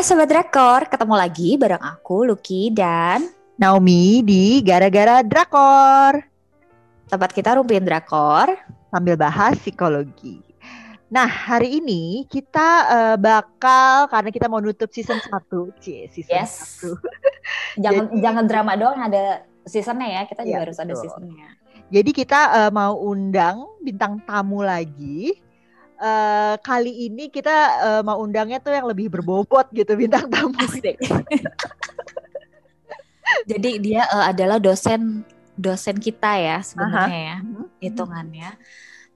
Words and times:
Hai 0.00 0.08
Sobat 0.08 0.32
Drakor, 0.32 0.88
ketemu 0.88 1.12
lagi 1.12 1.60
bareng 1.60 1.84
aku, 1.84 2.24
Lucky 2.24 2.72
dan 2.72 3.20
Naomi 3.60 4.24
di 4.24 4.64
Gara-Gara 4.64 5.20
Drakor. 5.20 6.24
tempat 7.04 7.28
kita 7.36 7.60
rumpiin 7.60 7.84
Drakor. 7.84 8.48
Sambil 8.88 9.20
bahas 9.20 9.60
psikologi. 9.60 10.40
Nah, 11.12 11.28
hari 11.28 11.84
ini 11.84 12.24
kita 12.32 12.68
eh, 12.88 13.16
bakal, 13.20 14.08
karena 14.08 14.32
kita 14.32 14.48
mau 14.48 14.64
nutup 14.64 14.88
season 14.88 15.20
1. 15.20 15.68
Cie, 15.84 16.08
season 16.08 16.32
Yes. 16.32 16.80
1. 16.80 16.96
Jangan 17.84 18.04
Jadi- 18.08 18.24
jangan 18.24 18.44
drama 18.48 18.72
doang 18.80 19.04
ada 19.04 19.44
seasonnya 19.68 20.08
ya, 20.16 20.22
kita 20.24 20.48
juga 20.48 20.56
Iya, 20.56 20.64
harus 20.64 20.78
ada 20.80 20.94
seasonnya. 20.96 21.60
Jadi 21.92 22.10
kita 22.16 22.40
eh, 22.56 22.70
mau 22.72 22.96
undang 23.04 23.68
bintang 23.84 24.16
tamu 24.24 24.64
lagi. 24.64 25.36
Eh, 26.00 26.54
kali 26.64 27.12
ini 27.12 27.28
kita 27.28 27.56
eh, 27.76 28.00
mau 28.00 28.16
undangnya 28.24 28.56
tuh 28.56 28.72
yang 28.72 28.88
lebih 28.88 29.12
berbobot 29.12 29.68
gitu 29.68 29.92
bintang 29.92 30.32
tamu. 30.32 30.56
Asik. 30.56 30.96
Jadi 33.44 33.70
dia 33.84 34.08
eh, 34.08 34.24
adalah 34.32 34.56
dosen 34.56 35.20
dosen 35.60 36.00
kita 36.00 36.40
ya 36.40 36.64
sebenarnya 36.64 37.20
ya, 37.20 37.36
Mhm. 37.44 37.64
hitungannya. 37.84 38.50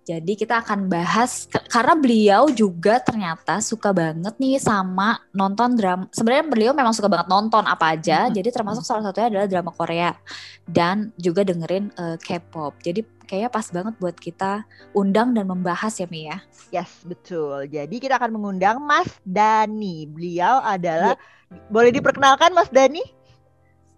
Jadi 0.04 0.36
kita 0.36 0.60
akan 0.60 0.92
bahas 0.92 1.48
karena 1.72 1.96
beliau 1.96 2.52
juga 2.52 3.00
ternyata 3.00 3.56
suka 3.64 3.88
banget 3.88 4.36
nih 4.36 4.60
sama 4.60 5.16
nonton 5.32 5.72
drama. 5.72 6.04
Sebenarnya 6.12 6.44
beliau 6.44 6.72
memang 6.77 6.92
suka 6.92 7.08
banget 7.08 7.32
nonton 7.32 7.64
apa 7.64 7.96
aja. 7.96 8.28
Mhm. 8.28 8.36
Jadi 8.36 8.48
termasuk 8.52 8.84
salah 8.84 9.08
satunya 9.08 9.32
adalah 9.32 9.48
drama 9.48 9.72
Korea 9.72 10.12
dan 10.68 11.08
juga 11.16 11.40
dengerin 11.40 11.88
eh, 11.96 12.16
K-pop. 12.20 12.77
Jadi 12.84 13.00
kayaknya 13.24 13.48
pas 13.48 13.64
banget 13.72 13.94
buat 13.96 14.16
kita 14.20 14.69
undang 14.92 15.33
dan 15.33 15.48
membahas 15.48 15.96
ya 15.96 16.05
Mi 16.12 16.28
ya. 16.28 16.44
Yes, 16.68 17.00
betul. 17.08 17.64
Jadi 17.72 17.96
kita 17.96 18.20
akan 18.20 18.36
mengundang 18.36 18.84
Mas 18.84 19.08
Dani. 19.24 20.05
Beliau 20.05 20.61
adalah 20.61 21.16
boleh 21.72 21.89
diperkenalkan 21.89 22.52
Mas 22.52 22.68
Dani? 22.68 23.00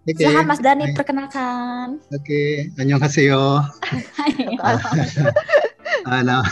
Oke, 0.06 0.22
Silahkan 0.22 0.46
Mas 0.46 0.62
Dani 0.62 0.94
perkenalkan. 0.94 1.98
Oke, 2.14 2.70
annyeonghaseyo. 2.78 3.58
Ah, 6.06 6.22
nah, 6.22 6.42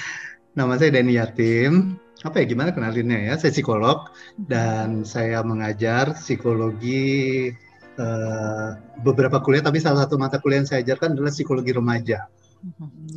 nama 0.58 0.76
saya 0.76 0.94
Dani 0.94 1.16
Yatim. 1.16 1.96
Apa 2.26 2.42
ya, 2.42 2.50
gimana 2.50 2.74
kenalinnya 2.74 3.30
ya? 3.30 3.34
Saya 3.38 3.54
psikolog 3.54 4.10
dan 4.36 5.06
saya 5.06 5.40
mengajar 5.46 6.18
psikologi 6.18 7.50
eh, 7.94 8.68
beberapa 9.06 9.38
kuliah, 9.38 9.62
tapi 9.62 9.78
salah 9.78 10.02
satu 10.06 10.18
mata 10.18 10.42
kuliah 10.42 10.60
yang 10.62 10.68
saya 10.68 10.82
ajarkan 10.82 11.14
adalah 11.14 11.30
psikologi 11.30 11.70
remaja. 11.70 12.26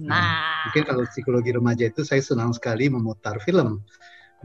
Nah, 0.06 0.70
Mungkin 0.70 0.84
kalau 0.86 1.04
psikologi 1.10 1.50
remaja 1.50 1.90
itu 1.90 2.06
saya 2.06 2.22
senang 2.22 2.54
sekali 2.54 2.94
memutar 2.94 3.42
film 3.42 3.82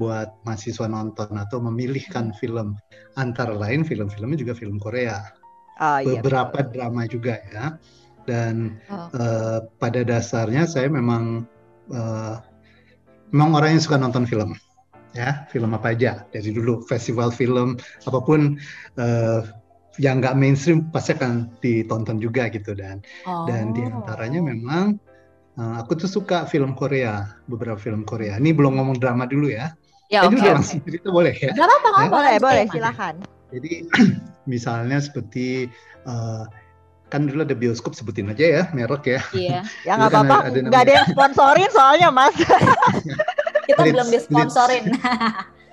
buat 0.00 0.32
mahasiswa 0.44 0.88
nonton 0.88 1.36
atau 1.36 1.60
memilihkan 1.60 2.32
film 2.36 2.76
antara 3.16 3.52
lain 3.52 3.84
film-filmnya 3.84 4.40
juga 4.40 4.52
film 4.56 4.80
Korea. 4.80 5.20
Oh 5.76 6.00
iya. 6.00 6.24
beberapa 6.24 6.64
drama 6.64 7.04
juga 7.04 7.36
ya. 7.52 7.76
Dan 8.26 8.76
Oh. 8.90 9.08
eh, 9.14 9.58
pada 9.78 10.02
dasarnya 10.02 10.66
saya 10.66 10.90
memang 10.90 11.46
eh, 11.88 12.34
memang 13.30 13.54
orang 13.54 13.78
yang 13.78 13.82
suka 13.82 13.96
nonton 13.96 14.26
film, 14.26 14.54
ya 15.12 15.46
film 15.48 15.70
apa 15.72 15.94
aja 15.94 16.26
dari 16.28 16.50
dulu 16.50 16.82
festival 16.84 17.30
film 17.30 17.78
apa 18.04 18.18
pun 18.18 18.58
eh, 18.98 19.40
yang 19.96 20.20
nggak 20.20 20.36
mainstream 20.36 20.84
pasti 20.92 21.16
akan 21.16 21.48
ditonton 21.58 22.20
juga 22.20 22.52
gitu 22.52 22.74
dan 22.74 23.00
dan 23.48 23.70
Oh. 23.70 23.74
di 23.74 23.82
antaranya 23.86 24.40
memang 24.44 24.98
eh, 25.56 25.74
aku 25.80 25.96
tuh 25.96 26.10
suka 26.10 26.44
film 26.44 26.74
Korea 26.74 27.38
beberapa 27.46 27.78
film 27.78 28.02
Korea. 28.02 28.36
Ini 28.36 28.52
belum 28.52 28.76
ngomong 28.76 28.98
drama 28.98 29.24
dulu 29.24 29.48
ya. 29.48 29.72
Ya 30.06 30.22
Ini 30.22 30.34
oke. 30.34 30.38
udah 30.38 30.44
oke. 30.44 30.56
langsung 30.62 30.78
cerita 30.84 31.08
boleh 31.10 31.34
ya. 31.34 31.50
Apa-apa, 31.50 31.66
nggak 31.66 31.82
Ya. 31.82 31.90
apa-apa, 31.90 32.14
Boleh, 32.14 32.34
boleh, 32.38 32.64
silakan. 32.70 33.14
Jadi 33.50 33.72
misalnya 34.52 34.98
seperti 34.98 35.66
eh, 36.04 36.44
kan 37.06 37.22
dulu 37.22 37.42
ada 37.42 37.54
bioskop 37.54 37.94
sebutin 37.94 38.26
aja 38.28 38.44
ya 38.44 38.62
merek 38.74 39.04
ya. 39.06 39.20
Iya, 39.30 39.58
Ya 39.86 39.92
nggak 39.94 40.10
kan 40.10 40.26
apa-apa, 40.26 40.36
ada 40.50 40.58
nggak 40.58 40.82
ada 40.82 40.92
yang 40.92 41.06
sponsorin 41.08 41.70
soalnya 41.70 42.08
Mas. 42.10 42.34
kita 43.66 43.82
Leeds- 43.82 43.94
belum 43.94 44.08
disponsorin. 44.10 44.84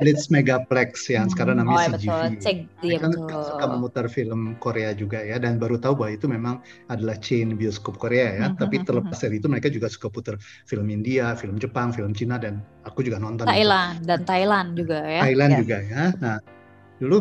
Leeds 0.02 0.28
Megaplex 0.28 1.06
yang 1.08 1.30
sekarang 1.30 1.62
Oh 1.62 1.64
namanya 1.64 1.86
ya 1.86 1.92
betul, 1.96 2.22
CGV. 2.28 2.42
cek 2.42 2.58
dia 2.82 2.98
kan 2.98 3.12
betul. 3.14 3.46
suka 3.46 3.66
memutar 3.70 4.06
film 4.10 4.58
Korea 4.58 4.90
juga 4.92 5.22
ya 5.22 5.38
dan 5.38 5.62
baru 5.62 5.78
tahu 5.78 6.02
bahwa 6.02 6.12
itu 6.12 6.26
memang 6.26 6.56
adalah 6.90 7.14
chain 7.16 7.54
bioskop 7.54 8.02
Korea 8.02 8.34
ya. 8.36 8.46
Mhm, 8.52 8.58
Tapi 8.58 8.76
mhm, 8.78 8.86
terlepas 8.90 9.18
dari 9.18 9.38
itu 9.38 9.48
mereka 9.48 9.70
juga 9.70 9.88
suka 9.88 10.10
putar 10.10 10.36
film 10.66 10.90
India, 10.90 11.38
film 11.38 11.56
Jepang, 11.56 11.94
film 11.94 12.12
Cina 12.12 12.42
dan 12.42 12.60
aku 12.84 13.06
juga 13.06 13.22
nonton. 13.22 13.46
itu. 13.46 13.54
Thailand 13.54 13.96
dan 14.04 14.20
Thailand 14.26 14.68
juga 14.76 14.98
ya. 15.02 15.22
Thailand 15.24 15.52
Ya. 15.54 15.58
juga 15.62 15.78
ya. 15.80 16.04
Nah, 16.20 16.38
dulu 16.98 17.18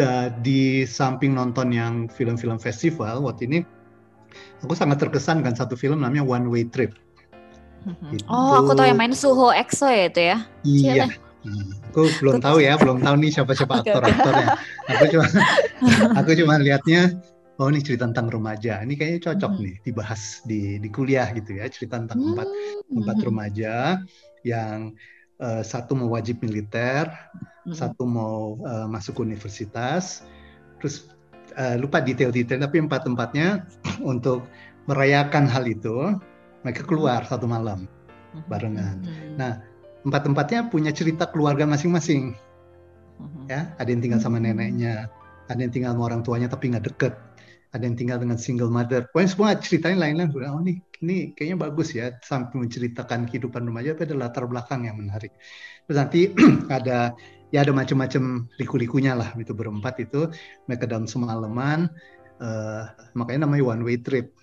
da- 0.00 0.32
di 0.40 0.88
samping 0.88 1.36
nonton 1.36 1.68
yang 1.70 2.08
film-film 2.08 2.56
festival, 2.56 3.20
waktu 3.20 3.44
ini 3.44 3.58
aku 4.64 4.72
sangat 4.72 4.96
terkesan 4.98 5.44
kan 5.44 5.52
satu 5.52 5.76
film 5.76 6.00
namanya 6.00 6.24
One 6.24 6.48
Way 6.48 6.72
Trip. 6.72 6.96
Itu- 8.12 8.24
Oh, 8.28 8.60
aku 8.60 8.72
tahu 8.72 8.88
yang 8.88 8.96
main 8.96 9.12
Suho 9.12 9.52
EXO 9.52 9.88
ya 9.88 10.04
itu 10.08 10.20
ya. 10.20 10.38
Iya. 10.64 11.04
Nah, 11.40 11.64
aku 11.88 12.04
belum 12.20 12.36
tahu 12.40 12.60
ya, 12.60 12.76
belum 12.76 13.00
tahu 13.00 13.14
nih 13.16 13.30
siapa-siapa 13.32 13.80
aktor-aktornya. 13.80 14.48
Aku 14.92 15.04
cuma 15.08 15.24
aku 16.20 16.30
cuma 16.36 16.60
lihatnya 16.60 17.16
oh 17.56 17.68
ini 17.68 17.80
cerita 17.80 18.04
tentang 18.04 18.28
remaja. 18.28 18.84
Ini 18.84 18.92
kayaknya 18.92 19.20
cocok 19.32 19.52
Mhm. 19.56 19.62
nih 19.64 19.74
dibahas 19.80 20.22
di 20.44 20.76
di 20.76 20.88
kuliah 20.92 21.28
gitu 21.32 21.56
ya, 21.56 21.64
cerita 21.72 21.96
tentang 21.96 22.20
empat 22.32 22.48
empat 22.92 23.16
Hmm. 23.16 23.24
remaja 23.24 23.74
yang 24.44 24.92
eh, 25.40 25.62
satu 25.64 25.96
mau 25.96 26.12
wajib 26.12 26.40
militer, 26.44 27.08
Hmm. 27.60 27.76
satu 27.76 28.08
mau 28.08 28.56
eh, 28.64 28.86
masuk 28.88 29.20
universitas, 29.20 30.24
terus 30.80 31.12
eh, 31.60 31.76
lupa 31.76 32.00
detail-detail 32.00 32.64
tapi 32.64 32.80
empat-empatnya 32.80 33.68
untuk 34.12 34.48
merayakan 34.88 35.44
hal 35.44 35.68
itu 35.68 36.16
mereka 36.64 36.84
keluar 36.88 37.24
satu 37.28 37.44
malam 37.44 37.84
barengan. 38.48 39.00
Hmm. 39.04 39.36
Nah, 39.36 39.52
empat-empatnya 40.08 40.72
punya 40.72 40.88
cerita 40.88 41.28
keluarga 41.28 41.68
masing-masing 41.68 42.32
ya. 43.52 43.68
Ada 43.76 43.92
yang 43.92 44.00
tinggal 44.00 44.20
sama 44.24 44.40
Hmm. 44.40 44.48
neneknya, 44.48 45.12
ada 45.52 45.60
yang 45.60 45.72
tinggal 45.74 45.92
sama 45.92 46.08
orang 46.08 46.22
tuanya 46.24 46.48
tapi 46.48 46.72
nggak 46.72 46.84
deket, 46.94 47.12
ada 47.76 47.82
yang 47.84 47.96
tinggal 47.98 48.16
dengan 48.16 48.40
single 48.40 48.72
mother. 48.72 49.04
Pokoknya 49.12 49.28
semua 49.28 49.48
ceritanya 49.60 50.08
lain-lain. 50.08 50.32
Oh 50.48 50.62
nih, 50.64 50.80
ini 51.00 51.32
kayaknya 51.32 51.56
bagus 51.64 51.88
ya 51.96 52.12
sampai 52.20 52.54
menceritakan 52.60 53.24
kehidupan 53.28 53.62
remaja 53.68 53.96
tapi 53.96 54.12
ada 54.12 54.16
latar 54.28 54.44
belakang 54.50 54.84
yang 54.88 54.96
menarik. 55.00 55.32
Terus 55.88 55.96
nanti 55.96 56.20
ada 56.76 57.16
ya 57.50 57.58
ada 57.64 57.72
macam-macam 57.74 58.46
liku-likunya 58.60 59.12
lah 59.16 59.32
itu 59.40 59.52
berempat 59.56 59.94
itu. 60.04 60.28
Mereka 60.68 60.84
dalam 60.90 61.08
semalaman 61.08 61.88
eh, 62.40 62.82
makanya 63.16 63.48
namanya 63.48 63.64
one 63.76 63.82
way 63.86 63.96
trip. 64.00 64.36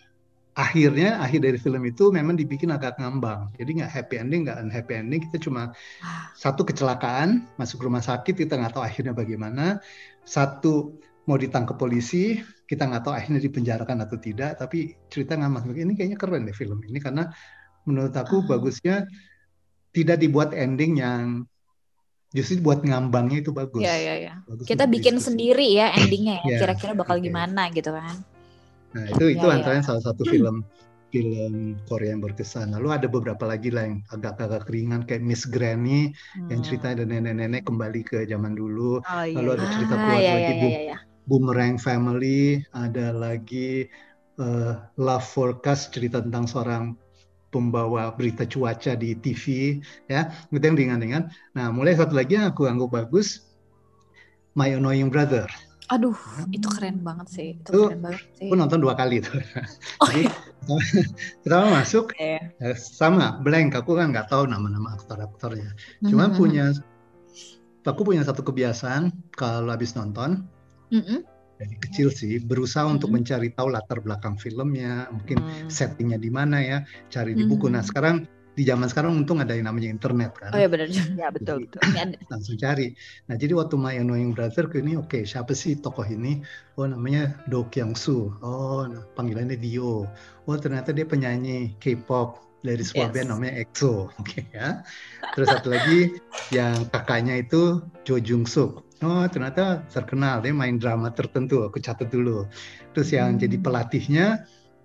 Akhirnya 0.58 1.22
akhir 1.22 1.46
dari 1.46 1.60
film 1.62 1.86
itu 1.86 2.10
memang 2.10 2.34
dibikin 2.34 2.74
agak 2.74 2.98
ngambang. 2.98 3.54
Jadi 3.62 3.70
nggak 3.78 3.92
happy 3.94 4.16
ending 4.18 4.42
nggak 4.50 4.58
unhappy 4.66 4.94
ending. 4.98 5.22
Kita 5.30 5.38
cuma 5.46 5.70
Ah. 6.02 6.34
satu 6.34 6.66
kecelakaan 6.66 7.46
masuk 7.62 7.86
rumah 7.86 8.02
sakit 8.02 8.34
kita 8.34 8.58
nggak 8.58 8.74
tahu 8.74 8.84
akhirnya 8.86 9.14
bagaimana. 9.14 9.78
Satu 10.26 10.98
mau 11.30 11.38
ditangkap 11.38 11.78
polisi 11.78 12.42
kita 12.68 12.84
nggak 12.84 13.02
tahu 13.02 13.14
akhirnya 13.16 13.40
dipenjarakan 13.40 13.98
atau 14.04 14.18
tidak 14.20 14.60
tapi 14.60 14.78
cerita 15.08 15.34
nggak 15.34 15.52
masuk 15.52 15.74
ini 15.74 15.96
kayaknya 15.96 16.20
keren 16.20 16.44
deh 16.44 16.52
film 16.52 16.84
ini 16.84 17.00
karena 17.00 17.32
menurut 17.88 18.12
aku 18.12 18.44
Ah. 18.44 18.48
bagusnya 18.52 18.96
tidak 19.90 20.20
dibuat 20.20 20.52
ending 20.52 21.00
yang 21.00 21.48
justru 22.30 22.60
buat 22.60 22.84
ngambangnya 22.84 23.40
itu 23.40 23.50
bagus. 23.50 23.82
Iya, 23.82 23.96
iya, 23.96 24.14
iya. 24.20 24.34
Bagus 24.44 24.68
Kita 24.68 24.84
bikin 24.86 25.16
diskusi. 25.16 25.28
sendiri 25.32 25.68
ya 25.74 25.96
endingnya 25.96 26.36
ya. 26.38 26.46
Iya, 26.46 26.58
Kira-kira 26.60 26.92
bakal 26.94 27.18
oke. 27.18 27.24
gimana 27.24 27.72
gitu 27.72 27.96
kan. 27.96 28.16
Nah 28.94 29.04
itu 29.08 29.24
itu 29.32 29.40
Iya, 29.40 29.48
iya. 29.48 29.56
antara 29.58 29.80
salah 29.82 30.04
satu 30.04 30.22
film 30.22 30.62
film 31.08 31.54
Korea 31.88 32.12
yang 32.12 32.20
berkesan. 32.20 32.76
Lalu 32.76 32.88
ada 32.92 33.08
beberapa 33.08 33.48
lagi 33.48 33.72
lah 33.72 33.88
yang 33.88 34.04
agak-agak 34.12 34.68
ringan 34.68 35.08
kayak 35.08 35.24
Miss 35.24 35.48
Granny 35.48 36.12
yang 36.52 36.60
Hmm. 36.60 36.66
ceritanya 36.68 36.94
ada 37.02 37.06
nenek-nenek 37.08 37.64
kembali 37.64 38.02
ke 38.04 38.28
zaman 38.28 38.54
dulu. 38.54 39.00
Oh 39.00 39.24
iya. 39.24 39.40
Lalu 39.40 39.50
ada 39.56 39.64
iya. 39.64 39.72
cerita 39.72 39.94
Ah, 39.96 40.00
keluarga 40.04 40.20
iya, 40.20 40.34
lagi 40.36 40.44
iya, 40.44 40.60
Bu- 40.60 40.68
iya, 40.70 40.82
iya. 40.84 40.98
Boomerang 41.28 41.76
Family, 41.78 42.64
ada 42.72 43.12
lagi 43.12 43.86
eh, 44.40 44.74
Love 44.96 45.28
Forecast 45.28 45.92
cerita 45.94 46.24
tentang 46.24 46.48
seorang 46.48 46.84
pembawa 47.52 48.12
berita 48.16 48.44
cuaca 48.44 48.96
di 48.96 49.16
TV 49.16 49.46
ya, 50.12 50.32
itu 50.52 50.64
yang 50.64 50.76
ringan-ringan. 50.76 51.24
Nah, 51.56 51.68
mulai 51.72 51.96
satu 51.96 52.16
lagi 52.16 52.36
yang 52.40 52.52
aku 52.52 52.68
anggap 52.68 52.92
bagus 52.92 53.44
My 54.58 54.74
Annoying 54.74 55.14
Brother. 55.14 55.48
Aduh, 55.88 56.18
itu 56.52 56.68
keren 56.68 57.00
banget 57.00 57.28
sih. 57.32 57.50
Itu 57.56 57.72
Itu 57.72 57.80
keren 57.88 58.02
banget 58.04 58.24
sih. 58.36 58.48
Aku 58.52 58.56
nonton 58.60 58.80
dua 58.84 58.94
kali 59.00 59.24
tuh. 59.24 59.40
Oh, 60.04 60.08
Jadi, 60.12 60.28
pertama 61.42 61.82
masuk 61.82 62.12
iya. 62.20 62.52
eh, 62.60 62.76
sama 62.76 63.40
blank 63.40 63.80
aku 63.80 63.96
kan 63.96 64.12
nggak 64.12 64.28
tahu 64.28 64.46
nama-nama 64.52 64.94
aktor-aktornya. 65.00 65.72
Cuma 66.04 66.28
Mhm, 66.28 66.36
punya 66.36 66.66
aku 67.88 68.02
punya 68.04 68.24
satu 68.28 68.44
kebiasaan 68.44 69.16
kalau 69.32 69.72
habis 69.72 69.96
nonton 69.96 70.44
mhm. 70.92 71.20
dari 71.58 71.76
kecil 71.82 72.14
sih 72.14 72.38
berusaha 72.38 72.86
untuk 72.86 73.10
Mhm. 73.10 73.16
mencari 73.18 73.50
tahu 73.50 73.74
latar 73.74 73.98
belakang 74.06 74.38
filmnya, 74.38 75.10
mungkin 75.10 75.42
Hmm. 75.42 75.70
settingnya 75.74 76.22
di 76.22 76.30
mana 76.30 76.62
ya, 76.62 76.78
cari 77.10 77.34
di 77.34 77.50
buku. 77.50 77.66
Nah 77.66 77.82
Mhm. 77.82 77.90
sekarang 77.90 78.18
di 78.58 78.66
zaman 78.66 78.90
sekarang 78.90 79.14
untung 79.14 79.38
ada 79.38 79.54
yang 79.54 79.70
namanya 79.70 79.86
internet 79.94 80.34
kan. 80.34 80.50
Oh 80.50 80.58
iya 80.58 80.66
benar. 80.66 80.90
Ya 81.22 81.30
betul 81.30 81.70
betul. 81.70 81.82
langsung 82.34 82.58
cari. 82.58 82.98
Nah 83.30 83.38
jadi 83.38 83.54
waktu 83.54 83.78
My 83.78 84.02
Annoying 84.02 84.34
Brother 84.34 84.66
ke 84.66 84.82
ini 84.82 84.98
oke 84.98 85.14
okay, 85.14 85.22
siapa 85.30 85.54
sih 85.54 85.78
tokoh 85.78 86.06
ini? 86.10 86.42
Oh 86.74 86.90
namanya 86.90 87.38
Do 87.46 87.70
Kyung 87.70 87.94
Soo. 87.94 88.34
Oh 88.42 88.82
panggilannya 89.14 89.62
Dio. 89.62 90.10
Oh 90.50 90.58
ternyata 90.58 90.90
dia 90.90 91.06
penyanyi 91.06 91.78
K-pop 91.78 92.42
dari 92.66 92.82
sebuah 92.82 93.14
yes. 93.14 93.14
band 93.14 93.28
namanya 93.30 93.54
EXO. 93.62 93.94
Oke 94.22 94.42
okay, 94.42 94.44
ya. 94.50 94.82
Terus 95.38 95.48
satu 95.54 95.70
lagi 95.70 96.18
yang 96.50 96.90
kakaknya 96.90 97.38
itu 97.46 97.86
Jo 98.02 98.18
Jung 98.18 98.50
Suk. 98.50 98.87
Oh 99.06 99.26
ternyata 99.30 99.86
terkenal 99.94 100.42
dia 100.42 100.54
main 100.54 100.82
drama 100.82 101.14
tertentu. 101.14 101.66
Aku 101.66 101.78
catat 101.78 102.10
dulu. 102.10 102.50
Terus 102.98 103.14
yang 103.14 103.38
hmm. 103.38 103.42
jadi 103.42 103.58
pelatihnya 103.62 104.26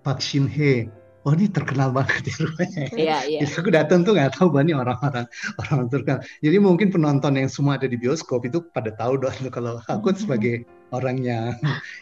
Park 0.05 0.21
Shin 0.21 0.45
Hye 0.45 0.91
oh 1.23 1.31
ini 1.31 1.47
terkenal 1.47 1.89
banget 1.95 2.29
ya 2.29 2.35
rumahnya. 2.43 2.83
Iya, 2.93 3.17
iya. 3.27 3.39
Jadi 3.43 3.53
aku 3.55 3.69
datang 3.71 4.03
tuh 4.03 4.13
nggak 4.15 4.35
tahu 4.35 4.51
banyak 4.51 4.75
orang-orang 4.75 5.25
orang 5.63 5.87
terkenal. 5.87 6.19
Jadi 6.43 6.57
mungkin 6.59 6.87
penonton 6.91 7.33
yang 7.39 7.49
semua 7.49 7.79
ada 7.79 7.87
di 7.87 7.95
bioskop 7.95 8.43
itu 8.43 8.59
pada 8.75 8.91
tahu 8.91 9.19
dong 9.19 9.35
kalau 9.49 9.79
aku 9.87 10.11
sebagai 10.15 10.67
orang 10.91 11.23
yang 11.23 11.55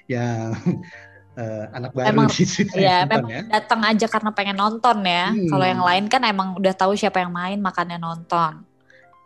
yang 0.10 0.58
uh, 1.38 1.66
anak 1.78 1.94
baru 1.94 2.18
emang, 2.18 2.30
di 2.34 2.46
situ. 2.46 2.74
Iya, 2.74 3.06
memang 3.06 3.30
ya. 3.30 3.42
datang 3.62 3.82
aja 3.86 4.06
karena 4.10 4.32
pengen 4.34 4.58
nonton 4.58 4.98
ya. 5.06 5.30
Hmm. 5.32 5.50
Kalau 5.54 5.66
yang 5.66 5.82
lain 5.86 6.06
kan 6.10 6.22
emang 6.26 6.58
udah 6.58 6.74
tahu 6.74 6.98
siapa 6.98 7.22
yang 7.22 7.32
main 7.32 7.62
makanya 7.62 8.02
nonton. 8.02 8.66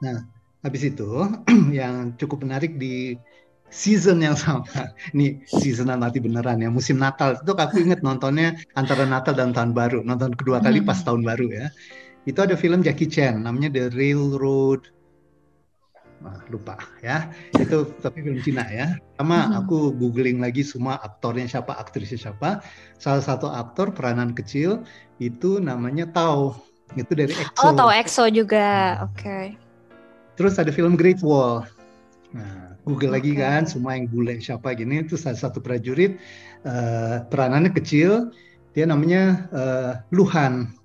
Nah, 0.03 0.27
habis 0.65 0.81
itu 0.81 1.29
yang 1.79 2.17
cukup 2.17 2.41
menarik 2.41 2.81
di 2.81 3.21
season 3.69 4.25
yang 4.25 4.33
sama. 4.33 4.65
Ini 5.13 5.45
seasonan 5.45 6.01
mati 6.01 6.17
beneran 6.17 6.63
ya, 6.65 6.73
musim 6.73 6.97
Natal. 6.97 7.37
Itu 7.37 7.53
aku 7.53 7.85
inget 7.85 8.01
nontonnya 8.01 8.57
antara 8.73 9.05
Natal 9.05 9.37
dan 9.37 9.53
Tahun 9.53 9.77
Baru. 9.77 10.01
Nonton 10.01 10.33
kedua 10.33 10.57
kali 10.63 10.81
pas 10.81 10.97
hmm. 10.97 11.05
Tahun 11.05 11.21
Baru 11.21 11.47
ya. 11.53 11.69
Itu 12.25 12.41
ada 12.41 12.57
film 12.57 12.81
Jackie 12.81 13.05
Chan, 13.05 13.37
namanya 13.45 13.69
The 13.69 13.93
Railroad. 13.93 14.89
Nah, 16.25 16.41
lupa 16.49 16.79
ya. 17.05 17.29
Itu 17.53 17.93
tapi 18.01 18.25
film 18.25 18.41
Cina 18.41 18.65
ya. 18.73 18.97
Sama 19.21 19.45
hmm. 19.45 19.59
aku 19.61 19.93
googling 19.93 20.41
lagi 20.41 20.65
semua 20.65 20.97
aktornya 21.05 21.45
siapa, 21.45 21.77
aktrisnya 21.77 22.17
siapa. 22.17 22.65
Salah 22.97 23.21
satu 23.21 23.45
aktor 23.51 23.93
peranan 23.93 24.33
kecil 24.33 24.81
itu 25.21 25.61
namanya 25.61 26.09
Tao. 26.09 26.57
Itu 26.97 27.13
dari 27.13 27.33
EXO. 27.33 27.61
Oh, 27.61 27.73
Tao 27.77 27.93
EXO 27.93 28.25
juga. 28.33 29.03
Oke. 29.05 29.21
Okay. 29.21 29.64
Terus 30.35 30.59
ada 30.59 30.71
film 30.71 30.99
Great 30.99 31.23
Wall. 31.23 31.63
Nah, 32.35 32.75
Google 32.83 33.15
okay. 33.15 33.17
lagi 33.17 33.31
kan 33.39 33.63
semua 33.65 33.97
yang 33.97 34.05
bule 34.11 34.37
siapa 34.37 34.75
gini 34.77 35.01
itu 35.01 35.17
salah 35.17 35.39
satu 35.39 35.57
prajurit 35.63 36.21
uh, 36.67 37.25
peranannya 37.31 37.73
kecil 37.73 38.29
dia 38.75 38.85
namanya 38.85 39.47
uh, 39.55 39.91
Luhan. 40.11 40.75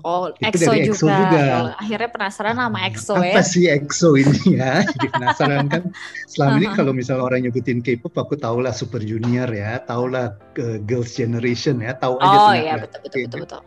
Oh, 0.00 0.32
itu 0.32 0.64
EXO, 0.64 0.70
dari 0.72 0.88
EXO 0.88 1.06
juga. 1.12 1.18
juga. 1.28 1.42
Oh, 1.44 1.70
akhirnya 1.76 2.08
penasaran 2.08 2.56
sama 2.56 2.78
EXO 2.88 3.14
Apa 3.20 3.26
ya. 3.26 3.34
Apa 3.36 3.42
sih 3.44 3.64
EXO 3.68 4.10
ini 4.16 4.40
ya? 4.56 4.72
Jadi 4.96 5.06
penasaran 5.12 5.64
kan. 5.68 5.82
Selama 6.24 6.56
ini 6.56 6.68
kalau 6.78 6.92
misalnya 6.96 7.24
orang 7.28 7.44
nyebutin 7.44 7.84
K-pop, 7.84 8.16
aku 8.16 8.40
tahu 8.40 8.64
lah 8.64 8.72
Super 8.72 9.04
Junior 9.04 9.44
ya, 9.52 9.76
tahu 9.84 10.08
lah 10.08 10.32
uh, 10.56 10.78
Girls 10.88 11.12
Generation 11.12 11.84
ya, 11.84 11.92
tahu 12.00 12.16
aja. 12.16 12.32
Oh 12.32 12.54
iya 12.56 12.80
betul 12.80 13.00
betul 13.04 13.18
betul 13.28 13.38
betul. 13.44 13.60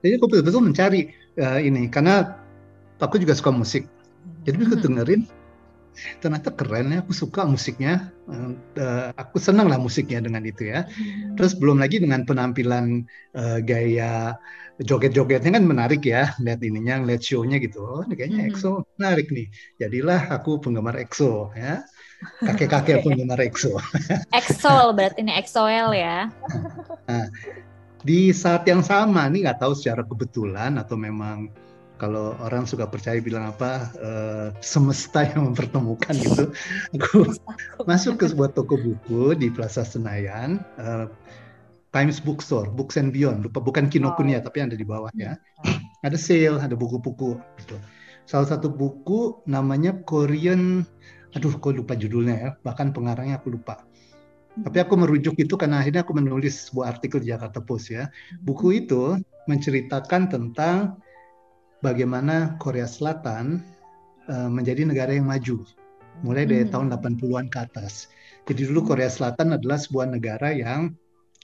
Jadi 0.00 0.12
aku 0.14 0.26
betul-betul 0.30 0.62
mencari 0.62 1.00
uh, 1.42 1.58
ini 1.58 1.90
karena 1.90 2.38
aku 3.02 3.18
juga 3.18 3.34
suka 3.34 3.50
musik. 3.50 3.90
Jadi 4.46 4.56
aku 4.64 4.76
hmm. 4.76 4.84
dengerin 4.84 5.22
ternyata 6.22 6.54
keren 6.54 6.94
ya 6.94 7.02
aku 7.02 7.12
suka 7.12 7.44
musiknya. 7.44 8.14
Uh, 8.30 9.10
aku 9.18 9.36
senang 9.42 9.66
lah 9.68 9.76
musiknya 9.76 10.22
dengan 10.22 10.46
itu 10.46 10.70
ya. 10.70 10.86
Hmm. 10.86 11.34
terus 11.36 11.52
belum 11.58 11.82
lagi 11.82 12.00
dengan 12.00 12.24
penampilan 12.24 13.04
uh, 13.36 13.58
gaya 13.60 14.38
joget-jogetnya 14.80 15.60
kan 15.60 15.64
menarik 15.66 16.02
ya. 16.06 16.32
Lihat 16.40 16.60
ininya 16.64 17.04
lihat 17.04 17.20
show-nya 17.20 17.60
gitu. 17.60 17.84
Oh 17.84 18.02
ini 18.06 18.14
kayaknya 18.16 18.40
hmm. 18.46 18.48
EXO 18.54 18.70
menarik 18.96 19.28
nih. 19.28 19.46
Jadilah 19.76 20.20
aku 20.32 20.62
penggemar 20.62 20.96
EXO 20.96 21.52
ya. 21.52 21.84
Kakek-kakek 22.44 23.00
penggemar 23.04 23.40
EXO. 23.40 23.76
EXO 24.32 24.92
berarti 24.96 25.20
ini 25.24 25.32
EXO-L 25.36 25.88
ya. 25.96 26.28
Nah, 27.08 27.26
di 28.00 28.32
saat 28.32 28.64
yang 28.64 28.80
sama 28.80 29.28
nih 29.28 29.48
nggak 29.48 29.60
tahu 29.60 29.72
secara 29.76 30.04
kebetulan 30.04 30.80
atau 30.80 30.96
memang 30.96 31.52
kalau 32.00 32.32
orang 32.40 32.64
suka 32.64 32.88
percaya 32.88 33.20
bilang 33.20 33.52
apa 33.52 33.92
uh, 34.00 34.48
semesta 34.64 35.20
yang 35.28 35.52
mempertemukan 35.52 36.16
gitu 36.16 36.48
aku 36.96 37.28
masuk 37.84 38.24
ke 38.24 38.32
sebuah 38.32 38.56
toko 38.56 38.80
buku 38.80 39.36
di 39.36 39.52
Plaza 39.52 39.84
Senayan 39.84 40.64
uh, 40.80 41.12
Times 41.92 42.16
Bookstore 42.24 42.72
Books 42.72 42.96
and 42.96 43.12
Beyond 43.12 43.44
lupa 43.44 43.60
bukan 43.60 43.92
Kinokuniya 43.92 44.40
oh. 44.40 44.48
tapi 44.48 44.64
ada 44.64 44.72
di 44.72 44.86
bawahnya 44.88 45.36
hmm. 45.36 46.08
ada 46.08 46.16
sale 46.16 46.56
ada 46.56 46.72
buku-buku 46.72 47.36
gitu 47.60 47.76
salah 48.24 48.48
satu 48.48 48.72
buku 48.72 49.44
namanya 49.44 50.00
Korean 50.08 50.88
aduh 51.36 51.52
kok 51.60 51.76
lupa 51.76 51.92
judulnya 51.92 52.34
ya 52.40 52.50
bahkan 52.64 52.96
pengarangnya 52.96 53.36
aku 53.36 53.54
lupa 53.54 53.84
tapi 54.50 54.82
aku 54.82 54.98
merujuk 54.98 55.38
itu 55.38 55.54
karena 55.54 55.78
akhirnya 55.78 56.02
aku 56.02 56.10
menulis 56.10 56.68
sebuah 56.68 56.98
artikel 56.98 57.22
di 57.22 57.30
Jakarta 57.30 57.62
Post 57.62 57.94
ya. 57.94 58.10
Buku 58.42 58.74
hmm. 58.74 58.80
itu 58.82 59.02
menceritakan 59.46 60.26
tentang 60.26 60.98
bagaimana 61.80 62.56
Korea 62.60 62.84
Selatan 62.84 63.60
uh, 64.28 64.48
menjadi 64.48 64.84
negara 64.84 65.12
yang 65.16 65.28
maju 65.28 65.64
mulai 66.20 66.44
dari 66.44 66.68
hmm. 66.68 66.72
tahun 66.72 66.86
80-an 66.92 67.46
ke 67.48 67.58
atas. 67.64 68.12
Jadi 68.44 68.68
dulu 68.68 68.92
Korea 68.92 69.08
Selatan 69.08 69.56
adalah 69.56 69.80
sebuah 69.80 70.12
negara 70.12 70.52
yang 70.52 70.92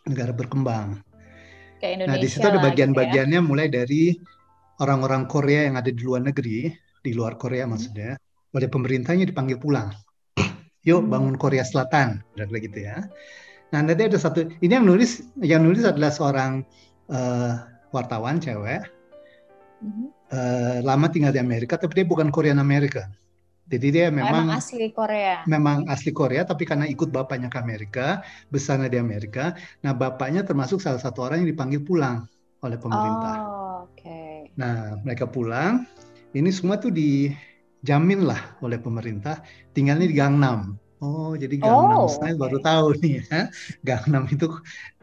negara 0.04 0.32
berkembang. 0.32 1.00
nah, 1.80 2.16
di 2.16 2.28
situ 2.28 2.44
ada 2.44 2.56
gitu 2.56 2.60
ya. 2.60 2.66
bagian-bagiannya 2.72 3.40
ya. 3.40 3.44
mulai 3.44 3.66
dari 3.68 4.16
orang-orang 4.80 5.28
Korea 5.28 5.68
yang 5.68 5.76
ada 5.80 5.88
di 5.88 6.02
luar 6.02 6.24
negeri, 6.24 6.72
di 7.00 7.12
luar 7.16 7.40
Korea 7.40 7.64
hmm. 7.64 7.70
maksudnya, 7.72 8.10
oleh 8.52 8.68
pemerintahnya 8.68 9.24
dipanggil 9.28 9.56
pulang. 9.60 9.92
Yuk 10.88 11.04
hmm. 11.04 11.10
bangun 11.12 11.36
Korea 11.40 11.64
Selatan, 11.64 12.20
kira 12.36 12.58
gitu 12.60 12.78
ya. 12.80 13.08
Nah, 13.74 13.80
nanti 13.82 14.06
ada 14.06 14.18
satu, 14.20 14.46
ini 14.62 14.72
yang 14.72 14.86
nulis, 14.86 15.26
yang 15.42 15.66
nulis 15.66 15.82
adalah 15.82 16.12
seorang 16.14 16.62
uh, 17.10 17.66
wartawan 17.90 18.38
cewek. 18.38 18.84
Hmm 19.82 20.15
uh, 20.32 20.78
lama 20.82 21.06
tinggal 21.10 21.34
di 21.34 21.40
Amerika, 21.42 21.78
tapi 21.78 22.02
dia 22.02 22.06
bukan 22.06 22.30
Korean 22.30 22.58
Amerika. 22.58 23.10
Jadi 23.66 23.86
dia 23.90 24.06
memang, 24.14 24.46
memang 24.46 24.62
asli 24.62 24.94
Korea. 24.94 25.42
Memang 25.50 25.90
asli 25.90 26.14
Korea, 26.14 26.46
tapi 26.46 26.62
karena 26.62 26.86
ikut 26.86 27.10
bapaknya 27.10 27.50
ke 27.50 27.58
Amerika, 27.58 28.22
besarnya 28.46 28.86
di 28.86 28.94
Amerika. 28.94 29.58
Nah, 29.82 29.90
bapaknya 29.90 30.46
termasuk 30.46 30.78
salah 30.78 31.02
satu 31.02 31.26
orang 31.26 31.42
yang 31.42 31.50
dipanggil 31.50 31.82
pulang 31.82 32.30
oleh 32.62 32.78
pemerintah. 32.78 33.34
Oh, 33.42 33.90
oke. 33.90 33.98
Okay. 33.98 34.54
Nah, 34.54 35.02
mereka 35.02 35.26
pulang. 35.26 35.82
Ini 36.30 36.46
semua 36.54 36.78
tuh 36.78 36.94
dijamin 36.94 38.22
lah 38.22 38.54
oleh 38.62 38.78
pemerintah. 38.78 39.42
Tinggalnya 39.74 40.06
di 40.06 40.14
Gangnam. 40.14 40.78
Oh, 41.04 41.36
jadi 41.36 41.60
Gangnam 41.60 42.08
oh, 42.08 42.08
Style 42.08 42.40
okay. 42.40 42.40
baru 42.40 42.58
tahu 42.64 42.86
nih 43.04 43.20
ya. 43.28 43.40
Gangnam 43.84 44.24
itu 44.32 44.48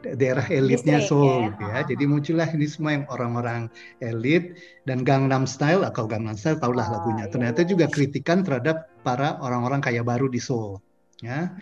daerah 0.01 0.41
elitnya 0.49 0.97
Seoul 0.97 1.29
ya. 1.29 1.47
gitu 1.53 1.63
ya. 1.69 1.79
Jadi 1.85 2.03
muncullah 2.09 2.49
ini 2.49 2.65
semua 2.65 2.97
yang 2.97 3.05
orang-orang 3.13 3.69
elit 4.01 4.57
dan 4.89 5.05
Gangnam 5.05 5.45
Style 5.45 5.85
atau 5.85 6.09
Gangnam 6.09 6.33
Style 6.33 6.57
tahulah 6.57 6.89
oh, 6.89 6.93
lagunya. 6.97 7.29
Ternyata 7.29 7.61
iya. 7.61 7.69
juga 7.69 7.85
kritikan 7.85 8.41
terhadap 8.41 8.89
para 9.05 9.37
orang-orang 9.37 9.85
kaya 9.85 10.01
baru 10.01 10.25
di 10.25 10.41
Seoul 10.41 10.81
ya. 11.23 11.53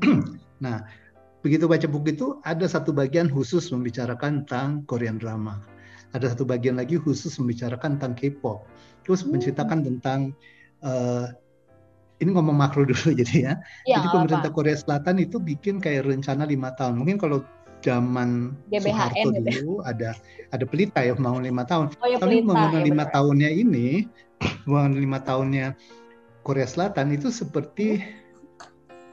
Nah, 0.62 0.80
begitu 1.44 1.68
baca 1.68 1.84
buku 1.84 2.14
itu 2.14 2.40
ada 2.46 2.64
satu 2.64 2.94
bagian 2.94 3.28
khusus 3.28 3.68
membicarakan 3.68 4.46
tentang 4.46 4.86
Korean 4.86 5.20
drama. 5.20 5.60
Ada 6.14 6.32
satu 6.32 6.46
bagian 6.46 6.78
lagi 6.78 6.96
khusus 6.96 7.36
membicarakan 7.42 7.98
tentang 7.98 8.14
K-pop. 8.16 8.64
Terus 9.02 9.26
hmm. 9.26 9.34
menceritakan 9.34 9.78
tentang 9.82 10.32
uh, 10.86 11.34
ini 12.22 12.30
ngomong 12.30 12.54
makro 12.54 12.86
dulu 12.90 13.10
jadi 13.14 13.34
ya. 13.34 13.54
ya 13.88 13.96
jadi 13.98 14.08
pemerintah 14.14 14.50
apa. 14.50 14.56
Korea 14.56 14.76
Selatan 14.78 15.18
itu 15.18 15.36
bikin 15.42 15.82
kayak 15.82 16.06
rencana 16.06 16.46
lima 16.46 16.74
tahun. 16.78 17.00
Mungkin 17.00 17.18
kalau 17.18 17.42
zaman 17.84 18.56
GBHN 18.72 18.80
Soeharto 18.80 19.28
gitu. 19.36 19.44
dulu 19.44 19.74
ada 19.84 20.16
ada 20.56 20.64
pelita 20.64 21.04
ya 21.04 21.12
mau 21.20 21.36
lima 21.36 21.68
tahun. 21.68 21.92
Oh, 22.00 22.08
ya, 22.08 22.16
Tapi 22.16 22.40
mau 22.40 22.56
ya, 22.56 22.80
lima 22.80 23.04
tahunnya 23.12 23.50
ini, 23.52 24.08
mau 24.70 24.88
lima 24.88 25.20
tahunnya 25.20 25.76
Korea 26.40 26.64
Selatan 26.64 27.12
itu 27.12 27.28
seperti 27.28 28.00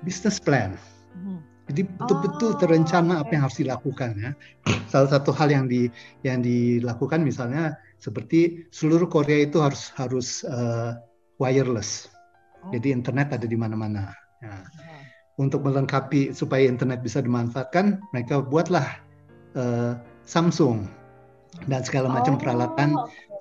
business 0.08 0.40
plan. 0.40 0.80
Hmm. 1.12 1.44
Jadi 1.68 1.88
betul-betul 1.88 2.56
oh, 2.56 2.58
terencana 2.60 3.24
apa 3.24 3.32
yang 3.36 3.44
harus 3.48 3.60
dilakukan 3.60 4.10
ya. 4.16 4.32
Salah 4.92 5.20
satu 5.20 5.36
hal 5.36 5.52
yang 5.52 5.66
di 5.68 5.92
yang 6.24 6.40
dilakukan 6.40 7.28
misalnya 7.28 7.76
seperti 8.00 8.66
seluruh 8.72 9.12
Korea 9.12 9.44
itu 9.44 9.60
harus 9.60 9.92
harus 10.00 10.48
uh, 10.48 10.96
wireless. 11.44 12.08
Jadi 12.70 12.94
internet 12.94 13.34
ada 13.34 13.48
di 13.50 13.58
mana-mana. 13.58 14.14
Nah, 14.46 14.62
untuk 15.42 15.66
melengkapi 15.66 16.36
supaya 16.38 16.70
internet 16.70 17.02
bisa 17.02 17.18
dimanfaatkan, 17.24 17.98
mereka 18.14 18.46
buatlah 18.46 18.86
uh, 19.58 19.98
Samsung 20.22 20.86
dan 21.66 21.82
segala 21.82 22.14
macam 22.14 22.38
oh, 22.38 22.40
peralatan 22.40 22.90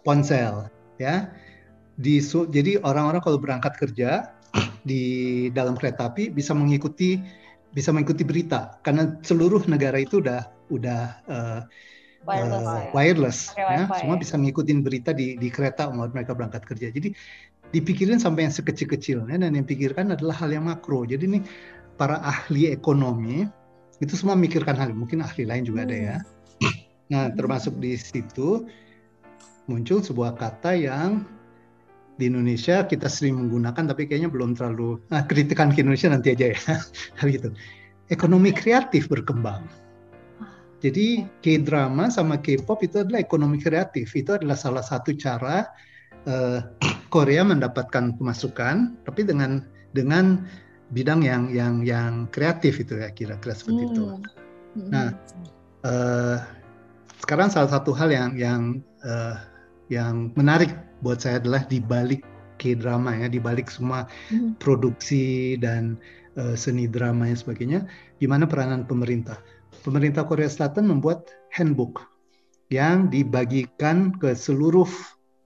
ponsel, 0.02 0.72
ya. 0.96 1.28
Di, 2.00 2.24
jadi 2.24 2.80
orang-orang 2.80 3.20
kalau 3.20 3.36
berangkat 3.36 3.76
kerja 3.76 4.32
di 4.88 5.46
dalam 5.52 5.76
kereta 5.76 6.08
api 6.08 6.32
bisa 6.32 6.56
mengikuti 6.56 7.20
bisa 7.70 7.94
mengikuti 7.94 8.24
berita 8.26 8.80
karena 8.82 9.20
seluruh 9.22 9.62
negara 9.70 10.00
itu 10.02 10.18
udah 10.18 10.48
udah 10.72 11.02
uh, 11.28 11.60
Wireless, 12.20 12.68
uh, 12.68 12.76
ya. 12.76 12.90
wireless 12.92 13.38
ya 13.56 13.88
semua 13.96 14.20
ya. 14.20 14.20
bisa 14.20 14.34
ngikutin 14.36 14.84
berita 14.84 15.16
di 15.16 15.40
di 15.40 15.48
kereta 15.48 15.88
waktu 15.88 16.12
mereka 16.12 16.36
berangkat 16.36 16.68
kerja 16.68 16.92
jadi 16.92 17.16
dipikirin 17.70 18.18
sampai 18.18 18.50
yang 18.50 18.54
sekecil-kecilnya 18.54 19.38
dan 19.38 19.54
yang 19.54 19.66
pikirkan 19.66 20.14
adalah 20.14 20.34
hal 20.34 20.50
yang 20.50 20.66
makro. 20.66 21.06
Jadi 21.06 21.38
nih 21.38 21.42
para 21.94 22.18
ahli 22.22 22.70
ekonomi 22.70 23.46
itu 24.00 24.14
semua 24.16 24.34
mikirkan 24.34 24.74
hal 24.74 24.90
mungkin 24.96 25.22
ahli 25.22 25.46
lain 25.46 25.62
juga 25.66 25.86
ada 25.86 25.96
ya. 25.96 26.16
Nah 27.10 27.30
termasuk 27.34 27.78
di 27.78 27.94
situ 27.94 28.66
muncul 29.70 30.02
sebuah 30.02 30.34
kata 30.34 30.74
yang 30.74 31.22
di 32.18 32.28
Indonesia 32.28 32.84
kita 32.84 33.06
sering 33.06 33.38
menggunakan 33.38 33.94
tapi 33.94 34.04
kayaknya 34.04 34.28
belum 34.28 34.52
terlalu 34.52 35.00
nah 35.08 35.24
kritikan 35.24 35.72
ke 35.72 35.80
Indonesia 35.86 36.10
nanti 36.10 36.34
aja 36.34 36.52
ya. 36.52 36.58
Hal 37.20 37.28
itu 37.30 37.48
ekonomi 38.10 38.50
kreatif 38.50 39.06
berkembang. 39.06 39.62
Jadi 40.80 41.28
K-drama 41.44 42.08
sama 42.08 42.40
K-pop 42.40 42.80
itu 42.80 43.04
adalah 43.04 43.20
ekonomi 43.20 43.60
kreatif. 43.60 44.16
Itu 44.16 44.40
adalah 44.40 44.56
salah 44.56 44.80
satu 44.80 45.12
cara 45.12 45.68
uh, 46.28 46.60
Korea 47.14 47.42
mendapatkan 47.46 48.16
pemasukan, 48.18 48.96
tapi 49.06 49.22
dengan 49.24 49.64
dengan 49.94 50.44
bidang 50.90 51.22
yang 51.22 51.50
yang 51.54 51.82
yang 51.86 52.26
kreatif 52.34 52.82
itu 52.82 52.98
ya 52.98 53.10
kira-kira 53.14 53.54
seperti 53.54 53.82
itu. 53.86 54.04
Hmm. 54.74 54.88
Nah, 54.90 55.08
uh, 55.86 56.38
sekarang 57.22 57.50
salah 57.50 57.70
satu 57.70 57.94
hal 57.94 58.10
yang 58.10 58.30
yang 58.34 58.62
uh, 59.06 59.38
yang 59.90 60.30
menarik 60.38 60.70
buat 61.02 61.18
saya 61.22 61.42
adalah 61.42 61.66
di 61.66 61.82
balik 61.82 62.22
K-drama 62.60 63.16
ya, 63.16 63.26
di 63.26 63.40
balik 63.40 63.72
semua 63.72 64.06
Hmm. 64.30 64.54
produksi 64.60 65.56
dan 65.58 65.96
uh, 66.38 66.54
seni 66.54 66.86
drama 66.86 67.26
dan 67.26 67.38
sebagainya, 67.38 67.80
di 68.20 68.26
mana 68.30 68.46
peranan 68.46 68.86
pemerintah. 68.86 69.40
Pemerintah 69.80 70.28
Korea 70.28 70.50
Selatan 70.50 70.92
membuat 70.92 71.32
handbook 71.56 72.04
yang 72.70 73.10
dibagikan 73.10 74.14
ke 74.14 74.36
seluruh 74.36 74.86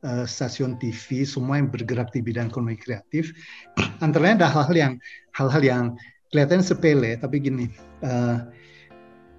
uh, 0.04 0.28
stasiun 0.28 0.76
TV 0.78 1.24
semua 1.24 1.58
yang 1.58 1.72
bergerak 1.72 2.12
di 2.12 2.20
bidang 2.20 2.52
ekonomi 2.52 2.76
kreatif. 2.76 3.32
Antara 4.04 4.30
lain 4.30 4.36
ada 4.38 4.52
hal-hal 4.52 4.76
yang 4.76 4.92
hal-hal 5.34 5.62
yang 5.64 5.84
kelihatannya 6.30 6.64
sepele, 6.64 7.16
tapi 7.18 7.40
gini, 7.40 7.66
uh, 8.04 8.44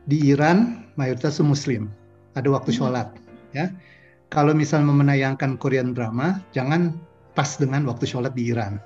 di 0.10 0.34
Iran 0.34 0.86
mayoritas 0.98 1.38
Muslim, 1.42 1.90
ada 2.34 2.50
waktu 2.50 2.74
Hmm. 2.74 2.80
sholat, 2.82 3.08
ya. 3.54 3.70
Kalau 4.34 4.52
misal 4.58 4.82
menayangkan 4.84 5.56
Korean 5.62 5.94
drama, 5.94 6.42
jangan 6.52 6.98
pas 7.38 7.56
dengan 7.56 7.86
waktu 7.86 8.10
sholat 8.10 8.34
di 8.34 8.50
Iran. 8.52 8.82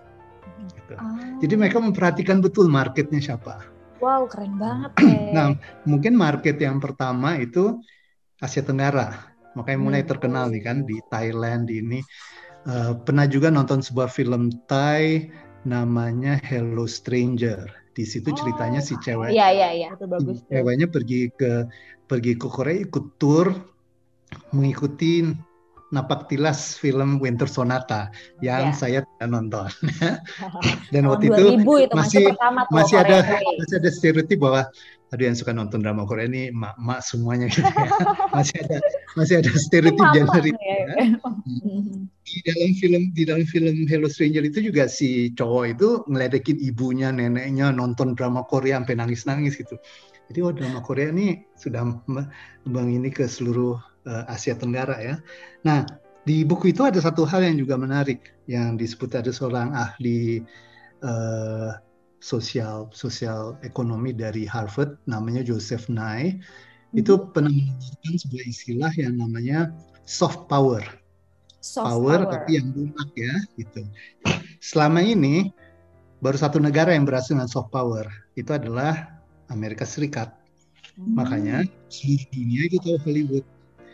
Gitu. 0.75 0.93
Ah. 0.99 1.15
Jadi 1.39 1.53
mereka 1.55 1.79
memperhatikan 1.79 2.43
betul 2.43 2.67
marketnya 2.67 3.23
siapa. 3.23 3.63
Wow, 4.03 4.27
keren 4.27 4.59
banget 4.59 4.91
deh. 4.99 5.31
Nah, 5.31 5.55
mungkin 5.87 6.15
market 6.15 6.59
yang 6.59 6.79
pertama 6.83 7.39
itu 7.39 7.79
Asia 8.39 8.63
Tenggara. 8.63 9.28
Makanya 9.59 9.79
mulai 9.79 10.01
Hmm. 10.03 10.09
terkenal 10.15 10.45
nih 10.47 10.63
kan 10.63 10.77
di 10.87 10.97
Thailand 11.11 11.67
di 11.67 11.83
ini. 11.83 11.99
Eh, 12.63 12.93
pernah 13.03 13.27
juga 13.27 13.51
nonton 13.51 13.83
sebuah 13.83 14.07
film 14.07 14.51
Thai 14.67 15.27
namanya 15.67 16.39
Hello 16.39 16.87
Stranger. 16.87 17.67
Di 17.91 18.07
situ 18.07 18.31
ceritanya 18.31 18.79
si 18.79 18.95
cewek 18.95 19.35
Iya, 19.35 19.47
iya, 19.51 19.69
iya. 19.75 19.89
Itu 19.95 20.07
bagus 20.07 20.39
tuh. 20.47 20.55
ceweknya 20.55 20.87
pergi 20.87 21.27
ke 21.35 21.67
pergi 22.07 22.31
ke 22.39 22.47
Korea 22.47 22.79
ikut 22.79 23.05
tour 23.19 23.51
mengikuti 24.55 25.25
napak 25.89 26.29
tilas 26.29 26.77
film 26.77 27.17
Winter 27.17 27.49
Sonata 27.49 28.13
yang 28.45 28.69
Ya. 28.69 28.77
saya 28.77 28.99
tidak 29.01 29.27
nonton. 29.29 29.69
Dan 30.93 31.09
waktu 31.09 31.33
itu 31.33 31.65
2000 31.65 31.85
itu 31.89 31.93
masih 31.97 32.23
masih 32.69 32.95
Korea 33.01 33.05
ada 33.05 33.17
Play. 33.25 33.53
masih 33.57 33.75
ada 33.81 33.89
stereotip 33.89 34.37
bahwa 34.37 34.61
aduh 35.09 35.25
yang 35.25 35.33
suka 35.33 35.49
nonton 35.49 35.81
drama 35.81 36.05
Korea 36.05 36.29
ini 36.29 36.53
mak-mak 36.53 37.01
semuanya 37.01 37.49
gitu 37.49 37.65
ya. 37.65 37.89
masih 38.37 38.55
ada 38.61 38.77
masih 39.17 39.35
ada 39.41 39.49
stereotip 39.57 40.05
gender 40.13 40.43
itu. 40.45 40.53
ya. 40.61 40.77
ya. 40.93 41.05
Di 42.21 42.37
dalam 42.45 42.71
film 42.77 43.03
di 43.17 43.23
dalam 43.25 43.43
film 43.49 43.75
Hello 43.89 44.05
Stranger 44.05 44.45
itu 44.45 44.61
juga 44.61 44.85
si 44.85 45.33
cowok 45.33 45.65
itu 45.73 45.89
ngeledekin 46.05 46.61
ibunya, 46.61 47.09
neneknya 47.09 47.73
nonton 47.73 48.13
drama 48.13 48.45
Korea 48.45 48.77
sampai 48.77 49.01
nangis-nangis 49.01 49.57
gitu. 49.57 49.73
Jadi 50.29 50.39
oh 50.45 50.53
drama 50.53 50.85
Korea 50.85 51.09
ini 51.09 51.41
sudah 51.57 51.81
me- 52.05 52.29
ini 52.69 53.09
ke 53.09 53.25
seluruh 53.25 53.81
eh, 54.05 54.23
Asia 54.31 54.55
Tenggara 54.55 54.99
ya. 55.01 55.15
Nah, 55.65 55.83
di 56.23 56.43
buku 56.45 56.71
itu 56.75 56.85
ada 56.85 56.99
satu 56.99 57.25
hal 57.25 57.41
yang 57.43 57.57
juga 57.57 57.79
menarik 57.79 58.35
yang 58.45 58.77
disebut 58.77 59.19
ada 59.19 59.31
seorang 59.33 59.73
ahli 59.73 60.43
eh, 61.03 61.71
sosial 62.19 62.91
sosial 62.91 63.55
ekonomi 63.63 64.11
dari 64.11 64.43
Harvard 64.43 64.99
namanya 65.07 65.39
Joseph 65.39 65.87
Nye 65.87 66.35
itu 66.91 67.15
pernah 67.31 67.47
mengeluarkan 67.47 68.15
sebuah 68.19 68.45
istilah 68.49 68.91
yang 68.99 69.15
namanya 69.15 69.71
soft 70.03 70.51
power 70.51 70.83
Soft 71.59 71.91
power, 71.91 72.23
tapi 72.23 72.55
yang 72.55 72.71
lunak 72.71 73.11
ya 73.19 73.35
gitu. 73.59 73.83
Selama 74.63 75.03
ini 75.03 75.51
baru 76.23 76.39
satu 76.39 76.55
negara 76.55 76.95
yang 76.95 77.03
berhasil 77.03 77.35
dengan 77.35 77.51
soft 77.51 77.67
power 77.75 78.07
itu 78.39 78.47
adalah 78.55 79.19
Amerika 79.51 79.83
Serikat. 79.83 80.31
Hmm. 80.95 81.19
Makanya 81.19 81.67
seluruh 81.91 82.23
dunia 82.31 82.61
itu 82.71 82.77
tahu 82.79 82.97
Hollywood. 83.03 83.45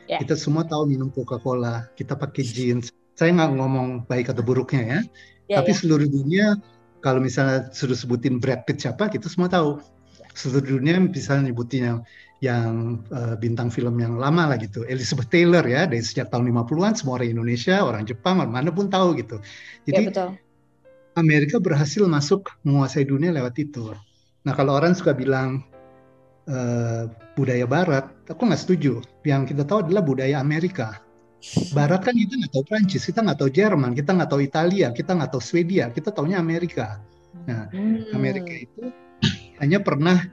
Ya. 0.06 0.22
Kita 0.22 0.38
semua 0.38 0.66
tahu 0.66 0.86
minum 0.86 1.10
Coca-Cola, 1.10 1.90
kita 1.98 2.14
pakai 2.14 2.44
jeans. 2.46 2.94
Saya 3.16 3.32
nggak 3.34 3.52
ngomong 3.58 3.88
baik 4.06 4.30
atau 4.30 4.44
buruknya 4.44 4.82
ya, 4.84 5.00
Ya, 5.46 5.62
tapi 5.62 5.72
ya. 5.74 5.78
seluruh 5.78 6.10
dunia 6.10 6.58
kalau 7.06 7.22
misalnya 7.22 7.70
suruh 7.70 7.94
sebutin 7.94 8.42
Brad 8.42 8.66
Pitt 8.66 8.82
siapa, 8.82 9.06
kita 9.14 9.30
semua 9.30 9.46
tahu. 9.46 9.78
Seluruh 10.36 10.82
dunia 10.82 11.00
bisa 11.06 11.38
nyebutin 11.38 11.82
yang 11.86 12.00
yang 12.44 13.00
eh, 13.14 13.36
bintang 13.40 13.72
film 13.72 13.96
yang 14.02 14.18
lama 14.20 14.52
lah 14.52 14.58
gitu. 14.60 14.84
Elizabeth 14.90 15.32
Taylor 15.32 15.64
ya 15.64 15.88
dari 15.88 16.04
sejak 16.04 16.34
tahun 16.34 16.52
50-an 16.52 16.94
semua 16.98 17.22
orang 17.22 17.32
Indonesia, 17.32 17.80
orang 17.86 18.04
Jepang, 18.04 18.42
orang 18.44 18.52
mana 18.52 18.70
pun 18.74 18.92
tahu 18.92 19.16
gitu. 19.22 19.40
Ya, 19.88 20.02
Jadi 20.02 20.04
betul. 20.12 20.30
Amerika 21.16 21.64
berhasil 21.64 22.04
masuk 22.04 22.52
menguasai 22.68 23.08
dunia 23.08 23.32
lewat 23.32 23.56
itu. 23.62 23.96
Nah 24.44 24.54
kalau 24.58 24.76
orang 24.76 24.92
suka 24.98 25.16
bilang 25.16 25.64
eh, 26.46 27.04
budaya 27.34 27.66
Barat, 27.66 28.06
aku 28.26 28.42
nggak 28.46 28.62
setuju. 28.62 29.02
Yang 29.26 29.54
kita 29.54 29.64
tahu 29.66 29.86
adalah 29.90 30.04
budaya 30.06 30.38
Amerika. 30.40 31.02
Barat 31.78 32.02
kan 32.02 32.18
kita 32.18 32.34
nggak 32.42 32.52
tahu 32.58 32.64
Prancis, 32.66 33.06
kita 33.06 33.22
nggak 33.22 33.38
tahu 33.38 33.50
Jerman, 33.54 33.94
kita 33.94 34.18
nggak 34.18 34.30
tahu 34.34 34.42
Italia, 34.42 34.90
kita 34.90 35.14
nggak 35.14 35.30
tahu 35.30 35.44
Swedia, 35.44 35.94
kita 35.94 36.10
taunya 36.10 36.42
Amerika. 36.42 36.98
Nah 37.46 37.70
Hmm. 37.70 38.02
Amerika 38.18 38.50
itu 38.50 38.90
hanya 39.62 39.78
pernah 39.78 40.26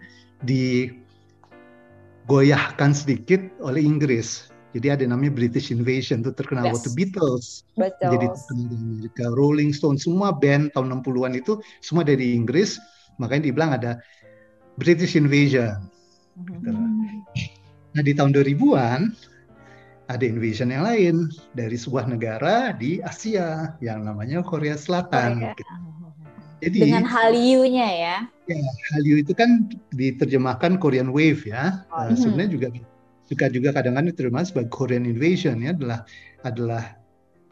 digoyahkan 2.25 2.97
sedikit 2.97 3.45
oleh 3.61 3.85
Inggris. 3.85 4.49
Jadi 4.73 4.88
ada 4.88 5.04
namanya 5.04 5.37
British 5.37 5.69
Invasion 5.69 6.25
itu 6.25 6.33
terkenal 6.33 6.73
Yes. 6.73 6.81
waktu 6.81 6.90
Beatles 6.97 7.69
Betul. 7.76 8.09
jadi 8.16 8.26
terkenal 8.33 8.64
di 8.73 8.76
Amerika. 8.81 9.25
Rolling 9.37 9.76
Stone 9.76 10.00
semua 10.00 10.33
band 10.33 10.73
tahun 10.73 10.88
60-an 10.97 11.37
itu 11.37 11.61
semua 11.85 12.09
dari 12.09 12.33
Inggris, 12.33 12.81
makanya 13.21 13.52
dibilang 13.52 13.76
ada 13.76 14.00
British 14.81 15.12
Invasion. 15.12 15.91
Gitu. 16.37 16.71
Hmm. 16.73 17.23
Nah 17.93 18.03
di 18.03 18.12
tahun 18.17 18.33
2000-an 18.33 19.01
ada 20.11 20.25
invasion 20.25 20.69
yang 20.69 20.85
lain 20.85 21.17
dari 21.57 21.77
sebuah 21.79 22.09
negara 22.09 22.77
di 22.77 23.01
Asia 23.01 23.77
yang 23.81 24.05
namanya 24.05 24.45
Korea 24.45 24.77
Selatan. 24.77 25.41
Korea. 25.41 25.55
gitu. 25.57 25.75
Jadi 26.62 26.79
Dengan 26.79 27.05
Hallyu-nya 27.11 27.89
ya. 27.91 28.17
Hallyu 28.95 29.19
itu 29.19 29.33
kan 29.35 29.67
diterjemahkan 29.91 30.79
Korean 30.79 31.11
Wave 31.11 31.43
ya. 31.49 31.83
Oh, 31.91 32.07
iya. 32.07 32.15
sebenarnya 32.15 32.51
juga 32.55 32.69
juga 33.27 33.45
juga 33.49 33.69
kadang-kadang 33.75 34.12
diterjemahkan 34.15 34.49
sebagai 34.53 34.71
Korean 34.71 35.09
Invasion 35.09 35.59
ya 35.65 35.75
adalah 35.75 36.07
adalah 36.47 36.85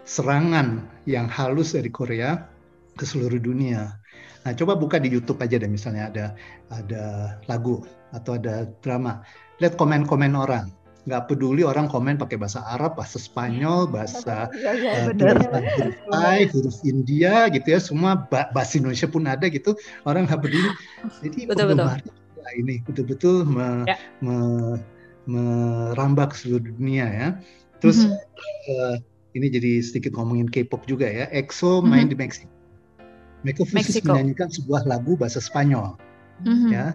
serangan 0.07 0.87
yang 1.11 1.27
halus 1.27 1.75
dari 1.75 1.91
Korea 1.91 2.47
ke 2.95 3.03
seluruh 3.03 3.41
dunia. 3.41 3.99
Nah, 4.41 4.53
coba 4.57 4.73
buka 4.77 4.97
di 4.97 5.13
YouTube 5.13 5.41
aja 5.43 5.61
deh 5.61 5.69
misalnya 5.69 6.09
ada 6.13 6.27
ada 6.73 7.05
lagu 7.51 7.85
atau 8.11 8.37
ada 8.37 8.69
drama. 8.81 9.23
Lihat 9.59 9.77
komen-komen 9.77 10.35
orang. 10.35 10.71
Nggak 11.09 11.33
peduli 11.33 11.65
orang 11.65 11.89
komen 11.89 12.21
pakai 12.21 12.37
bahasa 12.37 12.61
Arab, 12.63 13.01
bahasa 13.01 13.17
Spanyol, 13.17 13.89
bahasa 13.89 14.53
tulisan 15.17 15.65
huruf 15.65 15.97
Thai, 16.13 16.45
huruf 16.53 16.77
India 16.85 17.49
gitu 17.49 17.73
ya, 17.73 17.81
semua 17.81 18.29
ba- 18.29 18.53
bahasa 18.53 18.77
Indonesia 18.77 19.09
pun 19.09 19.25
ada 19.25 19.49
gitu. 19.49 19.73
Orang 20.05 20.29
nggak 20.29 20.45
peduli. 20.45 20.69
Jadi 21.25 21.49
Betul, 21.49 21.73
betul. 21.73 21.89
ini 22.53 22.83
betul-betul 22.85 23.37
me- 23.49 23.87
Ya. 23.89 23.97
me- 24.21 24.81
merambah 25.25 26.33
ke 26.33 26.37
seluruh 26.37 26.65
dunia 26.75 27.07
ya. 27.07 27.29
Terus 27.81 28.05
Mhm. 28.05 28.13
eh, 28.69 28.95
ini 29.33 29.47
jadi 29.49 29.73
sedikit 29.81 30.13
ngomongin 30.17 30.51
K-pop 30.51 30.85
juga 30.85 31.09
ya. 31.09 31.31
EXO 31.31 31.81
main 31.81 32.09
Mhm. 32.09 32.13
di 32.13 32.17
Meksiko. 32.19 32.51
Mereka 33.41 33.65
khusus 33.65 33.73
Meksiko. 33.77 34.13
menyanyikan 34.13 34.49
sebuah 34.53 34.85
lagu 34.85 35.17
bahasa 35.17 35.41
Spanyol 35.41 35.97
Mhm. 36.45 36.69
ya. 36.69 36.93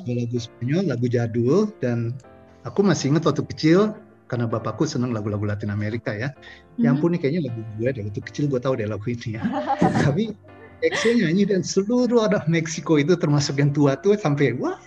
Sebuah 0.00 0.16
lagu 0.16 0.38
Spanyol, 0.38 0.82
lagu 0.88 1.06
jadul 1.06 1.58
dan 1.78 2.16
aku 2.64 2.80
masih 2.80 3.12
ingat 3.12 3.28
waktu 3.28 3.44
kecil 3.52 3.92
karena 4.26 4.46
bapakku 4.46 4.86
senang 4.86 5.10
lagu-lagu 5.10 5.42
Latin 5.42 5.68
Amerika 5.68 6.10
ya. 6.10 6.32
Ya 6.76 6.88
Mhm. 6.88 6.96
ampun 6.96 7.08
nih 7.12 7.20
kayaknya 7.20 7.40
lagu 7.50 7.60
gue 7.76 7.88
dari 7.90 8.04
waktu 8.06 8.22
kecil 8.22 8.44
gue 8.46 8.56
tahu 8.56 8.78
deh 8.78 8.86
lagu 8.86 9.04
ini 9.04 9.36
ya. 9.36 9.42
Tapi 10.08 10.32
EXO 10.80 11.12
nyanyi 11.12 11.44
dan 11.44 11.60
seluruh 11.60 12.24
orang 12.24 12.46
Meksiko 12.46 12.96
itu 12.96 13.12
termasuk 13.14 13.60
yang 13.60 13.68
tua-tua 13.68 14.16
sampai 14.16 14.56
wah 14.56 14.80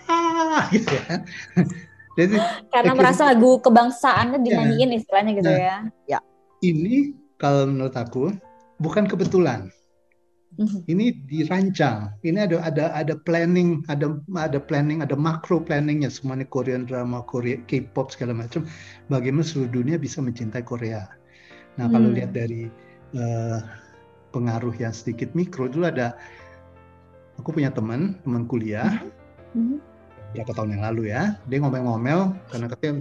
gitu 0.68 0.90
ya. 0.90 1.22
Jadi 2.18 2.38
Karena 2.70 2.94
akhirnya- 2.94 2.94
merasa 2.94 3.22
lagu 3.26 3.58
kebangsaannya 3.58 4.38
Iya. 4.38 4.44
dinyanyiin 4.44 4.90
istilahnya 4.92 5.32
gitu 5.34 5.50
Nah. 5.50 5.86
ya. 6.06 6.18
ini 6.62 7.12
kalau 7.36 7.68
menurut 7.68 7.92
aku 7.92 8.32
bukan 8.78 9.04
kebetulan. 9.04 9.68
Mhm. 10.54 10.86
Ini 10.86 11.04
dirancang. 11.26 12.14
Ini 12.22 12.46
ada 12.46 12.62
ada 12.62 12.84
ada 12.94 13.14
planning, 13.18 13.82
ada 13.90 14.14
ada 14.38 14.58
planning, 14.62 15.02
ada 15.02 15.18
makro 15.18 15.58
planningnya 15.58 16.12
semuanya 16.12 16.46
Korean 16.46 16.86
drama, 16.86 17.26
Korea, 17.26 17.58
K-pop 17.66 18.14
segala 18.14 18.36
macam. 18.38 18.62
Bagaimana 19.10 19.42
seluruh 19.42 19.70
dunia 19.82 19.98
bisa 19.98 20.22
mencintai 20.22 20.62
Korea. 20.62 21.10
Nah 21.74 21.90
kalau 21.90 22.10
Hmm. 22.10 22.16
lihat 22.16 22.30
dari 22.30 22.70
eh, 23.14 23.58
pengaruh 24.34 24.74
yang 24.82 24.90
sedikit 24.90 25.30
mikro 25.38 25.70
dulu 25.70 25.86
ada 25.86 26.18
aku 27.38 27.54
punya 27.54 27.70
teman 27.70 28.18
teman 28.26 28.42
kuliah 28.50 28.90
Mhm. 29.54 29.78
berapa 30.34 30.50
tahun 30.50 30.74
yang 30.74 30.82
lalu 30.82 31.14
ya 31.14 31.38
dia 31.46 31.62
ngomel-ngomel 31.62 32.34
karena 32.50 32.66
katanya 32.66 32.94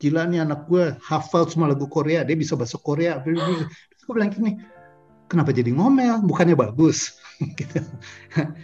gila 0.00 0.24
nih 0.24 0.40
anak 0.48 0.64
gue 0.64 0.96
hafal 1.04 1.44
semua 1.44 1.68
lagu 1.68 1.84
Korea 1.84 2.24
dia 2.24 2.32
bisa 2.32 2.56
bahasa 2.56 2.80
Korea 2.80 3.20
Terus 3.20 3.68
gue 4.08 4.14
bilang 4.16 4.32
gini 4.32 4.56
kenapa 5.30 5.50
jadi 5.52 5.70
ngomel 5.72 6.22
bukannya 6.24 6.56
bagus 6.56 7.16
gitu 7.58 7.80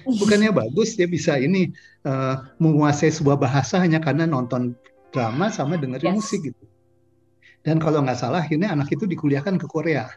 bukannya 0.06 0.50
bagus 0.54 0.94
dia 0.94 1.08
bisa 1.10 1.36
ini 1.40 1.70
eh, 2.06 2.34
menguasai 2.62 3.10
sebuah 3.10 3.40
bahasa 3.40 3.80
hanya 3.82 3.98
karena 3.98 4.24
nonton 4.28 4.76
drama 5.10 5.50
sama 5.50 5.74
dengerin 5.80 6.14
Yes. 6.14 6.16
musik 6.22 6.40
gitu 6.52 6.64
dan 7.66 7.76
kalau 7.82 8.00
nggak 8.04 8.16
salah 8.16 8.44
ini 8.46 8.64
anak 8.64 8.88
itu 8.92 9.04
dikuliahkan 9.04 9.58
ke 9.60 9.66
Korea 9.68 10.08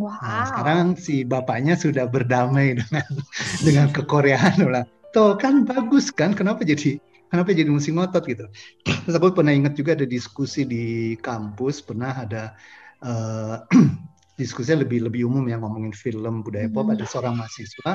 Wow. 0.00 0.16
Nah, 0.24 0.48
sekarang 0.48 0.96
si 0.96 1.28
bapaknya 1.28 1.76
sudah 1.76 2.08
berdamai 2.08 2.80
dengan 2.80 3.04
dengan 3.66 3.86
kekoreaan 3.92 4.64
lah. 4.64 4.88
Tuh 5.12 5.36
kan 5.36 5.68
bagus 5.68 6.08
kan? 6.08 6.32
Kenapa 6.32 6.64
jadi 6.64 6.96
kenapa 7.28 7.52
jadi 7.52 7.68
mesti 7.68 7.92
ngotot 7.92 8.24
gitu? 8.24 8.48
Terus 9.04 9.12
aku 9.12 9.36
pernah 9.36 9.52
ingat 9.52 9.76
juga 9.76 9.92
ada 9.92 10.08
diskusi 10.08 10.64
di 10.64 11.12
kampus 11.20 11.84
pernah 11.84 12.16
ada 12.16 12.56
eh, 13.04 13.56
diskusinya 14.38 14.86
lebih 14.86 15.10
lebih 15.10 15.26
umum 15.26 15.42
yang 15.50 15.66
ngomongin 15.66 15.90
film 15.90 16.46
budaya 16.46 16.70
pop 16.70 16.86
Mhm. 16.86 16.94
ada 16.94 17.04
seorang 17.04 17.34
mahasiswa 17.34 17.90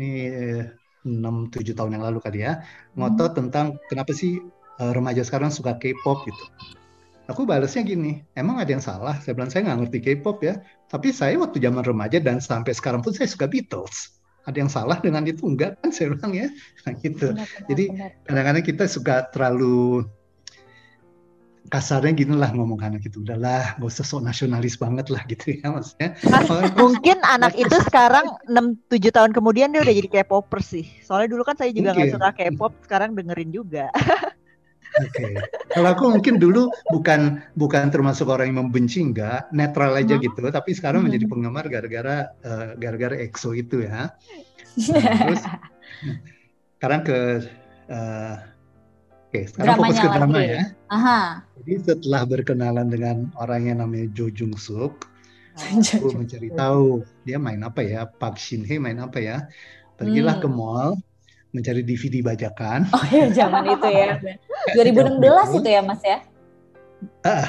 ini 0.00 0.10
6 1.06 1.52
7 1.52 1.76
tahun 1.76 2.00
yang 2.00 2.04
lalu 2.08 2.18
kali 2.18 2.42
ya 2.42 2.64
ngotot 2.98 3.36
tentang 3.38 3.76
kenapa 3.86 4.10
sih 4.16 4.40
eh, 4.76 4.92
remaja 4.92 5.22
sekarang 5.24 5.48
suka 5.48 5.76
K-pop 5.80 6.24
gitu. 6.28 6.44
Aku 7.26 7.42
balasnya 7.42 7.82
gini, 7.82 8.22
emang 8.38 8.60
ada 8.62 8.70
yang 8.70 8.84
salah? 8.84 9.18
Saya 9.18 9.34
bilang 9.34 9.50
saya 9.50 9.66
nggak 9.66 9.78
ngerti 9.82 9.98
K-pop 9.98 10.38
ya, 10.46 10.62
tapi 10.86 11.10
saya 11.10 11.34
waktu 11.40 11.58
zaman 11.58 11.82
remaja 11.82 12.22
dan 12.22 12.38
sampai 12.38 12.70
sekarang 12.70 13.02
pun 13.02 13.10
saya 13.10 13.26
suka 13.26 13.50
Beatles. 13.50 14.20
Ada 14.46 14.62
yang 14.62 14.70
salah 14.70 15.02
dengan 15.02 15.26
itu 15.26 15.42
enggak 15.42 15.74
kan 15.82 15.90
saya 15.90 16.14
bilang 16.14 16.30
ya, 16.36 16.46
Nah, 16.86 16.92
gitu. 17.02 17.34
Benar, 17.34 17.48
benar, 17.50 17.66
Jadi. 17.66 17.84
Kadang-kadang 18.30 18.64
kita 18.68 18.84
suka 18.86 19.14
terlalu 19.34 20.06
kasarnya 21.68 22.12
gini 22.14 22.34
lah 22.34 22.50
ngomong 22.54 22.78
anak 22.82 23.06
gitu, 23.06 23.22
udahlah 23.22 23.76
nggak 23.78 23.90
usah 23.90 24.06
sok 24.06 24.22
nasionalis 24.22 24.78
banget 24.78 25.10
lah 25.10 25.22
gitu 25.30 25.58
ya 25.58 25.70
maksudnya. 25.74 26.14
Mas, 26.26 26.48
mungkin 26.78 27.18
anak 27.26 27.54
itu 27.62 27.76
sekarang 27.86 28.26
6-7 28.46 29.10
tahun 29.12 29.30
kemudian 29.34 29.74
dia 29.74 29.82
udah 29.82 29.94
jadi 29.94 30.08
K-popper 30.20 30.60
sih. 30.62 30.86
Soalnya 31.02 31.34
dulu 31.34 31.42
kan 31.44 31.58
saya 31.58 31.70
juga 31.74 31.92
nggak 31.94 32.14
suka 32.14 32.30
K-pop, 32.34 32.72
sekarang 32.86 33.14
dengerin 33.14 33.50
juga. 33.50 33.90
Oke. 34.96 35.36
Kalau 35.76 35.88
aku 35.92 36.04
mungkin 36.08 36.40
dulu 36.40 36.72
bukan 36.88 37.44
bukan 37.52 37.92
termasuk 37.92 38.32
orang 38.32 38.48
yang 38.48 38.64
membenci 38.64 39.04
enggak, 39.04 39.44
netral 39.52 39.92
aja 39.92 40.16
Hmm. 40.16 40.24
gitu, 40.24 40.40
tapi 40.48 40.72
sekarang 40.72 41.04
Hmm. 41.04 41.12
menjadi 41.12 41.24
penggemar 41.28 41.68
gara-gara 41.68 42.32
eh, 42.40 42.66
gara-gara 42.80 43.16
EXO 43.20 43.52
itu 43.52 43.84
ya. 43.84 44.16
Terus 44.72 45.42
sekarang 46.80 47.04
ke 47.04 47.44
eh, 47.92 48.34
oke, 49.26 49.40
sekarang 49.46 49.74
fokus 49.74 49.86
Dramanya 49.92 50.02
ke 50.02 50.08
drama 50.14 50.34
lagi. 50.34 50.48
ya. 50.48 50.62
Aha. 50.88 51.20
Jadi 51.58 51.72
setelah 51.82 52.22
berkenalan 52.24 52.86
dengan 52.86 53.16
orang 53.36 53.62
yang 53.64 53.78
namanya 53.82 54.06
Jo 54.12 54.30
Jung 54.30 54.54
Suk, 54.54 55.06
aku 55.96 56.08
mencari 56.14 56.50
tahu 56.52 57.02
dia 57.22 57.36
main 57.36 57.60
apa 57.60 57.80
ya, 57.80 58.06
Park 58.06 58.36
Shin 58.36 58.62
Hye 58.62 58.78
main 58.78 58.96
apa 58.96 59.18
ya. 59.18 59.44
Pergilah 59.96 60.38
Hmm. 60.38 60.44
ke 60.44 60.48
mall 60.48 60.90
mencari 61.50 61.80
DVD 61.80 62.20
bajakan. 62.20 62.84
Oh 62.92 63.04
ya 63.08 63.32
zaman 63.38 63.64
itu 63.66 63.88
ya. 63.88 64.20
2016 64.76 65.18
itu 65.56 65.68
ya 65.68 65.80
Mas 65.80 66.02
ya? 66.04 66.18
Eh, 67.24 67.46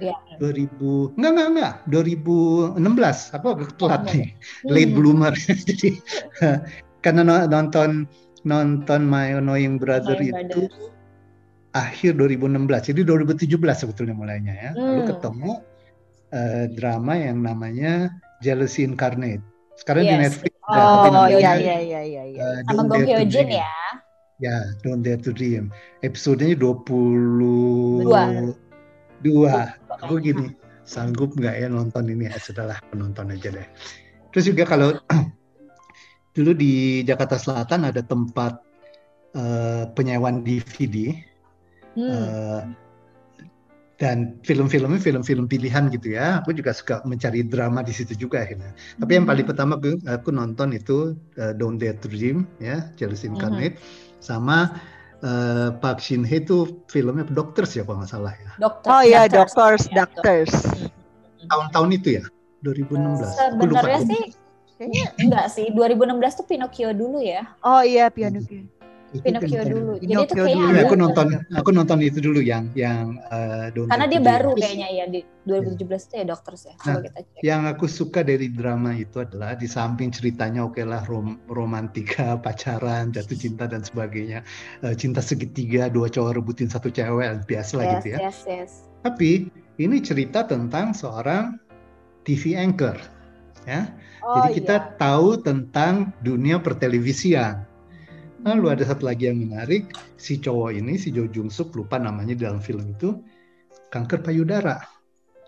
Iya. 0.00 0.16
2000 0.36 1.16
enggak 1.16 1.30
enggak 1.32 1.48
enggak 1.48 1.74
2016 1.88 3.32
aku 3.32 3.46
agak 3.56 3.70
telat 3.80 4.02
Oh, 4.04 4.12
nih 4.12 4.28
late 4.68 4.92
Hmm. 4.92 4.96
bloomer 5.00 5.32
jadi 5.68 5.90
karena 7.00 7.24
no- 7.24 7.48
nonton 7.48 8.04
nonton 8.42 9.00
My 9.06 9.32
Annoying 9.32 9.80
Brother 9.80 10.18
My 10.18 10.28
itu 10.44 10.68
Brother. 10.68 10.91
Akhir 11.72 12.16
2016 12.16 12.88
jadi 12.92 13.00
2017 13.04 13.48
sebetulnya 13.74 14.12
mulainya 14.12 14.54
ya 14.54 14.70
lalu 14.72 15.00
Hmm. 15.02 15.08
ketemu 15.08 15.52
eh, 16.30 16.64
drama 16.72 17.12
yang 17.16 17.38
namanya 17.40 17.92
Jealousy 18.40 18.84
Incarnate 18.84 19.40
sekarang 19.76 20.04
di 20.04 20.12
Yes. 20.12 20.22
Netflix 20.30 20.52
ada, 20.62 20.78
tapi 20.78 21.08
Oh 21.08 21.12
namanya, 21.12 21.36
iya 21.36 21.52
iya 21.56 21.76
iya 21.80 22.00
iya 22.02 22.22
iya. 22.28 22.40
eh, 22.40 22.58
Sama 22.64 22.82
Gong 22.86 23.02
Hyo 23.02 23.20
Jin 23.26 23.48
ya. 23.50 23.72
Ya, 24.38 24.58
Don't 24.82 25.02
Dare 25.02 25.18
to 25.18 25.30
Dream. 25.30 25.70
Episodenya 26.02 26.58
22. 26.58 28.02
Dua. 28.02 28.22
Dua. 29.22 29.54
Aku 30.02 30.18
gini, 30.18 30.50
sanggup 30.82 31.34
nggak 31.34 31.62
ya 31.62 31.70
nonton 31.70 32.10
ini? 32.10 32.26
Ya, 32.26 32.34
sudahlah, 32.38 32.82
penonton 32.90 33.30
aja 33.30 33.54
deh. 33.54 33.66
Terus 34.30 34.50
juga 34.50 34.66
kalau 34.66 34.98
dulu 36.34 36.52
di 36.52 37.02
Jakarta 37.02 37.38
Selatan 37.38 37.86
ada 37.86 38.02
tempat 38.02 38.58
eh, 39.34 39.84
penyewaan 39.94 40.42
DVD 40.42 41.14
Hmm. 41.92 42.08
eh, 42.08 42.62
dan 44.00 44.34
film-filmnya 44.42 44.98
film-film 44.98 45.46
pilihan 45.46 45.86
gitu 45.94 46.18
ya. 46.18 46.42
Aku 46.42 46.50
juga 46.50 46.74
suka 46.74 47.06
mencari 47.06 47.46
drama 47.46 47.86
di 47.86 47.94
situ 47.94 48.18
juga 48.18 48.42
akhirnya. 48.42 48.74
Tapi 48.98 49.10
yang 49.14 49.24
Hmm. 49.28 49.30
paling 49.30 49.46
pertama 49.46 49.72
aku, 49.78 49.94
aku 50.02 50.28
nonton 50.34 50.74
itu 50.74 51.14
eh, 51.38 51.54
Don't 51.54 51.78
Dare 51.78 51.94
to 52.02 52.10
Dream 52.10 52.50
ya, 52.58 52.90
Jealousy 52.98 53.30
Incarnate, 53.30 53.78
sama 54.18 54.74
eh, 55.22 55.70
Park 55.78 56.02
Shin 56.02 56.26
Hye 56.26 56.42
itu 56.42 56.82
filmnya 56.90 57.22
Doctors 57.30 57.78
ya 57.78 57.86
kalau 57.86 58.02
nggak 58.02 58.10
salah 58.10 58.34
ya. 58.34 58.50
Dokter. 58.58 58.88
Oh 58.90 59.02
iya, 59.06 59.30
Doctors. 59.30 59.54
doctors, 59.54 59.82
Ya, 59.86 59.94
doctors. 60.02 60.52
Tahun-tahun 61.46 61.88
itu 61.94 62.08
ya, 62.18 62.24
2016. 62.66 63.38
Aku 63.38 63.70
lupa. 63.70 63.86
Sebenarnya 63.86 64.02
sih 64.02 64.22
Kayaknya 64.82 65.06
enggak 65.22 65.46
sih. 65.54 65.66
2016 65.70 66.42
tuh 66.42 66.46
Pinocchio 66.50 66.90
dulu 66.90 67.22
ya. 67.22 67.54
Oh 67.62 67.86
iya, 67.86 68.10
piano. 68.10 68.42
Itu 69.12 69.20
Pinocchio 69.20 69.62
dulu. 69.68 69.92
Jadi 70.00 70.08
itu 70.08 70.34
Pinocchio 70.34 70.44
kayaknya 70.48 70.82
aku 70.88 70.96
nonton, 70.96 71.26
aku 71.52 71.70
nonton 71.70 71.98
itu 72.00 72.18
dulu 72.24 72.40
yang 72.40 72.72
yang 72.72 73.20
eh, 73.28 73.68
Don't 73.76 73.92
karena 73.92 74.08
dia 74.08 74.20
Dream. 74.24 74.32
baru 74.32 74.50
kayaknya 74.56 74.88
ya 74.88 75.04
di 75.12 75.20
2017 75.44 75.84
itu 76.08 76.14
ya 76.16 76.24
Doctors 76.24 76.62
ya. 76.64 76.74
Coba 76.80 76.88
Nah, 76.88 77.00
kita 77.04 77.20
cek. 77.28 77.40
Yang 77.44 77.62
aku 77.76 77.86
suka 77.90 78.20
dari 78.24 78.48
drama 78.48 78.90
itu 78.96 79.16
adalah 79.20 79.52
di 79.52 79.68
samping 79.68 80.08
ceritanya 80.08 80.64
oke 80.64 80.80
lah 80.80 81.04
rom 81.04 81.36
romantika, 81.52 82.38
pacaran, 82.44 83.12
jatuh 83.12 83.36
cinta 83.36 83.68
dan 83.68 83.84
sebagainya, 83.84 84.40
eh, 84.80 84.94
cinta 84.96 85.20
segitiga, 85.20 85.92
dua 85.92 86.08
cowok 86.08 86.40
rebutin 86.40 86.72
satu 86.72 86.88
cewek, 86.88 87.44
biasa 87.44 87.72
lah 87.76 87.84
Yes, 87.84 87.94
gitu 88.00 88.08
ya. 88.08 88.18
yes, 88.24 88.38
yes. 88.48 88.72
Tapi 89.04 89.50
ini 89.76 89.96
cerita 90.00 90.46
tentang 90.46 90.96
seorang 90.96 91.58
TV 92.22 92.54
anchor, 92.54 92.96
ya. 93.66 93.90
Oh, 94.22 94.38
Jadi 94.38 94.62
kita 94.62 94.76
iya. 94.78 94.88
tahu 94.96 95.42
tentang 95.42 96.14
dunia 96.22 96.62
pertelevisian. 96.62 97.66
Lalu 98.42 98.66
ada 98.74 98.82
satu 98.82 99.06
lagi 99.06 99.30
yang 99.30 99.38
menarik, 99.38 99.94
si 100.18 100.34
cowok 100.38 100.74
ini, 100.74 100.98
si 100.98 101.14
Jo 101.14 101.30
Jung 101.30 101.46
Suk, 101.46 101.74
lupa 101.78 101.98
namanya 102.02 102.34
di 102.34 102.42
dalam 102.42 102.58
film 102.58 102.90
itu, 102.90 103.22
kanker 103.94 104.18
payudara. 104.26 104.82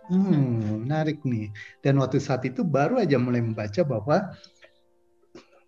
Hmm, 0.06 0.84
menarik 0.86 1.24
nih. 1.26 1.50
Dan 1.82 1.98
waktu 1.98 2.22
saat 2.22 2.46
itu 2.46 2.62
baru 2.62 3.02
aja 3.02 3.18
mulai 3.18 3.42
membaca 3.42 3.82
bahwa 3.82 4.30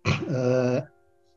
eh, 0.07 0.79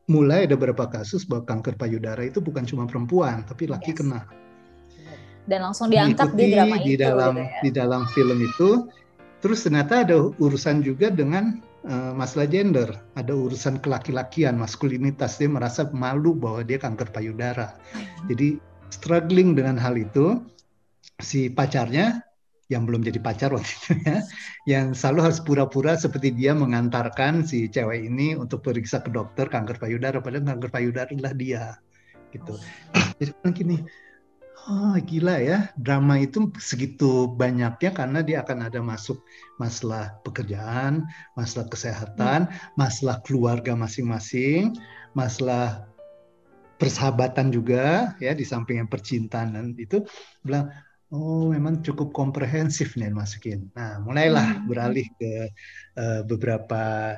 mulai 0.07 0.47
ada 0.47 0.55
beberapa 0.55 0.87
kasus 0.87 1.27
bahwa 1.27 1.43
kanker 1.43 1.75
payudara 1.75 2.23
itu 2.23 2.39
bukan 2.39 2.63
cuma 2.63 2.87
perempuan, 2.87 3.43
tapi 3.43 3.67
laki 3.67 3.91
Yes. 3.91 3.99
kena. 3.99 4.21
Dan 5.43 5.59
langsung 5.65 5.89
diangkat 5.89 6.37
di 6.37 6.47
Diikuti 6.47 6.53
drama 6.55 6.75
di 6.77 6.93
itu 6.93 7.01
dalam 7.01 7.33
gitu 7.35 7.43
ya. 7.43 7.59
di 7.59 7.69
dalam 7.73 8.01
film 8.13 8.39
itu. 8.39 8.69
Terus 9.41 9.65
ternyata 9.65 10.05
ada 10.05 10.21
urusan 10.37 10.85
juga 10.85 11.09
dengan 11.09 11.57
eh, 11.85 12.11
masalah 12.13 12.47
gender, 12.49 12.89
ada 13.17 13.33
urusan 13.33 13.81
kelaki-lakian, 13.81 14.57
maskulinitas. 14.57 15.37
Dia 15.41 15.49
merasa 15.49 15.87
malu 15.91 16.37
bahwa 16.37 16.61
dia 16.61 16.77
kanker 16.77 17.09
payudara. 17.13 17.77
Jadi 18.29 18.61
struggling 18.91 19.55
dengan 19.55 19.79
hal 19.79 19.97
itu, 19.97 20.41
si 21.21 21.47
pacarnya 21.49 22.21
yang 22.71 22.87
belum 22.87 23.03
jadi 23.03 23.19
pacar 23.19 23.51
waktu 23.51 23.67
itu 23.67 23.91
ya, 24.07 24.17
yang 24.63 24.95
selalu 24.95 25.27
harus 25.27 25.43
pura-pura 25.43 25.99
seperti 25.99 26.31
dia 26.31 26.55
mengantarkan 26.55 27.43
si 27.43 27.67
cewek 27.67 28.07
ini 28.07 28.31
untuk 28.39 28.63
periksa 28.63 29.03
ke 29.03 29.11
dokter 29.11 29.51
kanker 29.51 29.75
payudara, 29.75 30.23
padahal 30.23 30.47
kanker 30.55 30.71
payudara 30.71 31.11
adalah 31.11 31.35
dia, 31.35 31.63
gitu. 32.31 32.55
Jadi 33.19 33.31
kan 33.43 33.51
gini, 33.51 33.77
oh 34.69 34.93
gila 35.01 35.41
ya, 35.41 35.69
drama 35.79 36.21
itu 36.21 36.53
segitu 36.61 37.25
banyaknya 37.33 37.91
karena 37.93 38.19
dia 38.21 38.37
akan 38.45 38.69
ada 38.69 38.79
masuk 38.81 39.21
masalah 39.57 40.17
pekerjaan, 40.21 41.07
masalah 41.33 41.65
kesehatan, 41.69 42.49
masalah 42.77 43.21
keluarga 43.25 43.73
masing-masing, 43.73 44.77
masalah 45.17 45.85
persahabatan 46.81 47.53
juga 47.53 48.17
ya 48.17 48.33
di 48.33 48.41
samping 48.41 48.81
yang 48.81 48.89
percintaan 48.89 49.53
dan 49.53 49.77
itu 49.77 50.01
bilang 50.41 50.73
oh 51.13 51.53
memang 51.53 51.85
cukup 51.85 52.09
komprehensif 52.09 52.97
nih 52.97 53.13
masukin. 53.13 53.69
Nah 53.77 54.01
mulailah 54.01 54.57
hmm. 54.57 54.65
beralih 54.65 55.07
ke 55.19 55.53
uh, 55.99 56.21
beberapa 56.25 57.13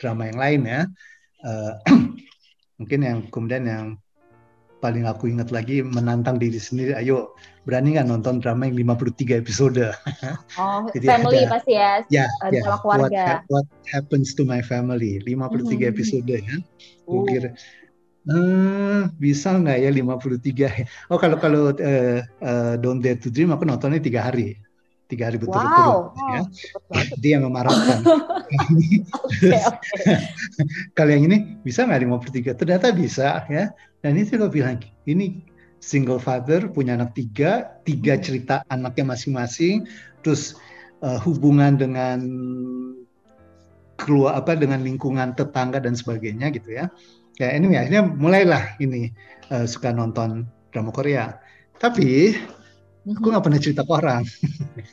drama 0.00 0.32
yang 0.32 0.38
lain 0.40 0.60
ya. 0.64 0.82
Uh, 1.44 1.72
mungkin 2.80 3.00
yang 3.04 3.18
kemudian 3.28 3.64
yang 3.68 3.86
paling 4.80 5.08
aku 5.08 5.32
ingat 5.32 5.48
lagi 5.50 5.80
menantang 5.80 6.36
diri 6.36 6.60
sendiri 6.60 6.92
ayo 6.96 7.32
berani 7.66 7.98
nggak 7.98 8.06
nonton 8.06 8.38
drama 8.38 8.70
yang 8.70 8.94
53 8.94 9.42
episode? 9.42 9.82
Oh 10.60 10.86
Jadi 10.94 11.06
family 11.06 11.42
ada, 11.44 11.58
pasti 11.58 11.72
ya 11.74 12.00
ya, 12.08 12.26
uh, 12.46 12.50
ya. 12.54 12.78
keluarga. 12.78 13.42
What, 13.50 13.66
what 13.66 13.68
happens 13.90 14.32
to 14.38 14.46
my 14.46 14.62
family? 14.62 15.18
53 15.24 15.26
mm-hmm. 15.26 15.82
episode 15.90 16.26
ya. 16.30 16.40
Uh. 17.10 17.26
Uh, 18.26 19.06
bisa 19.22 19.54
nggak 19.54 19.86
ya 19.86 19.90
53 19.94 20.82
oh 21.14 21.18
kalau 21.18 21.38
kalau 21.38 21.70
uh, 21.70 22.18
uh, 22.42 22.74
Don't 22.74 22.98
Dare 22.98 23.14
to 23.22 23.30
Dream 23.30 23.54
aku 23.54 23.62
nontonnya 23.62 24.02
tiga 24.02 24.26
hari 24.26 24.58
tiga 25.06 25.30
hari 25.30 25.38
berturut-turut 25.38 26.12
wow. 26.14 26.34
ya. 26.34 26.40
Dia 27.22 27.30
yang 27.38 27.46
memarahkan. 27.46 28.02
okay, 28.06 29.62
okay. 29.62 30.18
Kalau 30.98 31.10
yang 31.14 31.30
ini 31.30 31.58
bisa 31.62 31.86
nggak 31.86 32.06
tiga? 32.34 32.52
Ternyata 32.58 32.90
bisa 32.90 33.46
ya. 33.46 33.70
Dan 34.02 34.18
itu 34.18 34.38
lo 34.38 34.50
bilang 34.50 34.82
ini 35.06 35.42
single 35.78 36.18
father 36.18 36.66
punya 36.70 36.98
anak 36.98 37.14
tiga, 37.14 37.78
tiga 37.86 38.18
hmm. 38.18 38.22
cerita 38.22 38.54
anaknya 38.66 39.14
masing-masing, 39.14 39.86
terus 40.26 40.58
uh, 41.02 41.18
hubungan 41.22 41.78
dengan 41.78 42.18
keluar 43.96 44.36
apa 44.36 44.52
dengan 44.58 44.84
lingkungan 44.84 45.32
tetangga 45.38 45.80
dan 45.80 45.96
sebagainya 45.96 46.52
gitu 46.52 46.76
ya. 46.76 46.90
Ya 47.36 47.52
ini 47.52 47.76
akhirnya 47.76 48.04
mulailah 48.04 48.80
ini 48.80 49.12
uh, 49.52 49.68
suka 49.68 49.92
nonton 49.92 50.48
drama 50.72 50.90
Korea. 50.90 51.38
Tapi 51.76 52.32
aku 53.14 53.26
nggak 53.30 53.44
pernah 53.46 53.60
cerita 53.62 53.82
ke 53.86 53.92
orang. 53.94 54.22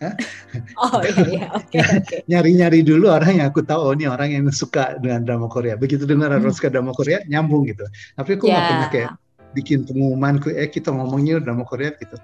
oh 0.85 1.01
iya, 1.01 1.49
oke 1.49 1.77
oke. 1.81 2.15
Nyari-nyari 2.29 2.85
dulu 2.85 3.09
orang 3.09 3.41
yang 3.41 3.47
aku 3.49 3.65
tahu 3.65 3.79
oh 3.89 3.93
ini 3.97 4.05
orang 4.05 4.29
yang 4.29 4.45
suka 4.53 5.01
dengan 5.01 5.25
drama 5.25 5.49
Korea. 5.49 5.73
Begitu 5.73 6.05
dengar 6.05 6.29
orang 6.29 6.53
hmm. 6.53 6.57
suka 6.57 6.69
drama 6.69 6.93
Korea 6.93 7.25
nyambung 7.25 7.65
gitu. 7.65 7.81
Tapi 8.13 8.29
aku 8.37 8.45
nggak 8.45 8.61
yeah. 8.61 8.69
pernah 8.69 8.89
kayak 8.93 9.11
bikin 9.57 9.85
pengumuman 9.85 10.41
eh 10.53 10.69
kita 10.69 10.93
ngomongnya 10.93 11.41
drama 11.41 11.65
Korea 11.65 11.93
gitu. 11.97 12.17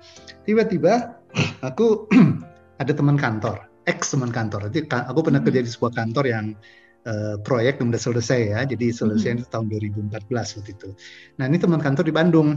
Tiba-tiba 0.45 1.17
aku 1.67 2.05
ada 2.81 2.91
teman 2.93 3.17
kantor, 3.17 3.65
ex 3.89 4.13
teman 4.13 4.29
kantor. 4.29 4.69
Jadi 4.69 4.85
aku 4.93 5.19
pernah 5.25 5.41
kerja 5.41 5.65
di 5.65 5.69
sebuah 5.73 5.93
kantor 5.97 6.25
yang 6.29 6.45
uh, 7.09 7.41
proyek 7.41 7.81
yang 7.81 7.89
udah 7.89 8.01
selesai 8.01 8.39
ya. 8.53 8.59
Jadi 8.61 8.93
selesai 8.93 9.41
hmm. 9.41 9.49
tahun 9.49 9.65
2014 10.13 10.21
waktu 10.29 10.69
itu. 10.69 10.89
Nah 11.41 11.49
ini 11.49 11.57
teman 11.57 11.81
kantor 11.81 12.05
di 12.05 12.13
Bandung 12.13 12.53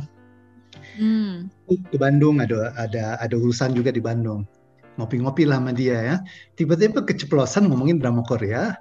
Hmm. 0.99 1.49
Ke 1.89 1.97
Bandung 1.97 2.43
ada 2.43 2.75
ada 2.77 3.17
ada 3.21 3.35
urusan 3.37 3.73
juga 3.73 3.93
di 3.93 4.03
Bandung. 4.03 4.45
Ngopi-ngopi 5.01 5.49
lah 5.49 5.61
sama 5.61 5.73
dia 5.73 5.97
ya. 5.99 6.17
Tiba-tiba 6.59 7.05
keceplosan 7.05 7.69
ngomongin 7.69 7.97
drama 8.01 8.21
Korea. 8.25 8.77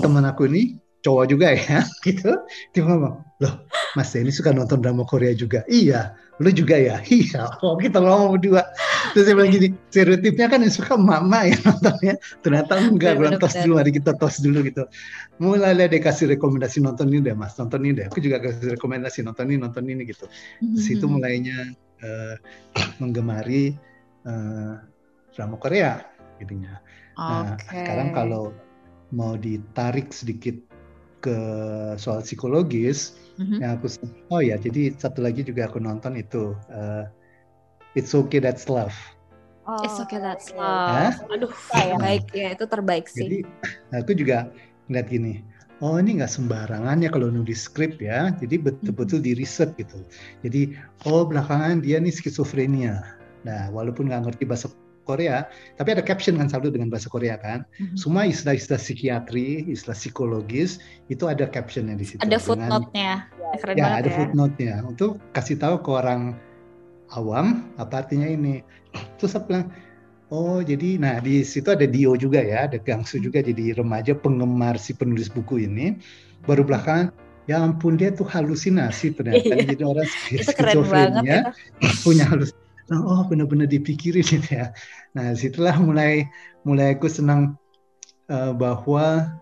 Teman 0.00 0.24
aku 0.24 0.48
ini 0.48 0.80
cowok 1.04 1.24
juga 1.28 1.52
ya 1.52 1.84
gitu. 2.06 2.32
Tiba 2.72 2.96
ngomong, 2.96 3.14
loh 3.42 3.54
Mas 3.98 4.08
Denny 4.14 4.32
suka 4.32 4.54
nonton 4.54 4.80
drama 4.80 5.04
Korea 5.04 5.36
juga. 5.36 5.66
Iya, 5.68 6.16
lu 6.42 6.50
juga 6.50 6.74
ya. 6.74 6.98
Iya, 7.12 7.46
oh 7.62 7.78
kita 7.78 8.02
ngomong 8.02 8.36
berdua. 8.36 8.66
Terus 9.14 9.30
saya 9.30 9.34
bilang 9.38 9.52
gini, 9.54 9.68
stereotipnya 9.94 10.46
kan 10.50 10.58
yang 10.66 10.74
suka 10.74 10.98
mama 10.98 11.46
ya 11.46 11.56
nontonnya. 11.62 12.14
Ternyata 12.42 12.72
enggak, 12.82 13.12
gue 13.20 13.28
tos 13.38 13.54
dulu, 13.62 13.74
mari 13.78 13.92
kita 13.94 14.12
tos 14.18 14.36
dulu 14.42 14.58
gitu. 14.66 14.82
Mulai 15.38 15.78
dia 15.86 16.00
kasih 16.02 16.34
rekomendasi 16.34 16.82
nonton 16.82 17.14
ini 17.14 17.22
deh 17.22 17.36
mas, 17.38 17.54
nonton 17.54 17.86
ini 17.86 18.02
deh. 18.02 18.04
Aku 18.10 18.18
juga 18.18 18.42
kasih 18.42 18.74
rekomendasi 18.74 19.22
nonton 19.22 19.46
ini, 19.46 19.56
nonton 19.62 19.84
ini 19.86 20.02
gitu. 20.08 20.26
Mm-hmm. 20.26 20.82
Situ 20.82 21.04
mulainya 21.06 21.70
uh, 22.02 22.34
menggemari 22.98 23.78
uh, 24.26 24.82
drama 25.30 25.56
Korea 25.62 26.02
gitunya. 26.42 26.82
Nah, 27.14 27.54
sekarang 27.60 28.10
kalau 28.16 28.50
mau 29.12 29.36
ditarik 29.36 30.10
sedikit 30.10 30.71
ke 31.22 31.36
soal 31.96 32.20
psikologis, 32.26 33.14
mm-hmm. 33.38 33.62
yang 33.62 33.78
aku 33.78 33.86
oh 34.34 34.42
ya 34.42 34.58
jadi 34.58 34.90
satu 34.98 35.22
lagi 35.22 35.46
juga 35.46 35.70
aku 35.70 35.78
nonton 35.78 36.18
itu 36.18 36.58
uh, 36.74 37.06
It's 37.94 38.10
Okay 38.10 38.42
That's 38.42 38.66
Love. 38.66 38.96
Oh, 39.62 39.78
It's 39.86 40.02
Okay 40.02 40.18
That's 40.18 40.50
Love. 40.52 41.22
Aduh, 41.30 41.54
ya. 41.72 41.96
baik 41.96 42.26
ya 42.34 42.48
itu 42.58 42.64
terbaik 42.66 43.06
sih. 43.06 43.22
Jadi 43.22 43.38
aku 43.94 44.18
juga 44.18 44.50
ngeliat 44.90 45.06
gini, 45.06 45.34
oh 45.78 45.94
ini 46.02 46.18
nggak 46.18 46.32
sembarangan 46.34 46.98
ya 46.98 47.08
kalau 47.14 47.30
nulis 47.30 47.70
skrip 47.70 48.02
ya, 48.02 48.34
jadi 48.42 48.58
betul-betul 48.58 49.22
mm-hmm. 49.22 49.38
di 49.38 49.38
riset 49.38 49.70
gitu. 49.78 50.02
Jadi 50.42 50.74
oh 51.06 51.22
belakangan 51.22 51.78
dia 51.80 52.02
nih 52.02 52.10
skizofrenia. 52.10 53.06
Nah 53.46 53.70
walaupun 53.70 54.10
nggak 54.10 54.26
ngerti 54.26 54.44
bahasa 54.50 54.66
Korea, 55.02 55.50
tapi 55.76 55.98
ada 55.98 56.02
caption 56.02 56.38
kan 56.38 56.46
selalu 56.46 56.78
dengan 56.78 56.88
bahasa 56.88 57.10
Korea 57.10 57.34
kan. 57.38 57.66
Mm-hmm. 57.66 57.96
Semua 57.98 58.22
istilah-istilah 58.26 58.80
psikiatri, 58.80 59.66
istilah 59.66 59.96
psikologis 59.98 60.78
itu 61.10 61.26
ada 61.26 61.50
captionnya 61.50 61.98
di 61.98 62.06
situ. 62.06 62.22
Ada 62.22 62.38
footnote-nya. 62.38 63.26
Keren 63.60 63.76
ya, 63.76 64.00
ada 64.00 64.08
ya. 64.08 64.16
footnote-nya 64.16 64.74
untuk 64.86 65.20
kasih 65.36 65.60
tahu 65.60 65.82
ke 65.84 65.90
orang 65.92 66.38
awam 67.12 67.68
apa 67.76 68.06
artinya 68.06 68.26
ini. 68.30 68.62
Terus 69.20 69.34
saya 69.34 69.44
bilang, 69.44 69.66
oh 70.32 70.64
jadi, 70.64 70.96
nah 70.96 71.20
di 71.20 71.44
situ 71.44 71.68
ada 71.68 71.84
Dio 71.84 72.16
juga 72.16 72.40
ya, 72.40 72.70
ada 72.70 72.78
Gangsu 72.80 73.20
juga 73.20 73.44
jadi 73.44 73.76
remaja 73.76 74.16
penggemar 74.16 74.80
si 74.80 74.96
penulis 74.96 75.28
buku 75.28 75.66
ini. 75.66 75.98
Baru 76.42 76.66
belakangan, 76.66 77.14
ya 77.50 77.58
ampun 77.62 77.98
dia 77.98 78.14
tuh 78.14 78.26
halusinasi 78.26 79.18
ternyata. 79.18 79.44
Iya. 79.52 79.74
Jadi 79.74 79.82
orang 79.84 80.08
skizofrenia 80.08 81.38
punya 82.06 82.24
halusinasi 82.30 82.61
oh 83.00 83.24
benar-benar 83.24 83.64
dipikirin 83.70 84.20
gitu 84.20 84.60
ya. 84.60 84.76
Nah 85.16 85.32
situlah 85.32 85.80
mulai 85.80 86.28
mulai 86.68 86.92
aku 86.92 87.08
senang 87.08 87.56
uh, 88.28 88.52
bahwa 88.52 89.32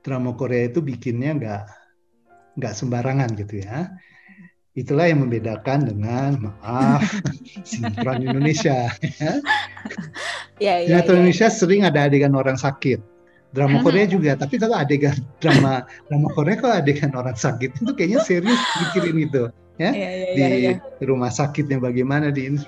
drama 0.00 0.32
Korea 0.32 0.72
itu 0.72 0.80
bikinnya 0.80 1.36
nggak 1.36 1.62
nggak 2.56 2.74
sembarangan 2.74 3.36
gitu 3.36 3.60
ya. 3.60 3.92
Itulah 4.74 5.06
yang 5.06 5.22
membedakan 5.22 5.86
dengan 5.86 6.50
maaf 6.50 7.04
sinetron 7.68 8.26
Indonesia. 8.26 8.90
ya, 10.58 10.74
ya, 10.82 10.86
sinetron 10.88 11.18
ya. 11.18 11.20
Indonesia 11.28 11.46
sering 11.52 11.86
ada 11.86 12.10
adegan 12.10 12.34
orang 12.34 12.58
sakit. 12.58 12.98
Drama 13.54 13.86
Korea 13.86 14.02
juga, 14.10 14.34
tapi 14.34 14.58
kalau 14.58 14.74
adegan 14.74 15.14
drama 15.38 15.86
drama 16.10 16.28
Korea 16.34 16.58
kalau 16.58 16.74
adegan 16.74 17.14
orang 17.14 17.38
sakit 17.38 17.70
itu 17.78 17.92
kayaknya 17.94 18.18
serius 18.26 18.58
pikirin 18.82 19.30
itu 19.30 19.46
ya, 19.80 19.90
ya, 19.90 20.10
ya 20.10 20.32
di 20.34 20.40
ya, 20.40 20.48
ya. 20.70 20.74
rumah 21.06 21.30
sakitnya 21.34 21.82
bagaimana 21.82 22.30
di 22.30 22.46
ini 22.46 22.58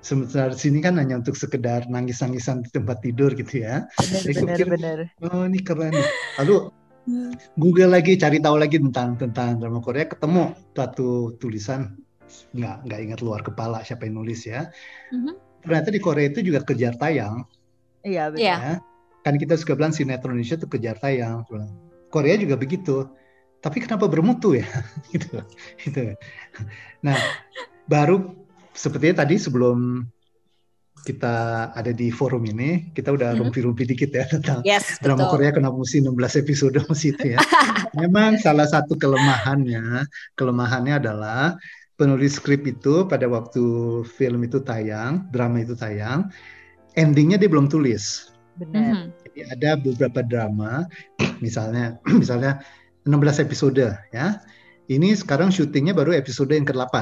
sementara 0.00 0.54
sini 0.56 0.80
kan 0.80 0.96
hanya 0.96 1.20
untuk 1.20 1.36
sekedar 1.36 1.84
nangis-nangisan 1.90 2.64
di 2.64 2.70
tempat 2.72 3.02
tidur 3.02 3.34
gitu 3.36 3.60
ya. 3.66 3.84
Benar, 4.00 4.56
benar, 4.56 4.66
benar. 4.70 4.98
Oh 5.26 5.44
ini 5.44 5.60
keren. 5.60 5.92
Lalu 6.40 6.72
hmm. 7.10 7.32
Google 7.60 7.92
lagi 7.92 8.16
cari 8.16 8.38
tahu 8.40 8.56
lagi 8.56 8.80
tentang 8.80 9.18
tentang 9.20 9.60
drama 9.60 9.82
Korea 9.82 10.08
ketemu 10.08 10.56
satu 10.72 11.36
tulisan 11.36 12.06
nggak 12.56 12.76
nggak 12.86 13.00
ingat 13.10 13.20
luar 13.22 13.40
kepala 13.42 13.82
siapa 13.82 14.06
yang 14.08 14.22
nulis 14.22 14.46
ya. 14.46 14.68
Mm-hmm. 15.14 15.34
Ternyata 15.66 15.88
di 15.90 16.00
Korea 16.02 16.26
itu 16.30 16.40
juga 16.42 16.62
kejar 16.62 16.94
tayang. 16.98 17.42
Iya 18.06 18.30
benar. 18.30 18.42
Ya. 18.42 18.58
Kan 19.26 19.34
kita 19.42 19.58
suka 19.58 19.74
bilang 19.74 19.90
sinetron 19.90 20.38
Indonesia 20.38 20.58
itu 20.58 20.68
kejar 20.70 20.96
tayang. 21.02 21.42
Korea 22.10 22.38
juga 22.38 22.54
begitu 22.54 23.10
tapi 23.66 23.82
kenapa 23.82 24.06
bermutu 24.06 24.54
ya? 24.54 24.66
Gitu. 25.12 25.42
Gitu. 25.82 26.14
Nah 27.02 27.18
baru 27.90 28.30
sepertinya 28.70 29.26
tadi 29.26 29.42
sebelum 29.42 30.06
kita 31.06 31.70
ada 31.70 31.94
di 31.94 32.10
forum 32.10 32.42
ini 32.50 32.90
kita 32.90 33.14
udah 33.14 33.34
hmm. 33.34 33.46
rumpi-rumpi 33.46 33.86
dikit 33.86 34.10
ya 34.10 34.26
tentang 34.26 34.58
yes, 34.66 34.98
drama 34.98 35.30
betul. 35.30 35.38
Korea 35.38 35.50
kenapa 35.54 35.78
mesti 35.78 36.02
16 36.02 36.42
episode 36.42 36.78
masih 36.90 37.14
itu 37.14 37.26
ya. 37.34 37.38
Memang 38.02 38.38
salah 38.42 38.66
satu 38.66 38.98
kelemahannya 38.98 40.06
kelemahannya 40.34 40.98
adalah 40.98 41.54
penulis 41.94 42.42
skrip 42.42 42.66
itu 42.66 43.06
pada 43.06 43.30
waktu 43.30 43.62
film 44.18 44.42
itu 44.42 44.58
tayang 44.62 45.26
drama 45.30 45.62
itu 45.62 45.78
tayang 45.78 46.26
endingnya 46.98 47.38
dia 47.38 47.50
belum 47.50 47.70
tulis. 47.70 48.34
Benar. 48.58 49.14
Jadi 49.22 49.40
ada 49.46 49.70
beberapa 49.78 50.20
drama 50.26 50.90
misalnya 51.38 52.02
misalnya 52.22 52.58
16 53.06 53.44
episode 53.46 53.86
ya. 54.10 54.42
Ini 54.86 55.18
sekarang 55.18 55.50
syutingnya 55.50 55.94
baru 55.94 56.14
episode 56.14 56.54
yang 56.54 56.66
ke-8. 56.66 56.94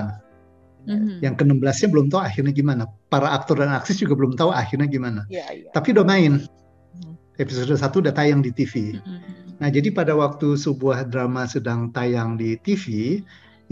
Mm-hmm. 0.84 1.16
Yang 1.24 1.34
ke-16-nya 1.40 1.88
belum 1.88 2.06
tahu 2.12 2.20
akhirnya 2.20 2.52
gimana. 2.52 2.82
Para 3.08 3.32
aktor 3.32 3.60
dan 3.60 3.72
aktris 3.72 4.00
juga 4.00 4.16
belum 4.16 4.36
tahu 4.36 4.52
akhirnya 4.52 4.88
gimana. 4.88 5.24
Yeah, 5.32 5.48
yeah. 5.52 5.72
Tapi 5.72 5.96
udah 5.96 6.04
main. 6.04 6.44
Mm-hmm. 6.44 7.40
Episode 7.40 7.76
1 7.76 8.04
udah 8.04 8.12
tayang 8.12 8.40
di 8.44 8.52
TV. 8.52 9.00
Mm-hmm. 9.00 9.60
Nah, 9.60 9.68
jadi 9.72 9.88
pada 9.92 10.12
waktu 10.16 10.60
sebuah 10.60 11.08
drama 11.08 11.48
sedang 11.48 11.92
tayang 11.92 12.36
di 12.36 12.56
TV, 12.60 13.20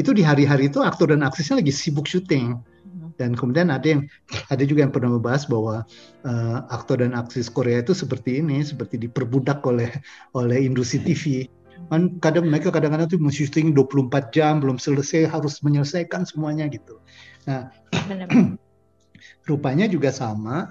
itu 0.01 0.11
di 0.17 0.25
hari-hari 0.25 0.73
itu 0.73 0.81
aktor 0.81 1.13
dan 1.13 1.25
aktrisnya 1.25 1.61
lagi 1.61 1.73
sibuk 1.73 2.09
syuting. 2.09 2.57
Mm-hmm. 2.57 3.09
Dan 3.17 3.37
kemudian 3.37 3.69
ada 3.73 3.85
yang 3.85 4.09
ada 4.49 4.65
juga 4.65 4.85
yang 4.89 4.93
pernah 4.93 5.17
membahas 5.17 5.45
bahwa 5.49 5.85
uh, 6.25 6.59
aktor 6.69 7.01
dan 7.01 7.13
aktris 7.13 7.53
Korea 7.53 7.81
itu 7.81 7.93
seperti 7.93 8.41
ini, 8.41 8.61
seperti 8.61 9.01
diperbudak 9.01 9.65
oleh 9.65 9.89
oleh 10.33 10.59
industri 10.65 11.01
TV 11.01 11.49
kan 11.89 12.19
kadang 12.23 12.47
mereka 12.49 12.71
kadang-kadang 12.71 13.09
tuh 13.09 13.19
syuting 13.33 13.75
24 13.75 14.35
jam 14.35 14.61
belum 14.61 14.77
selesai 14.77 15.27
harus 15.27 15.59
menyelesaikan 15.65 16.29
semuanya 16.29 16.69
gitu. 16.69 17.01
Nah, 17.49 17.73
rupanya 19.49 19.91
juga 19.91 20.15
sama 20.15 20.71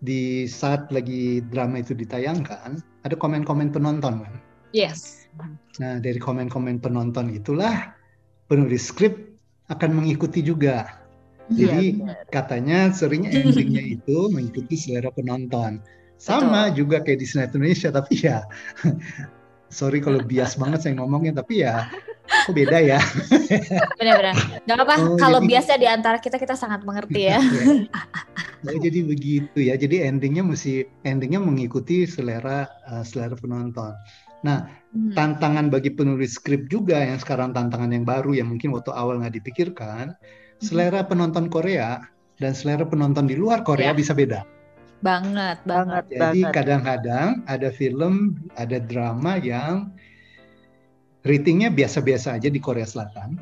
di 0.00 0.44
saat 0.48 0.92
lagi 0.92 1.40
drama 1.52 1.80
itu 1.80 1.96
ditayangkan 1.96 2.80
ada 3.04 3.14
komen-komen 3.16 3.72
penonton 3.72 4.24
kan. 4.24 4.34
Yes. 4.74 5.28
Nah, 5.80 6.00
dari 6.00 6.16
komen-komen 6.16 6.80
penonton 6.80 7.32
itulah 7.32 7.96
penulis 8.48 8.88
skrip 8.88 9.36
akan 9.68 10.02
mengikuti 10.02 10.40
juga. 10.40 11.04
Iya, 11.46 11.54
Jadi 11.54 11.84
ya, 12.02 12.14
katanya 12.34 12.78
seringnya 12.90 13.30
endingnya 13.30 13.84
itu 14.00 14.26
mengikuti 14.34 14.74
selera 14.74 15.14
penonton. 15.14 15.78
Sama 16.16 16.72
Betul. 16.72 16.76
juga 16.80 16.96
kayak 17.04 17.18
di 17.20 17.26
sinetron 17.28 17.60
Indonesia, 17.62 17.88
tapi 17.92 18.14
ya 18.18 18.38
sorry 19.76 20.00
kalau 20.00 20.24
bias 20.30 20.56
banget 20.56 20.80
saya 20.80 20.96
ngomongnya, 20.96 21.36
tapi 21.36 21.60
ya 21.60 21.84
kok 22.26 22.54
beda 22.56 22.78
ya. 22.80 22.98
Benar-benar. 24.00 24.34
Gak 24.64 24.76
apa, 24.80 24.94
oh, 25.04 25.18
kalau 25.20 25.38
jadi, 25.44 25.50
biasa 25.52 25.72
di 25.78 25.86
antara 25.86 26.18
kita 26.18 26.40
kita 26.40 26.56
sangat 26.56 26.82
mengerti 26.82 27.28
ya. 27.30 27.38
nah, 28.64 28.74
jadi 28.74 29.04
begitu 29.04 29.58
ya. 29.60 29.78
Jadi 29.78 30.02
endingnya 30.02 30.42
mesti 30.42 30.88
endingnya 31.06 31.38
mengikuti 31.38 32.08
selera 32.08 32.66
uh, 32.88 33.04
selera 33.06 33.38
penonton. 33.38 33.94
Nah, 34.42 34.66
hmm. 34.94 35.14
tantangan 35.14 35.70
bagi 35.70 35.94
penulis 35.94 36.38
skrip 36.38 36.66
juga 36.70 37.02
yang 37.02 37.18
sekarang 37.18 37.54
tantangan 37.54 37.90
yang 37.90 38.06
baru 38.06 38.34
yang 38.34 38.50
mungkin 38.50 38.74
waktu 38.74 38.90
awal 38.94 39.18
nggak 39.22 39.42
dipikirkan, 39.42 40.14
hmm. 40.14 40.62
selera 40.62 41.06
penonton 41.06 41.46
Korea 41.50 42.02
dan 42.36 42.52
selera 42.52 42.84
penonton 42.86 43.26
di 43.26 43.34
luar 43.38 43.62
Korea 43.62 43.90
ya. 43.90 43.96
bisa 43.96 44.12
beda. 44.12 44.55
Banget, 45.04 45.58
banget. 45.68 46.04
Jadi 46.08 46.40
kadang-kadang 46.50 47.44
ada 47.44 47.68
film, 47.68 48.40
ada 48.56 48.80
drama 48.80 49.36
yang 49.36 49.92
ratingnya 51.26 51.68
biasa-biasa 51.74 52.38
aja 52.38 52.48
di 52.48 52.62
Korea 52.62 52.86
Selatan, 52.86 53.36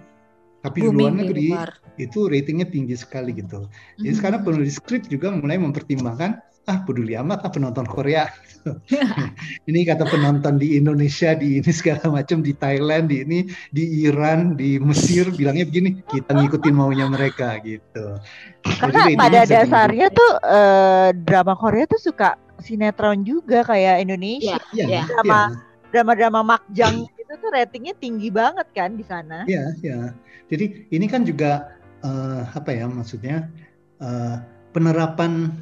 tapi 0.64 0.83
Booming 0.83 0.90
di 0.90 0.99
luar 0.99 1.12
negeri 1.14 1.49
luar. 1.53 1.71
itu 2.01 2.27
ratingnya 2.27 2.67
tinggi 2.67 2.97
sekali 2.97 3.37
gitu. 3.37 3.69
Jadi 3.69 4.01
mm-hmm. 4.01 4.17
sekarang 4.17 4.40
penulis 4.43 4.81
skrip 4.81 5.05
juga 5.07 5.31
mulai 5.31 5.61
mempertimbangkan 5.61 6.40
ah 6.64 6.79
peduli 6.85 7.12
amat 7.16 7.44
ah 7.44 7.50
penonton 7.53 7.85
Korea. 7.85 8.29
ini 9.68 9.85
kata 9.85 10.09
penonton 10.09 10.57
di 10.57 10.81
Indonesia, 10.81 11.37
di 11.37 11.61
ini 11.61 11.68
segala 11.68 12.09
macam, 12.09 12.40
di 12.40 12.57
Thailand, 12.57 13.12
di 13.12 13.20
ini, 13.20 13.44
di 13.68 14.09
Iran, 14.09 14.57
di 14.57 14.81
Mesir 14.81 15.29
bilangnya 15.37 15.68
begini, 15.68 16.00
kita 16.09 16.33
ngikutin 16.33 16.72
maunya 16.72 17.05
mereka 17.05 17.61
gitu. 17.61 18.16
Karena 18.64 19.12
Jadi, 19.12 19.20
pada 19.20 19.40
dasarnya 19.44 20.09
tuh 20.09 20.31
uh, 20.40 21.09
drama 21.12 21.53
Korea 21.61 21.85
tuh 21.85 22.00
suka 22.00 22.40
sinetron 22.64 23.20
juga 23.20 23.61
kayak 23.68 24.00
Indonesia. 24.00 24.57
Iya, 24.72 24.87
yeah, 24.88 25.05
drama 25.05 25.53
yeah. 25.53 25.72
drama-drama 25.92 26.40
makjang 26.57 27.05
itu 27.20 27.33
tuh 27.37 27.50
ratingnya 27.53 27.94
tinggi 28.00 28.33
banget 28.33 28.66
kan 28.72 28.96
di 28.96 29.05
sana. 29.05 29.44
Iya, 29.44 29.77
iya. 29.85 30.00
Jadi 30.48 30.88
ini 30.88 31.05
kan 31.05 31.29
juga 31.29 31.77
uh, 32.00 32.48
apa 32.57 32.72
ya 32.72 32.88
maksudnya 32.88 33.48
uh, 34.00 34.40
penerapan 34.72 35.53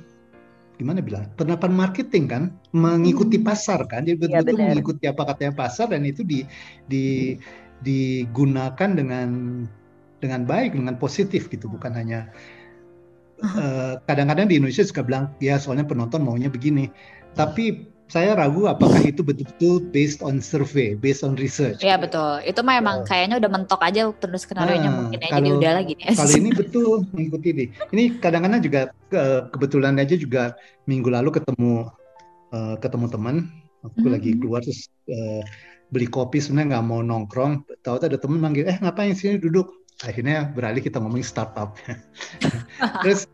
gimana 0.83 0.99
bilang 0.99 1.31
penerapan 1.39 1.73
marketing 1.73 2.25
kan 2.27 2.43
mengikuti 2.75 3.39
hmm. 3.39 3.47
pasar 3.47 3.87
kan 3.87 4.03
jadi 4.03 4.19
iya, 4.19 4.43
betul-betul 4.43 4.59
ya, 4.59 4.67
mengikuti 4.75 5.05
apa 5.07 5.23
katanya 5.31 5.53
pasar 5.55 5.87
dan 5.95 6.03
itu 6.03 6.27
di, 6.27 6.43
di 6.91 7.39
digunakan 7.87 8.91
dengan 8.95 9.29
dengan 10.23 10.41
baik 10.47 10.79
dengan 10.79 10.95
positif 10.99 11.51
gitu 11.51 11.67
bukan 11.67 11.95
hanya 11.99 12.31
eh, 13.43 13.95
kadang-kadang 14.07 14.47
uh, 14.47 14.51
di 14.51 14.55
Indonesia 14.59 14.87
suka 14.87 15.03
bilang 15.03 15.35
ya 15.43 15.59
soalnya 15.59 15.83
penonton 15.83 16.23
maunya 16.23 16.47
begini. 16.47 16.87
Tapi 17.35 17.92
saya 18.13 18.37
ragu 18.37 18.69
apakah 18.69 19.01
itu 19.01 19.25
betul-betul 19.25 19.89
based 19.89 20.21
on 20.21 20.37
survey, 20.45 20.93
based 20.93 21.25
on 21.25 21.33
research. 21.41 21.81
Iya 21.81 21.97
betul. 21.97 22.45
Itu 22.45 22.61
memang 22.61 23.03
uh, 23.03 23.07
kayaknya 23.09 23.41
udah 23.41 23.49
mentok 23.49 23.81
aja 23.81 24.13
terus 24.13 24.45
skenario 24.45 24.77
nya 24.77 24.93
nah, 24.93 24.97
mungkin 25.01 25.17
ya. 25.17 25.29
Kalau, 25.33 25.41
jadi 25.41 25.51
udah 25.57 25.73
lagi 25.81 25.93
nih. 25.97 26.07
Kalau 26.13 26.33
ini 26.37 26.51
betul 26.61 27.09
mengikuti 27.17 27.49
ini. 27.57 27.65
Ini 27.89 28.05
kadang-kadang 28.21 28.61
juga 28.61 28.81
ke, 29.09 29.49
kebetulan 29.57 29.97
aja 29.97 30.15
juga 30.21 30.53
minggu 30.85 31.09
lalu 31.09 31.41
ketemu 31.41 31.89
uh, 32.53 32.77
ketemu 32.85 33.07
teman. 33.09 33.37
Aku 33.81 33.97
mm 33.97 34.05
-hmm. 34.05 34.13
lagi 34.13 34.31
keluar 34.37 34.61
terus 34.61 34.93
uh, 35.09 35.41
beli 35.89 36.05
kopi 36.05 36.37
sebenarnya 36.45 36.77
nggak 36.77 36.85
mau 36.85 37.01
nongkrong. 37.01 37.65
Tahu 37.81 37.97
ada 37.97 38.21
teman 38.21 38.45
manggil, 38.45 38.69
eh 38.69 38.77
ngapain 38.77 39.17
sini 39.17 39.41
duduk? 39.41 39.73
Akhirnya 40.05 40.53
beralih 40.53 40.85
kita 40.85 41.01
ngomongin 41.01 41.25
startup. 41.25 41.81
terus 43.01 43.25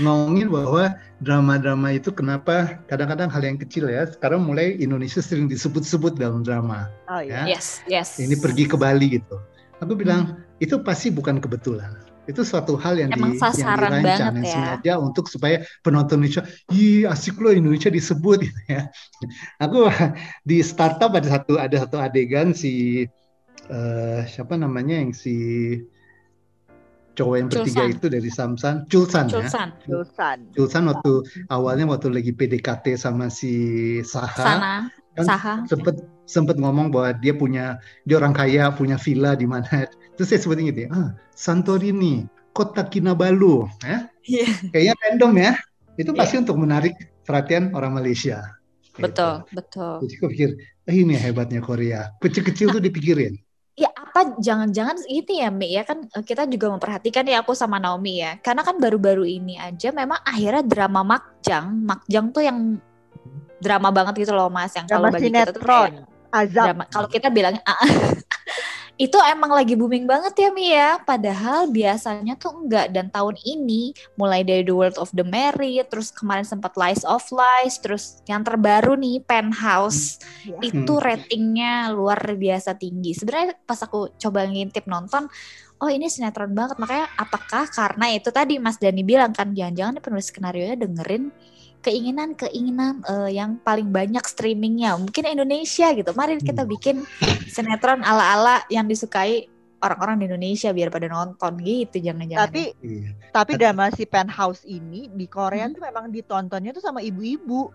ngomongin 0.00 0.48
bahwa 0.48 0.96
drama-drama 1.20 1.92
itu 1.92 2.08
kenapa 2.08 2.80
kadang-kadang 2.88 3.28
hal 3.28 3.42
yang 3.44 3.58
kecil 3.60 3.92
ya 3.92 4.08
sekarang 4.08 4.46
mulai 4.46 4.78
Indonesia 4.80 5.20
sering 5.20 5.50
disebut-sebut 5.50 6.16
dalam 6.16 6.40
drama 6.40 6.88
oh, 7.12 7.20
iya. 7.20 7.44
ya 7.44 7.58
yes 7.58 7.84
yes 7.84 8.16
ini 8.16 8.32
pergi 8.38 8.64
ke 8.64 8.76
Bali 8.80 9.20
gitu 9.20 9.36
aku 9.84 9.92
bilang 9.92 10.38
hmm. 10.38 10.64
itu 10.64 10.80
pasti 10.80 11.12
bukan 11.12 11.42
kebetulan 11.42 11.92
itu 12.30 12.46
suatu 12.46 12.78
hal 12.78 13.02
yang, 13.02 13.10
Emang 13.10 13.34
di, 13.34 13.42
yang 13.42 13.74
dirancang 13.74 14.34
yang 14.38 14.46
ya. 14.46 14.52
sengaja 14.54 14.92
untuk 15.02 15.26
supaya 15.26 15.66
penonton 15.82 16.22
Indonesia 16.22 16.46
ih 16.70 17.02
asik 17.10 17.34
loh 17.42 17.50
Indonesia 17.50 17.90
disebut 17.90 18.46
gitu 18.46 18.60
ya 18.70 18.86
aku 19.58 19.90
di 20.48 20.62
startup 20.62 21.10
ada 21.18 21.26
satu 21.26 21.58
ada 21.58 21.76
satu 21.82 21.98
adegan 21.98 22.54
si 22.54 23.04
uh, 23.66 24.22
siapa 24.22 24.54
namanya 24.54 25.02
yang 25.02 25.10
si 25.10 25.34
cowok 27.12 27.34
yang 27.36 27.48
bertiga 27.48 27.84
Chulsan. 27.84 27.94
itu 27.96 28.06
dari 28.08 28.30
Samsan, 28.32 28.74
Chulsan, 28.88 29.24
Chulsan. 29.28 29.68
ya. 29.72 29.86
Chulsan. 29.88 30.38
Chulsan 30.56 30.82
waktu 30.88 31.12
awalnya 31.52 31.84
waktu 31.88 32.08
lagi 32.08 32.32
PDKT 32.32 32.96
sama 32.96 33.28
si 33.28 33.52
Saha. 34.04 34.40
Sana. 34.40 34.74
Kan 35.12 35.26
Saha. 35.28 35.54
sempet 35.68 36.00
sempet 36.24 36.56
ngomong 36.56 36.88
bahwa 36.88 37.12
dia 37.20 37.36
punya 37.36 37.76
dia 38.08 38.16
orang 38.16 38.32
kaya 38.32 38.72
punya 38.72 38.96
villa 38.96 39.36
di 39.36 39.44
mana. 39.44 39.84
Terus 40.16 40.28
saya 40.28 40.40
sebutin 40.44 40.68
gitu 40.68 40.80
ya, 40.86 40.90
ah, 40.92 41.08
Santorini, 41.32 42.28
kota 42.52 42.84
Kinabalu, 42.84 43.64
ya. 43.80 44.08
Yeah. 44.28 44.52
Kayaknya 44.72 44.94
random 45.08 45.32
ya. 45.40 45.52
Itu 45.96 46.10
pasti 46.12 46.36
yeah. 46.36 46.42
untuk 46.44 46.56
menarik 46.60 46.94
perhatian 47.24 47.72
orang 47.72 47.96
Malaysia. 47.96 48.44
Betul, 48.92 49.40
gitu. 49.48 49.56
betul. 49.56 49.94
Jadi 50.04 50.14
aku 50.20 50.26
pikir, 50.36 50.50
eh, 50.84 50.96
ini 51.00 51.16
hebatnya 51.16 51.64
Korea. 51.64 52.12
Kecil-kecil 52.20 52.76
tuh 52.76 52.82
dipikirin 52.84 53.40
ya 53.40 53.51
apa 54.12 54.36
jangan-jangan 54.36 55.08
itu 55.08 55.40
ya 55.40 55.48
Mi 55.48 55.72
ya 55.72 55.88
kan 55.88 56.04
eh, 56.04 56.20
kita 56.20 56.44
juga 56.44 56.68
memperhatikan 56.68 57.24
ya 57.24 57.40
aku 57.40 57.56
sama 57.56 57.80
Naomi 57.80 58.20
ya. 58.20 58.36
Karena 58.44 58.60
kan 58.60 58.76
baru-baru 58.76 59.24
ini 59.24 59.56
aja 59.56 59.88
memang 59.88 60.20
akhirnya 60.20 60.60
drama 60.60 61.00
Makjang 61.00 61.80
Makjang 61.80 62.26
tuh 62.28 62.44
yang 62.44 62.76
drama 63.56 63.88
banget 63.88 64.28
gitu 64.28 64.36
loh 64.36 64.52
Mas 64.52 64.76
yang 64.76 64.84
kalau 64.84 65.08
bagi 65.08 65.32
kita 65.32 65.54
tuh 65.54 65.64
kayak 65.64 66.04
azab. 66.28 66.64
drama, 66.68 66.84
kalau 66.92 67.08
kita 67.08 67.32
bilang 67.32 67.56
itu 69.02 69.18
emang 69.18 69.50
lagi 69.50 69.74
booming 69.74 70.06
banget 70.06 70.46
ya 70.46 70.50
Mia. 70.54 70.70
Ya. 70.70 70.88
Padahal 71.02 71.66
biasanya 71.66 72.38
tuh 72.38 72.54
enggak. 72.54 72.94
Dan 72.94 73.10
tahun 73.10 73.34
ini 73.42 73.90
mulai 74.14 74.46
dari 74.46 74.62
The 74.62 74.70
World 74.70 74.98
of 75.02 75.10
the 75.10 75.26
Married, 75.26 75.90
terus 75.90 76.14
kemarin 76.14 76.46
sempat 76.46 76.78
Lies 76.78 77.02
of 77.02 77.26
Lies, 77.34 77.82
terus 77.82 78.22
yang 78.30 78.46
terbaru 78.46 78.94
nih 78.94 79.18
Penthouse. 79.26 80.22
Hmm. 80.46 80.62
Itu 80.62 81.02
hmm. 81.02 81.02
ratingnya 81.02 81.90
luar 81.90 82.22
biasa 82.38 82.78
tinggi. 82.78 83.10
Sebenarnya 83.18 83.58
pas 83.66 83.82
aku 83.82 84.14
coba 84.22 84.46
ngintip 84.46 84.86
nonton, 84.86 85.26
oh 85.82 85.90
ini 85.90 86.06
sinetron 86.06 86.54
banget. 86.54 86.78
Makanya 86.78 87.10
apakah 87.18 87.66
karena 87.74 88.06
itu 88.14 88.30
tadi 88.30 88.62
Mas 88.62 88.78
Dani 88.78 89.02
bilang 89.02 89.34
kan 89.34 89.50
jangan-jangan 89.50 89.98
penulis 89.98 90.30
skenario 90.30 90.62
nya 90.70 90.78
dengerin 90.78 91.34
keinginan-keinginan 91.82 93.02
uh, 93.04 93.28
yang 93.28 93.58
paling 93.60 93.90
banyak 93.90 94.22
streamingnya 94.22 94.94
mungkin 94.94 95.26
Indonesia 95.26 95.90
gitu 95.92 96.14
mari 96.14 96.38
kita 96.38 96.62
hmm. 96.62 96.70
bikin 96.78 96.96
sinetron 97.50 98.06
ala-ala 98.06 98.62
yang 98.70 98.86
disukai 98.86 99.50
orang-orang 99.82 100.22
di 100.22 100.24
Indonesia 100.30 100.70
biar 100.70 100.88
pada 100.94 101.10
nonton 101.10 101.58
gitu 101.58 101.98
jangan-jangan 101.98 102.46
tapi 102.46 102.64
iya. 102.86 103.10
tapi 103.34 103.58
drama 103.58 103.90
si 103.90 104.06
penthouse 104.06 104.62
ini 104.64 105.10
di 105.10 105.26
Korea 105.26 105.66
hmm. 105.66 105.74
tuh 105.74 105.82
memang 105.82 106.06
ditontonnya 106.14 106.70
tuh 106.70 106.82
sama 106.82 107.02
ibu-ibu 107.02 107.74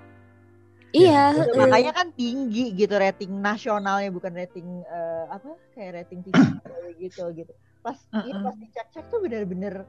Iya, 0.96 1.36
ya, 1.36 1.43
uh, 1.52 1.67
makanya 1.67 1.91
kan 1.91 2.08
tinggi 2.15 2.72
gitu 2.72 2.96
rating 2.96 3.43
nasionalnya 3.43 4.08
bukan 4.08 4.32
rating 4.32 4.88
uh, 4.88 5.28
apa 5.36 5.60
kayak 5.76 5.91
rating 6.00 6.24
TV 6.24 6.39
gitu 7.04 7.28
gitu. 7.36 7.52
Pas 7.84 8.00
uh 8.15 8.24
-uh. 8.24 8.24
ini 8.24 8.39
pas 8.39 8.56
dicek-cek 8.56 9.06
tuh 9.12 9.20
bener-bener 9.20 9.84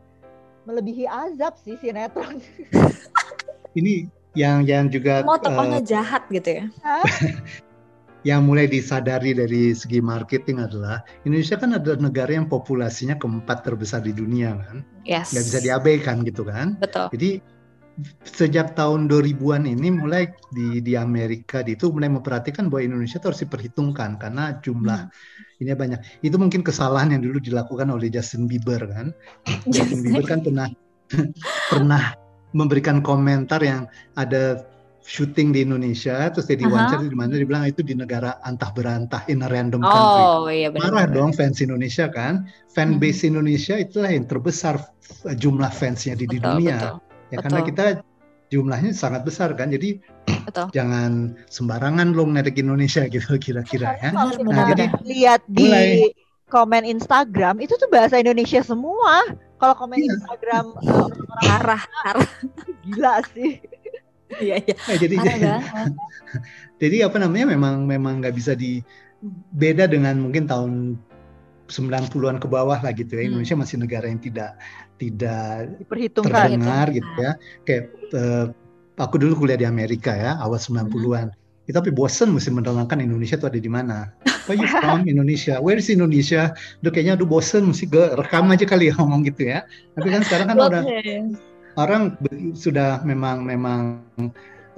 melebihi 0.66 1.06
azab 1.06 1.54
sih 1.62 1.78
sinetron. 1.78 2.42
ini 3.76 4.08
yang 4.36 4.64
yang 4.64 4.86
juga 4.92 5.26
mau 5.26 5.40
tokohnya 5.40 5.80
uh, 5.82 5.86
jahat 5.86 6.22
gitu 6.30 6.62
ya 6.62 6.64
yang 8.28 8.44
mulai 8.44 8.66
disadari 8.66 9.32
dari 9.32 9.72
segi 9.72 10.02
marketing 10.02 10.62
adalah 10.62 11.00
Indonesia 11.24 11.56
kan 11.56 11.74
adalah 11.74 11.98
negara 12.02 12.34
yang 12.34 12.46
populasinya 12.50 13.16
keempat 13.16 13.64
terbesar 13.66 14.04
di 14.04 14.12
dunia 14.12 14.58
kan 14.58 14.84
yes. 15.08 15.32
nggak 15.32 15.44
bisa 15.48 15.58
diabaikan 15.64 16.16
gitu 16.26 16.42
kan 16.44 16.76
betul 16.78 17.08
jadi 17.14 17.40
sejak 18.22 18.78
tahun 18.78 19.10
2000-an 19.10 19.66
ini 19.66 19.90
mulai 19.90 20.30
di 20.54 20.78
di 20.78 20.94
Amerika 20.94 21.66
di 21.66 21.74
itu 21.74 21.90
mulai 21.90 22.06
memperhatikan 22.06 22.70
bahwa 22.70 22.94
Indonesia 22.94 23.18
harus 23.18 23.42
diperhitungkan 23.42 24.22
karena 24.22 24.58
jumlah 24.62 25.10
hmm. 25.10 25.62
ini 25.62 25.74
banyak. 25.74 26.00
Itu 26.22 26.38
mungkin 26.38 26.62
kesalahan 26.62 27.10
yang 27.10 27.26
dulu 27.26 27.42
dilakukan 27.42 27.90
oleh 27.90 28.06
Justin 28.06 28.46
Bieber 28.46 28.86
kan. 28.86 29.10
Justin 29.74 30.06
Bieber 30.06 30.24
kan 30.26 30.40
pernah 30.46 30.68
pernah 31.72 32.14
memberikan 32.52 33.00
komentar 33.00 33.60
yang 33.60 33.84
ada 34.14 34.64
syuting 35.00 35.56
di 35.56 35.64
Indonesia, 35.64 36.28
terus 36.28 36.44
dia 36.44 36.60
diwawancara 36.60 37.00
di 37.00 37.16
mana 37.16 37.32
dia 37.32 37.48
bilang 37.48 37.64
itu 37.64 37.80
di 37.80 37.96
negara 37.96 38.36
antah 38.44 38.68
berantah 38.68 39.24
in 39.32 39.40
a 39.40 39.48
random 39.48 39.80
Oh 39.80 39.88
country. 39.88 40.24
iya 40.52 40.68
benar. 40.68 40.92
Marah 40.92 41.06
dong 41.08 41.32
fans 41.32 41.64
Indonesia 41.64 42.12
kan, 42.12 42.44
fan 42.68 42.96
Hmm. 42.96 43.00
base 43.00 43.24
Indonesia 43.24 43.80
itulah 43.80 44.12
yang 44.12 44.28
terbesar 44.28 44.76
f- 44.76 45.32
jumlah 45.32 45.72
fansnya 45.72 46.12
di, 46.12 46.28
di 46.28 46.36
Betul, 46.36 46.60
dunia. 46.60 46.76
betul, 46.76 46.96
Ya 47.28 47.36
karena 47.40 47.60
betul. 47.60 47.68
kita 47.72 47.84
jumlahnya 48.48 48.92
sangat 48.92 49.22
besar 49.24 49.52
kan, 49.56 49.72
jadi 49.72 49.96
betul. 50.44 50.66
jangan 50.72 51.36
sembarangan 51.48 52.12
lo 52.12 52.28
ngedek 52.28 52.60
Indonesia 52.60 53.08
gitu 53.12 53.32
kira-kira 53.40 53.96
ya. 54.00 54.12
Benar, 54.12 54.44
Nah, 54.44 54.64
jadi 54.72 54.84
lihat 55.08 55.40
di 55.48 55.64
mulai- 55.64 56.12
komen 56.48 56.84
Instagram 56.84 57.60
itu 57.60 57.76
tuh 57.76 57.88
bahasa 57.88 58.16
Indonesia 58.16 58.60
semua. 58.60 59.24
Kalau 59.58 59.74
komen 59.74 59.98
Iya. 59.98 60.14
Instagram 60.14 60.66
orang-orang 60.78 61.38
Parah, 61.42 61.82
parah. 62.02 62.30
gila 62.86 63.14
sih. 63.34 63.58
Iya, 64.38 64.60
iya. 64.60 64.74
nah, 64.76 64.96
jadi 64.96 65.14
banget. 65.24 65.62
jadi 66.78 66.96
apa 67.08 67.16
namanya 67.18 67.46
memang 67.48 67.88
memang 67.88 68.20
nggak 68.20 68.36
bisa 68.36 68.52
di 68.52 68.84
beda 69.50 69.88
dengan 69.88 70.20
mungkin 70.20 70.46
tahun 70.46 71.00
90-an 71.68 72.40
ke 72.40 72.48
bawah 72.48 72.80
lah 72.80 72.92
gitu 72.94 73.12
ya. 73.12 73.24
Hmm. 73.24 73.28
Indonesia 73.34 73.56
masih 73.58 73.76
negara 73.82 74.06
yang 74.08 74.20
tidak 74.22 74.56
tidak 74.96 75.68
Diperhitungkan. 75.80 76.32
terdengar 76.54 76.86
gitu 76.92 77.10
ya. 77.18 77.32
Kayak 77.64 77.84
eh, 78.14 78.46
aku 78.96 79.14
dulu 79.20 79.44
kuliah 79.44 79.58
di 79.58 79.66
Amerika 79.68 80.12
ya, 80.12 80.36
awal 80.40 80.56
90-an. 80.56 81.28
Ya, 81.68 81.72
tapi 81.76 81.92
bosen 81.92 82.32
mesti 82.32 82.48
menerangkan 82.48 82.96
Indonesia 83.04 83.36
itu 83.36 83.44
ada 83.44 83.60
di 83.60 83.68
mana. 83.68 84.08
Where 84.48 84.56
you 84.56 84.66
from 84.80 85.04
Indonesia? 85.04 85.60
Where 85.60 85.76
is 85.76 85.92
Indonesia? 85.92 86.56
Udah 86.80 86.90
kayaknya 86.90 87.20
aduh 87.20 87.28
bosen 87.28 87.68
mesti 87.68 87.84
ge- 87.84 88.16
rekam 88.16 88.48
aja 88.48 88.64
kali 88.64 88.88
ya 88.88 88.96
ngomong 88.96 89.28
gitu 89.28 89.52
ya. 89.52 89.68
Tapi 89.92 90.08
kan 90.08 90.24
sekarang 90.24 90.46
kan 90.48 90.56
udah 90.56 90.82
orang 91.76 92.02
sudah 92.56 93.04
memang 93.04 93.44
memang 93.44 94.00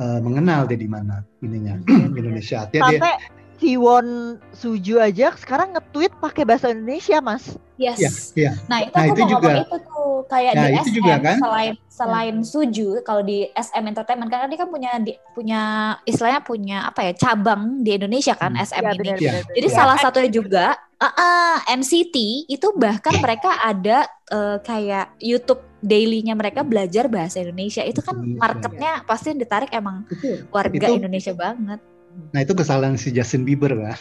eh, 0.02 0.20
mengenal 0.20 0.66
dia 0.66 0.76
di 0.76 0.90
mana 0.90 1.22
ininya 1.40 1.78
Hmm. 1.86 2.10
Indonesia. 2.18 2.66
Dia 2.68 2.82
Sampai 2.82 3.39
Siwon 3.60 4.06
Suju 4.50 4.96
aja 4.96 5.32
sekarang 5.34 5.72
nge-tweet 5.72 6.16
pakai 6.16 6.42
bahasa 6.42 6.68
Indonesia, 6.68 7.20
Mas. 7.20 7.54
Yes. 7.76 7.96
ya 7.96 8.12
ya 8.38 8.52
Nah 8.66 8.78
itu 8.82 8.92
Nah, 8.92 9.02
aku 9.02 9.08
itu 9.10 9.20
mau 9.22 9.30
juga. 9.30 9.40
ngomong 9.46 9.60
itu 9.62 9.76
tuh 9.82 10.04
kayak 10.26 10.52
Nah, 10.52 10.60
di 10.60 10.68
itu 10.70 10.80
SM 10.82 10.94
juga 10.94 11.14
kan. 11.18 11.36
selain 11.38 11.72
selain 11.90 12.36
Suju 12.42 12.88
kalau 13.00 13.22
di 13.22 13.38
SM 13.50 13.84
Entertainment 13.86 14.28
karena 14.28 14.46
dia 14.46 14.58
kan 14.58 14.68
punya 14.68 14.90
di, 14.98 15.12
punya 15.30 15.60
istilahnya 16.02 16.40
punya 16.40 16.78
apa 16.84 17.00
ya 17.02 17.12
cabang 17.14 17.62
di 17.78 17.90
Indonesia 17.94 18.32
kan 18.34 18.52
Hmm. 18.52 18.60
SM 18.62 18.78
Iya, 18.78 18.90
ini. 18.90 18.98
benar, 18.98 19.16
Iya. 19.18 19.32
benar, 19.34 19.54
Jadi 19.54 19.64
Iya. 19.66 19.74
salah 19.74 19.96
satunya 19.96 20.30
juga 20.30 20.64
uh, 20.94 21.06
uh, 21.06 21.54
NCT 21.70 22.16
itu 22.48 22.66
bahkan 22.74 23.14
mereka 23.18 23.50
ada 23.58 23.98
uh, 24.28 24.56
kayak 24.58 25.16
YouTube 25.18 25.60
daily-nya 25.80 26.32
mereka 26.32 26.60
belajar 26.60 27.08
bahasa 27.08 27.40
Indonesia. 27.40 27.80
Itu 27.82 28.00
kan 28.00 28.12
Indonesia. 28.14 28.36
marketnya 28.38 28.92
pasti 29.04 29.32
yang 29.32 29.40
ditarik 29.40 29.70
emang 29.70 30.04
itu 30.06 30.44
warga 30.50 30.76
Itu- 30.86 30.96
Indonesia 30.98 31.32
banget. 31.32 31.80
Nah 32.30 32.40
itu 32.44 32.52
kesalahan 32.54 32.94
si 33.00 33.10
Justin 33.10 33.42
Bieber 33.48 33.72
kan. 33.74 33.98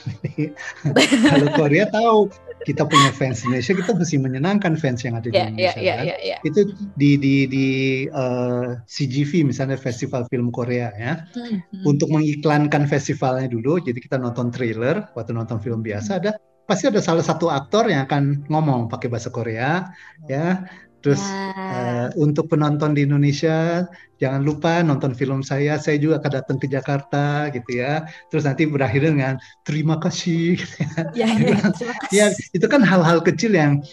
Kalau 1.31 1.47
Korea 1.55 1.89
tahu 1.89 2.29
kita 2.67 2.83
punya 2.85 3.09
fans 3.15 3.41
Indonesia, 3.47 3.71
kita 3.71 3.91
mesti 3.95 4.15
menyenangkan 4.19 4.75
fans 4.75 5.01
yang 5.07 5.15
ada 5.15 5.31
di 5.31 5.35
Ya, 5.35 5.47
ya, 5.47 5.49
Indonesia. 5.49 5.79
ya, 5.79 5.93
kan. 5.95 6.05
ya, 6.05 6.15
ya. 6.19 6.37
Itu 6.43 6.59
di 6.99 7.11
di 7.15 7.35
di 7.47 7.67
eh, 8.11 8.67
CGV 8.83 9.47
misalnya 9.47 9.79
Festival 9.79 10.27
Film 10.27 10.51
Korea 10.51 10.91
ya. 10.95 11.23
Hmm, 11.33 11.63
hmm. 11.63 11.83
Untuk 11.87 12.11
mengiklankan 12.11 12.85
festivalnya 12.85 13.47
dulu, 13.47 13.79
jadi 13.79 13.97
kita 13.97 14.19
nonton 14.19 14.51
trailer 14.51 15.07
waktu 15.15 15.31
nonton 15.31 15.57
film 15.63 15.79
biasa 15.81 16.19
ada 16.19 16.35
pasti 16.69 16.85
ada 16.85 17.01
salah 17.01 17.25
satu 17.25 17.49
aktor 17.49 17.89
yang 17.89 18.05
akan 18.05 18.45
ngomong 18.45 18.93
pakai 18.93 19.09
bahasa 19.09 19.33
Korea 19.33 19.89
ya. 20.29 20.67
Terus 20.99 21.21
Ya. 21.21 21.47
Eh, 21.69 22.07
untuk 22.17 22.49
penonton 22.49 22.97
di 22.97 23.05
Indonesia, 23.05 23.85
jangan 24.17 24.41
lupa 24.41 24.81
nonton 24.81 25.13
film 25.13 25.45
saya. 25.45 25.77
Saya 25.77 26.01
juga 26.01 26.17
akan 26.17 26.31
datang 26.41 26.57
ke 26.57 26.65
Jakarta, 26.65 27.53
gitu 27.53 27.77
ya. 27.77 28.09
Terus 28.33 28.49
nanti 28.49 28.65
berakhir 28.65 29.05
dengan 29.05 29.37
terima 29.61 30.01
kasih. 30.01 30.55
gitu 30.59 30.75
ya. 30.81 30.89
ya, 31.13 31.27
ya, 31.29 31.35
terima 31.37 31.61
kasih. 31.69 31.85
Ya, 32.09 32.25
itu 32.57 32.65
kan 32.65 32.81
hal-hal 32.81 33.21
kecil 33.21 33.53
yang 33.53 33.85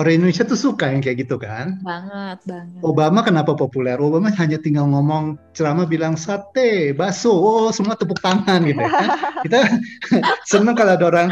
orang 0.00 0.16
Indonesia 0.16 0.42
tuh 0.42 0.58
suka 0.58 0.90
yang 0.90 1.04
kayak 1.04 1.22
gitu 1.28 1.36
kan. 1.38 1.78
banget, 1.86 2.40
banget. 2.48 2.80
Obama 2.82 3.20
kenapa 3.22 3.52
populer? 3.54 4.00
Obama 4.00 4.32
hanya 4.32 4.56
tinggal 4.56 4.88
ngomong 4.88 5.36
ceramah 5.52 5.84
bilang 5.86 6.16
sate, 6.16 6.96
bakso, 6.96 7.30
oh 7.30 7.68
semua 7.70 7.94
tepuk 7.94 8.18
tangan 8.18 8.64
gitu 8.64 8.80
ya. 8.80 8.90
Kita 9.44 9.58
senang 10.50 10.74
kalau 10.74 10.96
ada 10.96 11.04
orang 11.06 11.28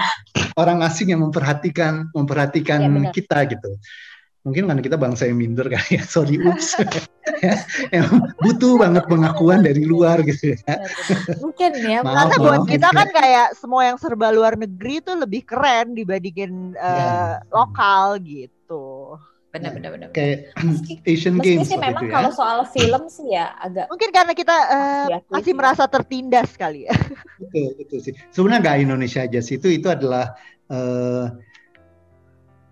orang 0.54 0.78
asing 0.84 1.10
yang 1.10 1.24
memperhatikan 1.24 2.12
memperhatikan 2.12 2.78
Ya, 2.82 2.88
benar. 2.90 3.12
kita 3.14 3.38
gitu. 3.50 3.70
Mungkin 4.48 4.64
karena 4.64 4.80
kita 4.80 4.96
bangsa 4.96 5.28
yang 5.28 5.36
minder 5.36 5.68
kali 5.68 5.90
ya, 5.94 6.02
sorry 6.02 6.40
ups. 6.40 6.80
ya, 7.38 7.54
yang 7.92 8.08
butuh 8.40 8.80
banget 8.80 9.04
pengakuan 9.04 9.60
dari 9.60 9.84
luar 9.84 10.24
gitu 10.24 10.56
ya. 10.56 10.58
Mungkin 11.36 11.70
ya. 11.78 12.00
Maaf, 12.00 12.32
Karena 12.32 12.36
buat 12.40 12.60
maaf. 12.64 12.70
kita 12.72 12.88
kan 12.90 13.08
kayak 13.10 13.46
semua 13.54 13.82
yang 13.84 13.96
serba 13.96 14.32
luar 14.32 14.56
negeri 14.56 14.98
itu 14.98 15.12
lebih 15.12 15.44
keren 15.44 15.92
dibandingin 15.92 16.72
Ya. 16.74 17.44
lokal 17.48 18.16
gitu. 18.18 19.14
Benar, 19.48 19.72
benar, 19.72 19.90
benar. 19.92 20.08
Kayak 20.10 20.52
Meski- 20.64 21.00
Asian 21.04 21.36
Meski 21.36 21.48
Games 21.56 21.66
sih 21.66 21.76
memang 21.76 22.02
itu 22.02 22.08
ya. 22.08 22.14
kalau 22.14 22.30
soal 22.30 22.58
film 22.66 23.02
sih 23.08 23.28
ya 23.28 23.56
agak 23.56 23.88
Mungkin 23.88 24.10
karena 24.10 24.32
kita 24.32 24.56
Diakui 25.08 25.32
masih 25.32 25.44
sih. 25.46 25.56
merasa 25.56 25.84
tertindas 25.84 26.50
kali 26.54 26.84
ya. 26.84 26.94
Betul, 27.38 27.76
betul 27.76 27.98
sih. 28.00 28.12
Sebenarnya 28.28 28.60
nggak 28.62 28.78
Indonesia 28.82 29.20
aja 29.22 29.40
sih. 29.40 29.56
Itu 29.56 29.68
itu 29.68 29.88
adalah 29.88 30.36
eh, 30.68 31.24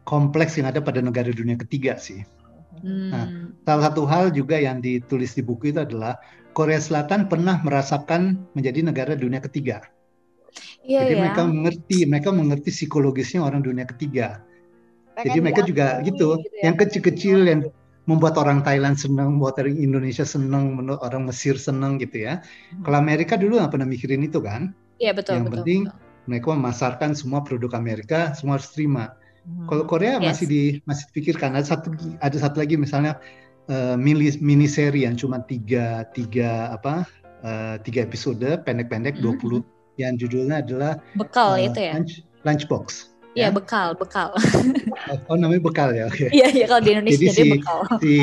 kompleks 0.07 0.57
yang 0.59 0.71
ada 0.71 0.81
pada 0.81 1.01
negara 1.03 1.31
dunia 1.35 1.59
ketiga 1.59 1.99
sih. 1.99 2.23
hmm, 2.83 3.11
Nah, 3.13 3.27
Salah 3.67 3.91
satu 3.91 4.07
hal 4.07 4.31
juga 4.31 4.57
yang 4.63 4.79
ditulis 4.79 5.35
di 5.35 5.43
buku 5.43 5.75
itu 5.75 5.83
adalah 5.83 6.15
Korea 6.55 6.79
Selatan 6.79 7.27
pernah 7.27 7.59
merasakan 7.67 8.47
menjadi 8.55 8.81
negara 8.87 9.13
dunia 9.19 9.43
ketiga. 9.43 9.83
iya 10.87 11.03
Jadi 11.03 11.13
ya. 11.13 11.19
mereka 11.21 11.43
mengerti, 11.45 11.97
mereka 12.09 12.31
mengerti 12.33 12.71
psikologisnya 12.73 13.41
orang 13.45 13.61
dunia 13.61 13.85
ketiga. 13.85 14.41
Jadi 15.25 15.39
Pengen 15.39 15.45
mereka 15.45 15.61
juga 15.65 15.87
diakui 15.99 16.07
gitu, 16.07 16.29
ya. 16.57 16.71
yang 16.71 16.77
kecil-kecil 16.81 17.39
yang 17.51 17.61
membuat 18.07 18.39
orang 18.39 18.63
Thailand 18.63 18.97
senang, 18.97 19.37
membuat 19.37 19.59
orang 19.61 19.77
Indonesia 19.77 20.23
senang, 20.23 20.79
orang 21.03 21.23
Mesir 21.27 21.57
senang 21.59 21.99
gitu 21.99 22.23
ya. 22.29 22.41
Kalau 22.85 22.97
Amerika 23.01 23.35
dulu 23.35 23.59
nggak 23.61 23.73
pernah 23.75 23.89
mikirin 23.89 24.23
itu 24.25 24.39
kan. 24.41 24.73
Iya 25.03 25.13
betul 25.13 25.35
yang 25.37 25.45
betul. 25.45 25.55
penting 25.61 25.81
betul. 25.85 26.05
Mereka 26.27 26.49
memasarkan 26.59 27.11
semua 27.15 27.41
produk 27.47 27.71
Amerika, 27.79 28.35
semua 28.35 28.59
harus 28.59 28.71
terima. 28.75 29.15
Hmm. 29.47 29.71
Kalau 29.71 29.87
Korea 29.87 30.19
Yes. 30.19 30.27
masih 30.27 30.47
di 30.47 30.63
masih 30.83 31.07
dipikirkan. 31.09 31.55
Ada 31.55 31.79
satu 31.79 31.95
ada 32.19 32.35
satu 32.37 32.59
lagi 32.59 32.75
misalnya 32.75 33.23
eh, 33.67 33.95
mini 33.95 34.35
mini 34.39 34.67
seri 34.67 35.07
yang 35.07 35.15
cuma 35.15 35.39
tiga 35.41 36.03
tiga 36.11 36.75
apa 36.75 37.07
eh, 37.41 37.79
tiga 37.81 38.03
episode 38.03 38.43
pendek-pendek 38.63 39.17
Mhm. 39.17 39.39
20 39.39 39.63
yang 39.97 40.15
judulnya 40.15 40.61
adalah 40.61 40.99
Bekal 41.15 41.57
eh, 41.57 41.71
itu 41.71 41.79
ya. 41.81 41.93
lunch, 41.95 42.15
lunchbox. 42.43 43.15
Iya 43.33 43.49
ya. 43.49 43.55
bekal 43.55 43.95
bekal. 43.95 44.35
Oh 45.31 45.37
namanya 45.37 45.63
bekal 45.63 45.93
ya. 45.93 46.09
Oke. 46.09 46.27
Iya 46.31 46.51
iya 46.51 46.65
kalau 46.67 46.83
di 46.83 46.91
Indonesia 46.91 47.15
Jadi 47.17 47.27
dia 47.29 47.35
si- 47.39 47.53
bekal. 47.55 47.79
Si 48.03 48.15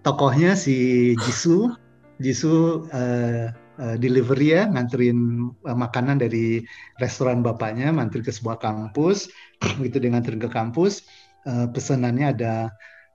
tokohnya 0.00 0.50
si 0.54 0.76
Jisoo, 1.18 1.74
Jisoo 2.18 2.86
eh, 2.92 3.50
delivery 3.96 4.54
ya 4.54 4.66
nganterin 4.66 5.18
makanan 5.64 6.18
dari 6.18 6.66
restoran 6.98 7.40
bapaknya, 7.40 7.90
mantir 7.90 8.20
ke 8.20 8.30
sebuah 8.30 8.58
kampus. 8.58 9.30
Begitu 9.78 9.96
dia 10.02 10.10
nganterin 10.14 10.40
ke 10.42 10.50
kampus, 10.50 11.04
eh, 11.46 11.66
pesanannya 11.70 12.34
ada 12.34 12.54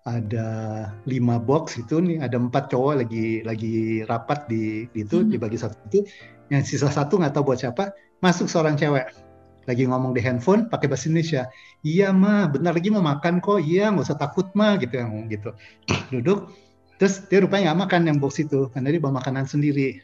ada 0.03 0.47
lima 1.07 1.39
box 1.39 1.79
itu 1.79 2.03
nih 2.03 2.19
ada 2.19 2.35
empat 2.35 2.67
cowok 2.67 3.07
lagi 3.07 3.39
lagi 3.47 4.03
rapat 4.03 4.51
di, 4.51 4.83
di 4.91 5.07
itu 5.07 5.23
Hmm. 5.23 5.31
dibagi 5.31 5.55
satu 5.55 5.79
itu. 5.87 6.03
Yang 6.51 6.75
sisa 6.75 6.91
satu 6.91 7.15
nggak 7.15 7.39
tahu 7.39 7.55
buat 7.55 7.59
siapa 7.63 7.95
masuk 8.19 8.51
seorang 8.51 8.75
cewek. 8.75 9.07
Lagi 9.63 9.87
ngomong 9.87 10.11
di 10.11 10.19
handphone 10.19 10.67
pakai 10.67 10.91
bahasa 10.91 11.07
Indonesia. 11.07 11.47
Iya 11.87 12.11
mah 12.11 12.51
bentar 12.51 12.75
lagi 12.75 12.91
mau 12.91 12.99
makan 12.99 13.39
kok. 13.39 13.63
Iya 13.63 13.95
nggak 13.95 14.03
usah 14.11 14.19
takut 14.19 14.51
mah 14.59 14.75
gitu 14.75 14.99
yang 14.99 15.07
ngomong 15.15 15.31
gitu. 15.31 15.55
Duduk 16.13 16.51
terus 16.99 17.23
dia 17.31 17.39
rupanya 17.39 17.71
nggak 17.71 17.79
makan 17.87 18.01
yang 18.11 18.17
box 18.19 18.43
itu 18.43 18.67
karena 18.75 18.91
dia 18.91 18.99
bawa 18.99 19.23
makanan 19.23 19.47
sendiri. 19.47 20.03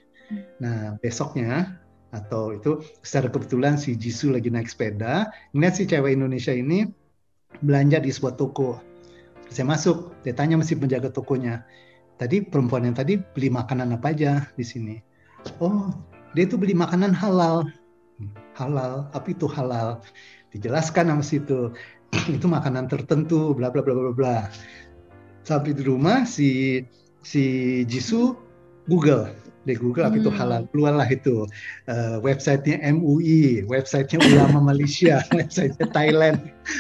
Nah 0.64 0.96
besoknya 1.04 1.76
atau 2.10 2.58
itu 2.58 2.82
secara 3.06 3.30
kebetulan 3.30 3.78
si 3.78 3.94
Jisoo 3.94 4.34
lagi 4.34 4.50
naik 4.50 4.70
sepeda. 4.70 5.30
Ngeliat 5.54 5.74
si 5.78 5.84
cewek 5.86 6.18
Indonesia 6.18 6.54
ini 6.54 6.90
belanja 7.62 8.02
di 8.02 8.10
sebuah 8.10 8.36
toko. 8.38 8.82
Saya 9.50 9.66
masuk 9.66 10.14
dia 10.22 10.34
tanya 10.38 10.62
masih 10.62 10.78
penjaga 10.78 11.10
tokonya 11.10 11.66
tadi 12.20 12.44
perempuan 12.44 12.84
yang 12.84 12.94
tadi 13.00 13.16
beli 13.16 13.48
makanan 13.48 13.96
apa 13.96 14.12
aja 14.12 14.44
di 14.60 14.66
sini? 14.68 14.96
Oh 15.64 15.88
dia 16.36 16.44
itu 16.44 16.60
beli 16.60 16.76
makanan 16.76 17.16
halal. 17.16 17.64
Halal? 18.60 19.08
Apa 19.16 19.32
itu 19.32 19.48
halal? 19.48 20.04
Dijelaskan 20.52 21.16
sama 21.16 21.24
situ 21.24 21.72
itu 22.36 22.46
makanan 22.46 22.92
tertentu 22.92 23.56
bla 23.56 23.72
bla 23.72 23.80
bla 23.80 23.96
bla 23.96 24.12
bla. 24.12 24.38
Sampai 25.48 25.72
di 25.72 25.82
rumah 25.88 26.28
si 26.28 26.84
si 27.24 27.44
Jisoo 27.88 28.36
Google 28.86 29.49
di 29.70 29.78
Google 29.78 30.10
apa 30.10 30.18
itu 30.18 30.34
Hmm. 30.34 30.40
halal 30.42 30.62
keluarlah 30.74 31.06
itu 31.06 31.46
eh, 31.86 32.18
websitenya 32.20 32.82
MUI 32.90 33.70
websitenya 33.70 34.20
ulama 34.26 34.74
Malaysia 34.74 35.22
websitenya 35.38 35.88
Thailand 35.94 36.38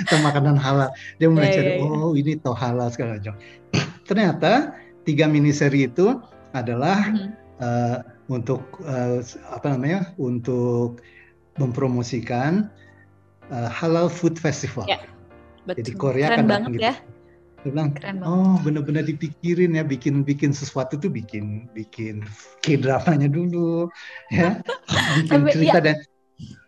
tentang 0.09 0.21
makanan 0.25 0.57
halal 0.57 0.89
dia 1.21 1.29
mulai 1.29 1.53
Ya, 1.53 1.61
cari 1.61 1.71
ya, 1.71 1.75
ya. 1.77 1.85
oh 1.85 2.11
ini 2.17 2.33
toh 2.41 2.57
halal 2.57 2.89
segala 2.89 3.21
macam 3.21 3.37
ternyata 4.09 4.73
tiga 5.05 5.29
mini 5.29 5.53
seri 5.53 5.85
itu 5.85 6.17
adalah 6.51 6.97
Mhm. 7.13 7.29
eh, 7.61 7.97
untuk 8.29 8.61
uh, 8.85 9.25
apa 9.49 9.73
namanya 9.73 10.13
untuk 10.21 11.01
mempromosikan 11.57 12.69
uh, 13.49 13.69
halal 13.69 14.05
food 14.07 14.37
festival. 14.37 14.85
Ya, 14.85 15.01
betul. 15.65 15.81
Jadi 15.81 15.91
Korea 15.97 16.27
Keren 16.29 16.37
kan 16.37 16.47
banget 16.47 16.71
gitu. 16.77 16.83
ya. 16.85 16.93
Dia 17.63 17.75
bilang, 17.75 17.91
oh 18.23 18.55
benar-benar 18.63 19.03
dipikirin 19.03 19.75
ya, 19.75 19.83
bikin 19.83 20.23
bikin 20.23 20.55
sesuatu 20.55 20.95
tuh 20.95 21.11
bikin 21.11 21.67
bikin 21.75 22.23
k 22.63 22.79
dramanya 22.79 23.27
dulu, 23.27 23.91
ya, 24.31 24.63
bikin 25.19 25.43
cerita 25.51 25.79
ya. 25.83 25.85
dan 25.91 25.95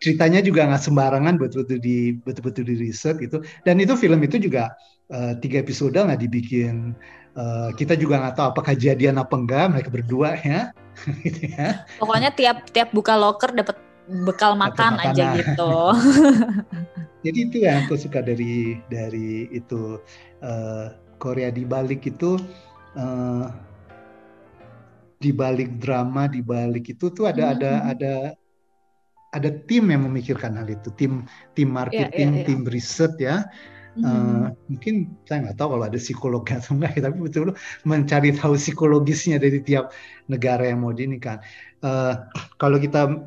ceritanya 0.04 0.44
juga 0.44 0.68
nggak 0.68 0.84
sembarangan 0.84 1.40
betul-betul 1.40 1.80
di 1.80 2.20
betul-betul 2.20 2.64
di 2.68 2.76
riset 2.76 3.16
gitu. 3.24 3.40
Dan 3.64 3.80
itu 3.80 3.96
film 3.96 4.20
itu 4.20 4.36
juga 4.36 4.76
uh, 5.16 5.32
tiga 5.40 5.64
episode 5.64 5.96
nggak 5.96 6.22
dibikin. 6.28 6.92
Uh, 7.32 7.72
kita 7.80 7.96
juga 7.96 8.20
nggak 8.20 8.36
tahu 8.36 8.48
apakah 8.52 8.76
kejadian 8.76 9.16
apa 9.16 9.32
enggak 9.40 9.72
mereka 9.72 9.90
berdua 9.96 10.36
ya, 10.44 10.76
gitu 11.24 11.56
ya. 11.56 11.88
Pokoknya 12.04 12.36
tiap 12.36 12.68
tiap 12.76 12.92
buka 12.92 13.16
loker 13.16 13.56
dapat 13.56 13.80
bekal 14.28 14.60
makan 14.60 15.00
aja 15.00 15.40
gitu. 15.40 15.72
Jadi 17.26 17.40
itu 17.48 17.58
yang 17.62 17.86
aku 17.86 17.96
suka 17.96 18.20
dari 18.26 18.82
dari 18.90 19.48
itu 19.54 20.02
uh, 20.42 20.86
Korea 21.22 21.54
di 21.54 21.64
balik 21.64 22.10
itu 22.10 22.36
uh, 22.98 23.46
di 25.22 25.30
balik 25.30 25.78
drama 25.78 26.26
di 26.26 26.42
balik 26.42 26.98
itu 26.98 27.14
tuh 27.14 27.30
ada 27.30 27.54
mm 27.54 27.54
-hmm. 27.54 27.62
ada 27.62 27.72
ada 27.94 28.14
ada 29.32 29.50
tim 29.70 29.94
yang 29.94 30.10
memikirkan 30.10 30.58
hal 30.58 30.66
itu 30.68 30.90
tim 30.98 31.30
tim 31.54 31.70
iya, 31.70 31.78
marketing 31.78 32.30
yeah, 32.34 32.42
yeah, 32.42 32.42
yeah. 32.42 32.48
tim 32.50 32.62
riset 32.66 33.14
ya 33.22 33.38
mm 33.94 34.02
-hmm. 34.02 34.10
uh, 34.10 34.46
mungkin 34.66 34.96
saya 35.30 35.38
nggak 35.46 35.58
tahu 35.62 35.78
kalau 35.78 35.86
ada 35.86 36.00
psikolog 36.02 36.44
atau 36.50 36.74
enggak 36.74 36.98
tapi 37.06 37.18
betul-betul 37.22 37.54
mencari 37.86 38.30
tahu 38.34 38.54
psikologisnya 38.58 39.38
dari 39.38 39.62
tiap 39.62 39.94
negara 40.26 40.66
yang 40.66 40.82
mau 40.82 40.90
ini 40.90 41.22
kan 41.22 41.38
uh, 41.86 42.18
kalau 42.58 42.82
kita 42.82 43.22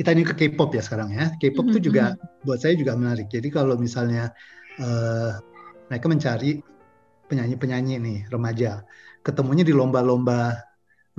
kita 0.00 0.16
ini 0.16 0.24
ke 0.24 0.32
K-pop 0.32 0.72
ya 0.72 0.80
sekarang 0.80 1.12
ya. 1.12 1.36
K-pop 1.36 1.68
mm 1.68 1.76
-hmm. 1.76 1.84
juga 1.84 2.04
mm-hmm. 2.16 2.44
buat 2.48 2.58
saya 2.64 2.72
juga 2.72 2.96
menarik. 2.96 3.28
Jadi 3.28 3.52
kalau 3.52 3.76
misalnya 3.76 4.32
uh, 4.80 5.36
mereka 5.92 6.08
mencari 6.08 6.64
penyanyi-penyanyi 7.28 8.00
nih 8.00 8.18
remaja, 8.32 8.80
ketemunya 9.20 9.60
di 9.60 9.76
lomba-lomba 9.76 10.56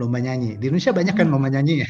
lomba 0.01 0.17
nyanyi. 0.17 0.57
Di 0.57 0.73
Indonesia 0.73 0.97
banyak 0.97 1.13
kan 1.13 1.29
mm-hmm. 1.29 1.35
lomba 1.37 1.49
nyanyi 1.53 1.85
ya. 1.85 1.89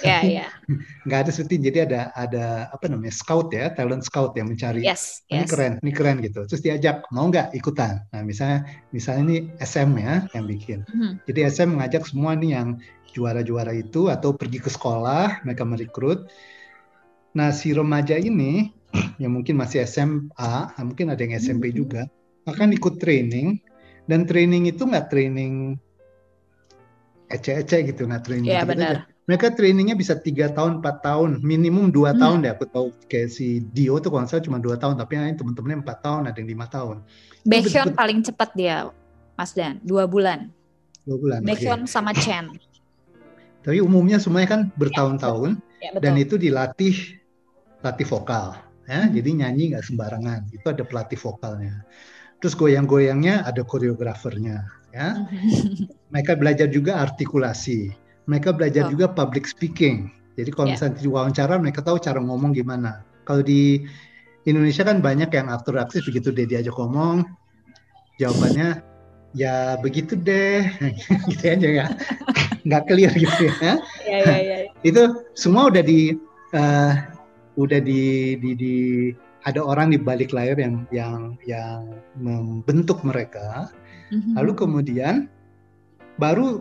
Iya, 0.00 0.18
iya. 0.32 0.46
Nggak 1.04 1.18
ada 1.28 1.30
seperti 1.30 1.60
jadi 1.60 1.78
ada 1.84 2.00
ada 2.16 2.44
apa 2.72 2.88
namanya 2.88 3.12
scout 3.12 3.52
ya, 3.52 3.68
talent 3.76 4.00
scout 4.00 4.32
yang 4.32 4.48
mencari 4.48 4.80
yes, 4.80 5.28
ini 5.28 5.44
yes. 5.44 5.50
keren, 5.52 5.76
ini 5.84 5.92
keren 5.92 6.24
gitu. 6.24 6.48
Terus 6.48 6.64
diajak 6.64 7.04
mau 7.12 7.28
nggak 7.28 7.52
ikutan. 7.52 8.00
Nah 8.16 8.24
misalnya 8.24 8.64
misalnya 8.96 9.22
ini 9.28 9.38
SM 9.60 9.92
ya 10.00 10.24
yang 10.32 10.48
bikin. 10.48 10.88
Mm 10.88 10.96
-hmm. 10.96 11.12
Jadi 11.28 11.38
SM 11.52 11.68
mengajak 11.68 12.08
semua 12.08 12.32
nih 12.32 12.56
yang 12.56 12.80
juara-juara 13.12 13.74
itu 13.74 14.08
atau 14.08 14.34
pergi 14.34 14.58
ke 14.62 14.70
sekolah 14.70 15.42
mereka 15.46 15.66
merekrut. 15.66 16.30
Nah 17.34 17.54
si 17.54 17.74
remaja 17.74 18.18
ini 18.18 18.70
yang 19.22 19.34
mungkin 19.38 19.58
masih 19.58 19.86
SMA, 19.86 20.54
mungkin 20.82 21.14
ada 21.14 21.20
yang 21.22 21.38
SMP 21.38 21.70
mm 21.70 21.72
-hmm. 21.72 21.80
juga, 21.80 22.02
akan 22.50 22.74
ikut 22.74 22.98
training 22.98 23.60
dan 24.10 24.26
training 24.26 24.66
itu 24.66 24.82
nggak 24.82 25.06
training 25.12 25.78
ece-ece 27.30 27.86
gitu 27.86 28.10
nggak 28.10 28.26
training. 28.26 28.50
Iya 28.50 28.66
gitu 28.66 28.70
benar. 28.74 28.94
Aja. 29.06 29.18
Mereka 29.30 29.54
trainingnya 29.54 29.94
bisa 29.94 30.18
tiga 30.18 30.50
tahun, 30.50 30.82
empat 30.82 31.06
tahun, 31.06 31.38
minimum 31.46 31.94
dua 31.94 32.10
hmm. 32.10 32.18
tahun 32.18 32.36
deh. 32.42 32.50
Aku 32.50 32.66
tahu 32.66 32.90
kayak 33.06 33.30
si 33.30 33.62
Dio 33.70 34.02
tuh 34.02 34.10
kalau 34.10 34.26
saya 34.26 34.42
cuma 34.42 34.58
dua 34.58 34.74
tahun, 34.74 34.98
tapi 34.98 35.14
yang 35.14 35.38
temen-temennya 35.38 35.86
empat 35.86 35.98
tahun, 36.02 36.22
ada 36.26 36.36
yang 36.42 36.50
lima 36.50 36.66
tahun. 36.66 37.06
Baekhyun 37.46 37.94
paling 37.94 38.26
cepat 38.26 38.50
dia, 38.58 38.90
Mas 39.38 39.54
Dan, 39.54 39.78
dua 39.86 40.10
bulan. 40.10 40.50
Dua 41.06 41.14
bulan. 41.14 41.46
Baekhyun 41.46 41.86
okay. 41.86 41.92
sama 41.94 42.10
Chen. 42.10 42.50
Tapi 43.60 43.78
umumnya 43.84 44.16
semuanya 44.16 44.48
kan 44.56 44.62
bertahun-tahun 44.80 45.60
ya, 45.84 45.92
ya, 45.92 46.00
dan 46.00 46.16
itu 46.16 46.40
dilatih 46.40 47.20
latih 47.84 48.06
vokal 48.08 48.56
ya. 48.88 49.06
Hmm. 49.06 49.12
Jadi 49.12 49.30
nyanyi 49.44 49.64
nggak 49.76 49.84
sembarangan. 49.84 50.40
Itu 50.52 50.66
ada 50.72 50.84
pelatih 50.84 51.20
vokalnya. 51.20 51.84
Terus 52.40 52.56
goyang-goyangnya 52.56 53.44
ada 53.44 53.60
koreografernya 53.60 54.64
ya. 54.96 55.08
Hmm. 55.16 55.86
Mereka 56.12 56.40
belajar 56.40 56.68
juga 56.72 57.00
artikulasi. 57.00 57.92
Mereka 58.26 58.56
belajar 58.56 58.88
oh. 58.88 58.90
juga 58.96 59.06
public 59.12 59.44
speaking. 59.44 60.08
Jadi 60.38 60.50
kalau 60.54 60.72
yeah. 60.72 60.74
misalnya 60.78 60.94
diwawancara 61.04 61.54
mereka 61.60 61.84
tahu 61.84 62.00
cara 62.00 62.16
ngomong 62.22 62.56
gimana. 62.56 63.04
Kalau 63.28 63.44
di 63.44 63.84
Indonesia 64.48 64.86
kan 64.86 65.04
banyak 65.04 65.28
yang 65.28 65.52
aktor 65.52 65.76
aktris 65.76 66.06
begitu 66.08 66.32
dia 66.32 66.48
diajak 66.48 66.72
ngomong 66.72 67.28
jawabannya 68.16 68.80
ya 69.36 69.76
begitu 69.80 70.16
deh 70.16 70.64
gitu 71.30 71.44
aja 71.44 71.68
ya 71.68 71.86
nggak 72.66 72.84
clear 72.88 73.12
gitu 73.14 73.48
ya. 73.48 73.78
ya, 74.04 74.18
ya, 74.24 74.36
ya. 74.38 74.58
itu 74.84 75.02
semua 75.34 75.68
udah 75.72 75.82
di 75.84 76.16
uh, 76.54 76.92
udah 77.58 77.80
di, 77.82 78.34
di, 78.38 78.50
di 78.56 78.76
ada 79.44 79.60
orang 79.64 79.92
di 79.92 79.98
balik 80.00 80.32
layar 80.36 80.56
yang 80.60 80.84
yang 80.92 81.36
yang 81.44 82.00
membentuk 82.16 83.00
mereka. 83.04 83.68
Mm-hmm. 84.10 84.34
Lalu 84.36 84.52
kemudian 84.56 85.14
baru 86.20 86.60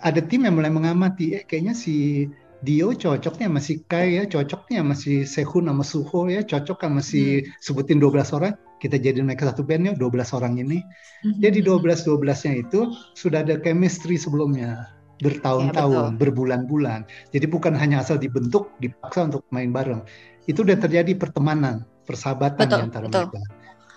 ada 0.00 0.20
tim 0.20 0.44
yang 0.44 0.56
mulai 0.56 0.72
mengamati, 0.72 1.40
eh, 1.40 1.42
kayaknya 1.44 1.74
si 1.76 2.26
Dio 2.64 2.92
cocoknya 2.96 3.52
masih 3.52 3.84
Kai 3.84 4.16
ya, 4.16 4.24
cocoknya 4.24 4.80
masih 4.80 5.28
Sehun 5.28 5.68
sama 5.68 5.84
Suho 5.84 6.28
ya, 6.32 6.40
cocok 6.40 6.78
sama 6.80 7.00
si 7.04 7.44
hmm. 7.44 7.60
sebutin 7.60 8.00
12 8.00 8.32
orang, 8.32 8.54
kita 8.80 8.96
jadiin 8.96 9.28
mereka 9.28 9.52
satu 9.52 9.60
band 9.60 9.92
ya, 9.92 9.92
12 9.92 10.36
orang 10.36 10.56
ini. 10.56 10.80
Hmm. 11.20 11.36
Jadi 11.36 11.60
12-12-nya 11.60 12.52
itu 12.64 12.80
sudah 13.12 13.44
ada 13.44 13.60
chemistry 13.60 14.16
sebelumnya 14.16 14.95
bertahun-tahun, 15.20 16.16
ya, 16.16 16.18
berbulan-bulan. 16.20 17.08
Jadi 17.32 17.46
bukan 17.48 17.72
hanya 17.76 18.04
asal 18.04 18.20
dibentuk, 18.20 18.72
dipaksa 18.82 19.28
untuk 19.28 19.42
main 19.48 19.72
bareng. 19.72 20.04
Itu 20.44 20.62
udah 20.62 20.76
terjadi 20.76 21.16
pertemanan, 21.16 21.88
persahabatan 22.04 22.68
betul, 22.68 22.78
di 22.78 22.84
antara 22.84 23.06
betul. 23.08 23.26
mereka. 23.32 23.40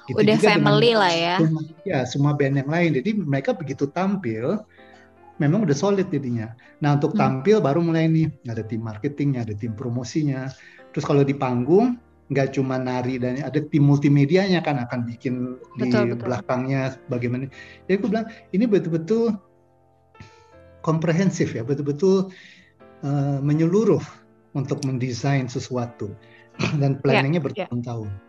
Gitu 0.10 0.18
udah 0.26 0.38
family 0.42 0.92
lah 0.98 1.14
ya. 1.14 1.36
Semua, 1.38 1.62
ya, 1.86 2.00
semua 2.08 2.32
band 2.34 2.56
yang 2.66 2.70
lain. 2.72 2.92
Jadi 2.98 3.10
mereka 3.20 3.54
begitu 3.54 3.86
tampil, 3.92 4.58
memang 5.38 5.68
udah 5.68 5.78
solid 5.78 6.10
jadinya. 6.10 6.56
Nah 6.82 6.98
untuk 6.98 7.14
hmm. 7.14 7.22
tampil 7.22 7.58
baru 7.62 7.84
mulai 7.84 8.10
nih, 8.10 8.28
ada 8.50 8.66
tim 8.66 8.82
marketingnya, 8.82 9.46
ada 9.46 9.54
tim 9.54 9.78
promosinya. 9.78 10.50
Terus 10.90 11.06
kalau 11.06 11.22
di 11.22 11.38
panggung, 11.38 12.02
nggak 12.30 12.58
cuma 12.58 12.78
nari 12.78 13.18
dan 13.18 13.42
ada 13.42 13.58
tim 13.58 13.90
multimedianya 13.90 14.62
kan 14.62 14.78
akan 14.86 15.10
bikin 15.10 15.58
betul, 15.82 16.06
di 16.06 16.14
betul. 16.14 16.26
belakangnya 16.30 16.82
bagaimana. 17.10 17.50
Jadi 17.90 17.94
aku 17.98 18.06
bilang 18.10 18.28
ini 18.54 18.66
betul-betul 18.70 19.34
komprehensif 20.82 21.54
ya, 21.56 21.64
betul-betul 21.66 22.32
uh, 23.04 23.40
menyeluruh 23.44 24.02
untuk 24.58 24.82
mendesain 24.86 25.46
sesuatu 25.46 26.12
dan 26.82 26.98
planningnya 27.00 27.40
yeah, 27.40 27.46
ya. 27.46 27.68
bertahun-tahun. 27.68 28.10
Yeah. 28.10 28.28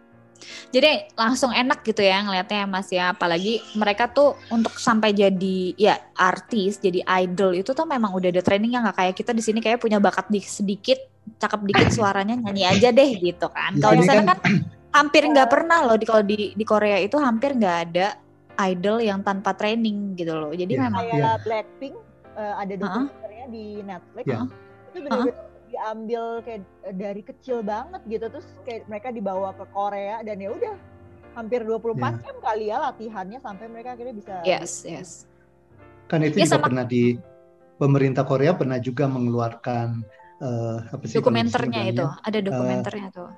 Jadi 0.72 1.12
langsung 1.20 1.53
enak 1.53 1.84
gitu 1.84 2.01
ya 2.01 2.24
ngelihatnya 2.24 2.64
ya 2.64 2.66
Mas 2.66 2.88
ya. 2.88 3.05
Apalagi 3.12 3.61
mereka 3.76 4.09
tuh 4.09 4.40
untuk 4.48 4.80
sampai 4.80 5.12
jadi 5.12 5.76
ya 5.76 6.01
artis, 6.16 6.80
jadi 6.80 7.05
idol 7.20 7.61
itu 7.61 7.76
tuh 7.76 7.84
memang 7.84 8.14
udah 8.16 8.32
ada 8.32 8.40
training 8.40 8.72
yang 8.72 8.88
nggak 8.88 8.96
kayak 8.96 9.14
kita 9.20 9.36
di 9.36 9.42
sini 9.44 9.59
kayak 9.61 9.82
punya 9.82 10.01
bakat 10.01 10.32
di 10.32 10.40
sedikit, 10.40 10.96
cakep 11.36 11.61
dikit 11.68 11.88
suaranya 11.96 12.40
nyanyi 12.40 12.64
aja 12.66 12.88
deh 12.88 13.20
gitu 13.20 13.53
kan. 13.53 13.76
Kalau 13.76 13.94
di 14.01 14.05
sana 14.09 14.22
kan, 14.24 14.38
kan 14.40 14.55
hampir 14.96 15.22
nggak 15.28 15.48
pernah 15.53 15.84
loh 15.86 15.96
di 16.01 16.07
kalau 16.09 16.24
di 16.24 16.57
di 16.57 16.64
Korea 16.64 16.98
itu 16.98 17.20
hampir 17.20 17.55
nggak 17.55 17.78
ada 17.90 18.16
idol 18.61 19.01
yang 19.01 19.20
tanpa 19.20 19.53
training 19.53 20.16
gitu 20.16 20.32
loh. 20.32 20.53
Jadi 20.57 20.72
yeah, 20.76 20.82
memang 20.88 21.05
kayak 21.05 21.20
yeah. 21.20 21.36
Blackpink 21.44 21.96
uh, 22.41 22.55
ada 22.57 22.74
dokumenternya 22.74 23.45
uh 23.45 23.49
-huh. 23.49 23.55
di 23.55 23.66
Netflix 23.84 24.24
yeah. 24.24 24.47
itu 24.91 24.99
benar-benar 25.05 25.36
uh 25.36 25.45
-huh. 25.45 25.68
diambil 25.70 26.22
kayak 26.43 26.62
eh, 26.88 26.95
dari 26.97 27.22
kecil 27.22 27.59
banget 27.61 28.01
gitu 28.09 28.24
terus 28.32 28.49
kayak 28.64 28.88
mereka 28.88 29.09
dibawa 29.12 29.53
ke 29.55 29.64
Korea 29.70 30.24
dan 30.24 30.41
ya 30.41 30.51
udah 30.51 30.74
hampir 31.36 31.62
24 31.62 31.95
yeah. 31.95 32.12
jam 32.18 32.36
kali 32.43 32.64
ya 32.72 32.76
latihannya 32.91 33.38
sampai 33.38 33.66
mereka 33.70 33.95
akhirnya 33.95 34.14
bisa 34.16 34.32
yes 34.43 34.82
yes 34.88 35.28
kan 36.11 36.24
itu 36.26 36.43
ya, 36.43 36.49
juga 36.49 36.59
sama... 36.59 36.66
pernah 36.66 36.84
di 36.88 37.14
pemerintah 37.78 38.24
Korea 38.26 38.53
pernah 38.59 38.82
juga 38.82 39.07
mengeluarkan 39.07 40.03
uh, 40.43 40.78
apa 40.91 41.05
sih 41.07 41.22
dokumenternya 41.22 41.82
itu 41.86 42.03
ada 42.03 42.38
dokumenternya 42.43 43.09
uh, 43.14 43.14
tuh 43.14 43.30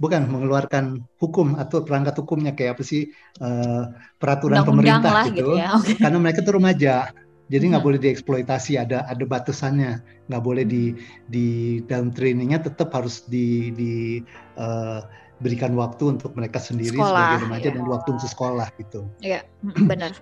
bukan 0.00 0.28
mengeluarkan 0.32 0.84
hukum 1.20 1.60
atau 1.60 1.84
perangkat 1.84 2.16
hukumnya 2.20 2.56
kayak 2.56 2.80
apa 2.80 2.82
sih 2.84 3.12
uh, 3.40 3.92
peraturan 4.16 4.64
Undang 4.64 4.68
pemerintah 4.68 5.12
gitu, 5.28 5.36
gitu 5.36 5.52
ya. 5.60 5.76
okay. 5.76 5.96
karena 6.00 6.18
mereka 6.20 6.40
tuh 6.40 6.54
remaja 6.56 7.12
jadi 7.50 7.64
nggak 7.74 7.82
boleh 7.82 7.98
dieksploitasi, 7.98 8.78
ada 8.78 9.02
ada 9.10 9.24
batasannya, 9.26 9.98
nggak 10.30 10.42
boleh 10.42 10.62
di 10.62 10.94
di 11.26 11.78
dalam 11.90 12.14
trainingnya 12.14 12.62
tetap 12.62 12.94
harus 12.94 13.26
di 13.26 13.74
di 13.74 14.22
uh, 14.54 15.02
berikan 15.42 15.74
waktu 15.74 16.14
untuk 16.14 16.30
mereka 16.38 16.62
sendiri 16.62 16.94
sekolah, 16.94 17.10
sebagai 17.10 17.38
remaja 17.50 17.68
ya. 17.68 17.74
dan 17.74 17.84
waktu 17.90 18.08
untuk 18.14 18.30
sekolah 18.30 18.68
gitu. 18.78 19.00
Iya, 19.18 19.42
benar. 19.90 20.14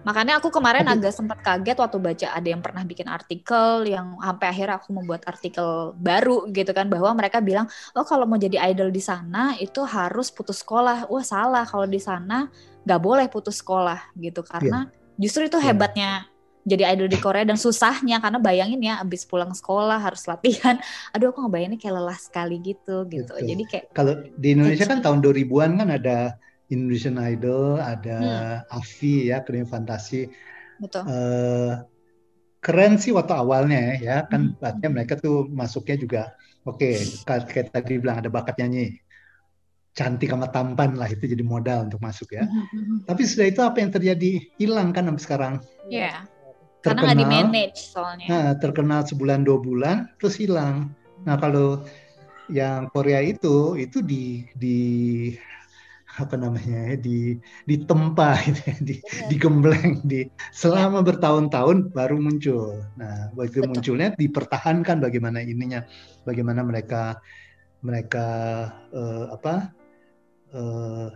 Makanya 0.00 0.40
aku 0.40 0.48
kemarin 0.48 0.88
Tapi, 0.88 0.96
agak 0.96 1.12
sempat 1.12 1.38
kaget 1.44 1.76
waktu 1.76 1.98
baca 2.00 2.26
ada 2.32 2.48
yang 2.48 2.62
pernah 2.64 2.86
bikin 2.88 3.04
artikel 3.04 3.84
yang 3.84 4.16
sampai 4.16 4.46
akhirnya 4.48 4.80
aku 4.80 4.96
membuat 4.96 5.28
artikel 5.28 5.92
baru 6.00 6.48
gitu 6.56 6.72
kan 6.72 6.88
bahwa 6.88 7.12
mereka 7.12 7.44
bilang 7.44 7.68
oh 7.92 8.06
kalau 8.06 8.24
mau 8.24 8.40
jadi 8.40 8.72
idol 8.72 8.88
di 8.88 9.02
sana 9.02 9.58
itu 9.60 9.82
harus 9.84 10.32
putus 10.32 10.62
sekolah. 10.62 11.10
Wah 11.10 11.24
salah 11.26 11.66
kalau 11.66 11.84
di 11.84 12.00
sana 12.00 12.48
nggak 12.86 13.00
boleh 13.02 13.26
putus 13.28 13.60
sekolah 13.60 14.14
gitu 14.16 14.40
karena 14.40 14.88
yeah. 14.88 15.20
justru 15.20 15.52
itu 15.52 15.60
yeah. 15.60 15.66
hebatnya 15.68 16.29
jadi 16.64 16.92
idol 16.92 17.08
di 17.08 17.16
Korea 17.16 17.44
dan 17.48 17.56
susahnya 17.56 18.20
karena 18.20 18.36
bayangin 18.36 18.80
ya 18.84 19.00
abis 19.00 19.24
pulang 19.24 19.50
sekolah 19.56 19.96
harus 19.96 20.28
latihan 20.28 20.76
aduh 21.14 21.32
aku 21.32 21.44
ngebayanginnya 21.48 21.80
kayak 21.80 21.94
lelah 21.96 22.18
sekali 22.20 22.60
gitu 22.60 23.08
gitu 23.08 23.32
Betul. 23.32 23.48
jadi 23.48 23.62
kayak 23.64 23.84
Kalau 23.96 24.12
di 24.36 24.48
Indonesia 24.52 24.86
kan 24.86 25.00
tahun 25.00 25.18
2000-an 25.24 25.70
kan 25.80 25.88
ada 25.88 26.18
Indonesian 26.70 27.18
Idol, 27.18 27.82
ada 27.82 28.18
Hmm. 28.70 28.78
AFI 28.78 29.26
ya, 29.34 29.42
Akademi 29.42 29.66
Fantasi. 29.66 30.30
betul 30.78 31.02
Eh, 31.02 31.72
keren 32.62 32.94
sih 33.02 33.10
waktu 33.10 33.34
awalnya 33.34 33.98
ya, 33.98 34.22
kan 34.30 34.54
Hmm. 34.54 34.62
artinya 34.62 34.90
mereka 35.00 35.18
tuh 35.18 35.50
masuknya 35.50 35.96
juga 35.98 36.22
oke, 36.62 36.90
kayak 37.26 37.44
kayak 37.50 37.66
tadi 37.74 37.98
bilang 37.98 38.22
ada 38.22 38.30
bakat 38.30 38.54
nyanyi. 38.62 39.00
Cantik 39.90 40.30
sama 40.30 40.46
tampan 40.54 40.94
lah 40.94 41.10
itu 41.10 41.26
jadi 41.26 41.42
modal 41.42 41.90
untuk 41.90 41.98
masuk 41.98 42.30
ya. 42.30 42.46
Mhm. 42.46 43.10
Tapi 43.10 43.22
sudah 43.26 43.46
itu 43.50 43.58
apa 43.58 43.82
yang 43.82 43.90
terjadi? 43.90 44.38
Hilang 44.54 44.94
kan 44.94 45.10
sampai 45.10 45.22
sekarang. 45.26 45.54
Iya. 45.90 46.22
Karena 46.80 47.00
nggak 47.04 47.18
di 47.18 47.26
Terkenal, 47.26 47.44
manage 47.44 47.80
soalnya 47.80 48.26
Nah, 48.28 48.48
terkenal 48.56 49.00
sebulan 49.04 49.40
dua 49.44 49.58
bulan 49.60 49.96
terus 50.16 50.40
hilang. 50.40 50.92
Nah 51.28 51.36
kalau 51.36 51.84
yang 52.50 52.90
Korea 52.90 53.20
itu 53.22 53.78
itu 53.78 54.02
di 54.02 54.48
di 54.56 54.78
apa 56.18 56.34
namanya 56.34 56.92
ya 56.92 56.96
di 56.98 57.38
ditempa 57.70 58.34
gitu 58.50 58.60
ya, 58.66 58.76
di 58.82 58.94
Benar. 58.98 59.28
digembleng 59.30 59.92
di 60.02 60.20
selama 60.50 61.04
bertahun-tahun 61.06 61.94
baru 61.94 62.16
muncul. 62.18 62.82
Nah 62.98 63.30
Betul. 63.36 63.70
munculnya 63.70 64.16
dipertahankan 64.18 64.98
bagaimana 64.98 65.44
ininya, 65.44 65.86
bagaimana 66.26 66.66
mereka 66.66 67.20
mereka 67.80 68.26
eh, 68.92 69.26
apa 69.30 69.54
eh, 70.52 71.08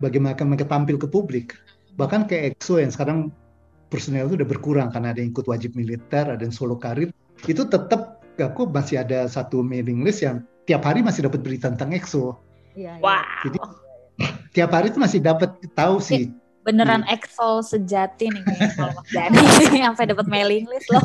bagaimana 0.00 0.34
mereka 0.46 0.66
tampil 0.66 0.96
ke 0.96 1.06
publik. 1.06 1.58
Bahkan 1.98 2.30
kayak 2.30 2.56
EXO 2.56 2.80
yang 2.80 2.90
sekarang 2.94 3.34
personel 3.90 4.30
itu 4.30 4.38
udah 4.40 4.48
berkurang 4.48 4.88
karena 4.94 5.10
ada 5.10 5.20
yang 5.20 5.34
ikut 5.34 5.44
wajib 5.50 5.74
militer, 5.74 6.30
ada 6.30 6.40
yang 6.40 6.54
solo 6.54 6.78
karir, 6.78 7.10
itu 7.44 7.62
tetap 7.66 8.22
aku 8.38 8.64
masih 8.70 9.02
ada 9.02 9.26
satu 9.26 9.60
mailing 9.60 10.06
list 10.06 10.24
yang 10.24 10.46
tiap 10.64 10.86
hari 10.86 11.02
masih 11.02 11.26
dapat 11.26 11.42
berita 11.42 11.68
tentang 11.68 11.92
EXO. 11.92 12.38
Iya, 12.78 12.96
iya. 12.96 13.02
wow 13.02 13.26
Jadi 13.44 13.58
tiap 14.54 14.70
hari 14.70 14.94
itu 14.94 14.98
masih 15.02 15.20
dapat 15.20 15.50
tahu 15.74 15.98
sih. 15.98 16.30
beneran 16.60 17.02
Iya. 17.08 17.16
Excel 17.16 17.64
sejati 17.64 18.28
nih 18.28 18.44
kayaknya 18.44 18.68
kalau 18.76 18.92
Mas 19.00 19.08
Dani 19.16 19.38
sampai 19.88 20.06
dapat 20.12 20.26
mailing 20.28 20.68
list 20.68 20.92
loh. 20.92 21.02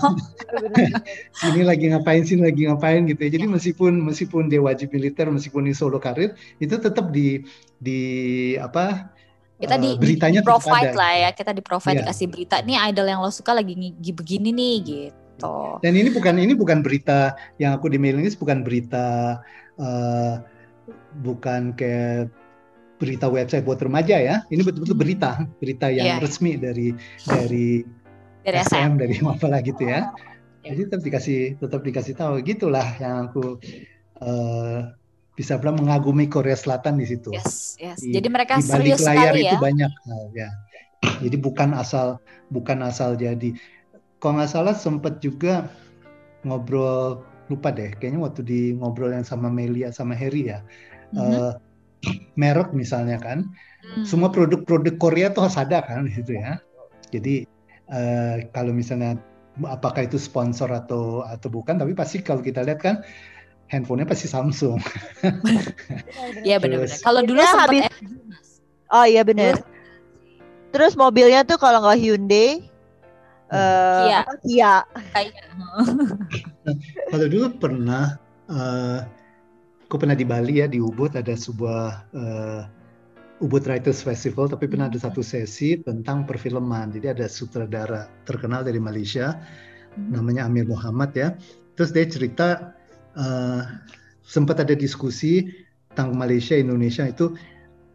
Sini 1.40 1.64
lagi 1.64 1.96
ngapain, 1.96 2.28
sini 2.28 2.44
lagi 2.44 2.68
ngapain 2.68 3.08
gitu 3.08 3.24
ya. 3.24 3.28
Iya. 3.32 3.34
Jadi 3.40 3.46
meskipun 3.48 3.94
meskipun 4.04 4.52
dia 4.52 4.60
wajib 4.60 4.92
militer, 4.92 5.32
meskipun 5.32 5.64
dia 5.64 5.74
solo 5.80 5.96
karir, 5.96 6.36
itu 6.60 6.76
tetap 6.76 7.08
di 7.16 7.48
di 7.80 8.02
apa 8.60 9.14
kita 9.56 9.76
di, 9.76 9.89
eh, 9.89 9.95
beritanya 9.95 10.39
di 10.39 10.45
provide 10.45 10.91
ada. 10.91 10.99
lah 10.99 11.14
ya 11.16 11.30
kita 11.32 11.51
di 11.51 11.62
provide 11.62 11.95
Iya. 11.95 12.01
dikasih 12.03 12.28
berita 12.28 12.56
nih 12.60 12.78
idol 12.89 13.08
yang 13.08 13.20
lo 13.20 13.30
suka 13.30 13.51
lagi 13.51 13.74
ngigi 13.74 14.12
begini 14.12 14.49
nih 14.51 14.76
gitu 14.84 15.80
Dan 15.80 15.93
ini 15.93 16.10
bukan 16.10 16.36
ini 16.36 16.53
bukan 16.53 16.80
berita 16.80 17.32
yang 17.56 17.76
aku 17.76 17.88
di 17.88 17.95
mailing 17.95 18.24
list 18.24 18.36
bukan 18.36 18.64
berita 18.64 19.39
eh, 19.76 20.34
bukan 21.20 21.72
kayak 21.74 22.32
berita 22.95 23.28
website 23.28 23.64
buat 23.64 23.76
remaja 23.78 24.16
ya. 24.16 24.36
Ini 24.47 24.64
betul-betul 24.64 24.95
berita, 24.95 25.36
berita 25.60 25.91
yang 25.91 26.16
Iya. 26.16 26.24
resmi 26.24 26.56
dari 26.56 26.95
dari 27.28 27.84
dari 28.39 28.56
SM 28.58 28.72
SM 28.72 28.91
dari 28.95 29.16
apalah 29.22 29.60
gitu 29.60 29.84
ya. 29.84 30.16
Iya. 30.64 30.72
Jadi 30.72 30.82
tetap 30.88 31.01
dikasih 31.03 31.39
tetap 31.60 31.82
dikasih 31.84 32.14
tahu 32.16 32.39
gitulah 32.41 32.88
yang 32.97 33.28
aku 33.28 33.60
eh, 34.18 34.80
bisa 35.36 35.60
bilang 35.60 35.76
mengagumi 35.80 36.32
Korea 36.32 36.56
Selatan 36.56 36.96
di 36.98 37.06
situ. 37.06 37.36
yes 37.36 37.76
yes 37.78 38.00
Di- 38.00 38.16
jadi 38.16 38.28
mereka 38.32 38.60
di 38.60 38.64
balik 38.66 38.96
serius 38.96 39.00
layar 39.04 39.36
sekali 39.36 39.42
itu 39.44 39.56
ya 39.56 39.60
banyak 39.60 39.92
hal 39.92 40.24
ya. 40.32 40.50
Jadi 41.22 41.38
bukan 41.38 41.70
asal 41.76 42.18
bukan 42.50 42.80
asal 42.82 43.20
jadi. 43.20 43.52
Kalau 44.24 44.40
nggak 44.42 44.50
salah 44.50 44.74
sempat 44.74 45.20
juga 45.22 45.70
ngobrol 46.48 47.22
lupa 47.52 47.70
deh. 47.70 47.94
Kayaknya 48.00 48.20
waktu 48.26 48.42
di 48.42 48.60
ngobrol 48.74 49.14
yang 49.14 49.28
sama 49.28 49.52
Melia 49.52 49.92
sama 49.94 50.18
Harry 50.18 50.50
ya. 50.50 50.64
Mhm. 51.14 51.20
eh, 51.22 51.54
merek 52.38 52.70
misalnya 52.76 53.18
kan, 53.18 53.50
Hmm. 53.86 54.06
semua 54.06 54.30
produk-produk 54.30 54.98
Korea 54.98 55.30
tuh 55.34 55.46
harus 55.46 55.58
ada 55.58 55.82
kan 55.82 56.06
di 56.06 56.14
situ 56.14 56.38
ya. 56.38 56.58
Jadi 57.14 57.46
eh, 57.86 58.36
kalau 58.50 58.74
misalnya 58.74 59.22
apakah 59.62 60.10
itu 60.10 60.18
sponsor 60.18 60.74
atau 60.74 61.22
atau 61.22 61.48
bukan, 61.54 61.78
tapi 61.78 61.94
pasti 61.94 62.20
kalau 62.26 62.42
kita 62.42 62.66
lihat 62.66 62.82
kan 62.82 62.96
handphonenya 63.68 64.07
pasti 64.07 64.28
Samsung. 64.28 64.78
Iya 66.45 66.61
benar-benar. 66.61 66.89
Terus- 66.93 67.03
Kalau 67.03 67.22
dulu 67.26 67.39
Ya, 67.41 67.49
sempat 67.49 67.70
habis- 67.70 67.89
Oh 68.93 69.05
iya 69.05 69.22
benar. 69.26 69.53
Terus 70.70 70.93
mobilnya 70.93 71.41
tuh 71.41 71.57
kalau 71.57 71.82
nggak 71.82 71.97
Hyundai, 71.97 72.68
eh 73.49 74.05
Kia. 74.05 74.20
apa, 74.22 74.34
Kia. 74.43 74.76
Kalau 77.11 77.26
dulu 77.32 77.47
pernah, 77.57 78.20
eh, 78.51 78.99
aku 79.88 79.95
pernah 79.97 80.13
di 80.13 80.26
Bali 80.28 80.59
ya 80.61 80.68
di 80.68 80.78
Ubud 80.84 81.16
ada 81.16 81.34
sebuah 81.34 81.84
eh, 82.13 82.61
Ubud 83.43 83.63
Writers 83.68 83.99
Festival, 83.99 84.47
tapi 84.47 84.68
pernah 84.68 84.88
ada 84.88 84.99
satu 84.99 85.20
sesi 85.20 85.80
tentang 85.80 86.24
perfilman. 86.24 86.91
Jadi 86.95 87.07
ada 87.20 87.26
sutradara 87.28 88.07
terkenal 88.24 88.63
dari 88.63 88.80
Malaysia, 88.80 89.36
namanya 89.97 90.47
Amir 90.47 90.68
Muhammad 90.68 91.11
ya. 91.16 91.36
Terus 91.76 91.91
dia 91.91 92.05
cerita 92.07 92.76
eh, 93.16 93.61
sempat 94.26 94.59
ada 94.61 94.76
diskusi 94.76 95.47
tentang 95.91 96.16
Malaysia 96.20 96.55
Indonesia 96.59 97.07
itu 97.07 97.32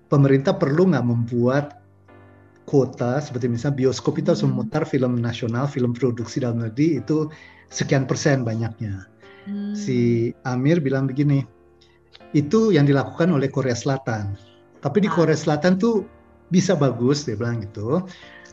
pemerintah 0.08 0.56
perlu 0.56 0.88
nggak 0.90 1.06
membuat 1.06 1.80
kuota 2.64 3.18
seperti 3.18 3.50
misalnya 3.50 3.76
bioskop 3.82 4.22
itu 4.22 4.30
harus 4.30 4.46
Hmm. 4.46 4.54
memutar 4.54 4.86
film 4.86 5.18
nasional, 5.18 5.66
film 5.66 5.90
produksi 5.90 6.40
dalam 6.40 6.62
negeri 6.62 7.02
itu 7.02 7.26
sekian 7.68 8.06
persen 8.06 8.46
banyaknya. 8.46 9.10
Hmm. 9.46 9.74
Si 9.74 10.30
Amir 10.46 10.78
bilang 10.78 11.10
begini, 11.10 11.42
itu 12.30 12.70
yang 12.70 12.86
dilakukan 12.86 13.34
oleh 13.34 13.50
Korea 13.50 13.74
Selatan. 13.74 14.38
Tapi 14.80 15.02
di 15.02 15.08
Ah. 15.10 15.14
Korea 15.18 15.34
Selatan 15.34 15.82
tuh 15.82 16.06
bisa 16.50 16.78
bagus, 16.78 17.26
dia 17.26 17.34
bilang 17.34 17.58
gitu, 17.62 18.06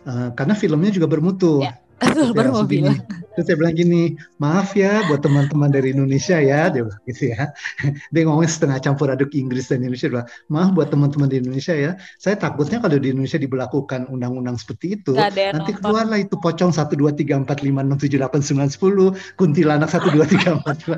eh, 0.10 0.30
karena 0.34 0.58
filmnya 0.58 0.90
juga 0.90 1.06
bermutu. 1.06 1.62
Ya. 1.62 1.78
Betul, 1.98 2.30
baru 2.38 2.50
mau 2.54 2.66
segini. 2.66 2.94
bilang. 2.94 2.98
Terus 3.38 3.46
saya 3.54 3.58
bilang 3.62 3.76
gini, 3.78 4.18
maaf 4.42 4.74
ya 4.74 5.06
buat 5.06 5.22
teman-teman 5.22 5.70
dari 5.70 5.94
Indonesia 5.94 6.42
ya, 6.42 6.74
dia 6.74 6.82
bilang 6.90 7.02
gitu 7.06 7.24
ya. 7.34 7.54
Dia 8.14 8.22
ngomongnya 8.26 8.50
setengah 8.50 8.78
campur 8.82 9.14
aduk 9.14 9.30
Inggris 9.38 9.70
dan 9.70 9.86
Indonesia, 9.86 10.10
dia 10.10 10.14
bilang, 10.18 10.30
maaf 10.50 10.74
buat 10.74 10.90
teman-teman 10.90 11.30
di 11.30 11.38
Indonesia 11.46 11.74
ya. 11.78 11.92
Saya 12.18 12.34
takutnya 12.42 12.82
kalau 12.82 12.98
di 12.98 13.14
Indonesia 13.14 13.38
diberlakukan 13.38 14.10
undang-undang 14.10 14.58
seperti 14.58 14.98
itu, 14.98 15.14
nanti 15.14 15.54
nonton. 15.54 15.78
keluarlah 15.86 16.18
itu 16.18 16.34
pocong 16.42 16.74
1, 16.74 16.98
2, 16.98 17.14
3, 17.14 17.46
4, 17.46 17.62
5, 17.62 17.86
6, 17.86 18.10
7, 18.10 18.18
8, 18.26 18.42
9, 18.42 18.74
10, 18.74 19.38
kuntilanak 19.38 19.90
1, 19.94 20.02
2, 20.10 20.26
3, 20.34 20.58
4, 20.66 20.90
5. 20.90 20.98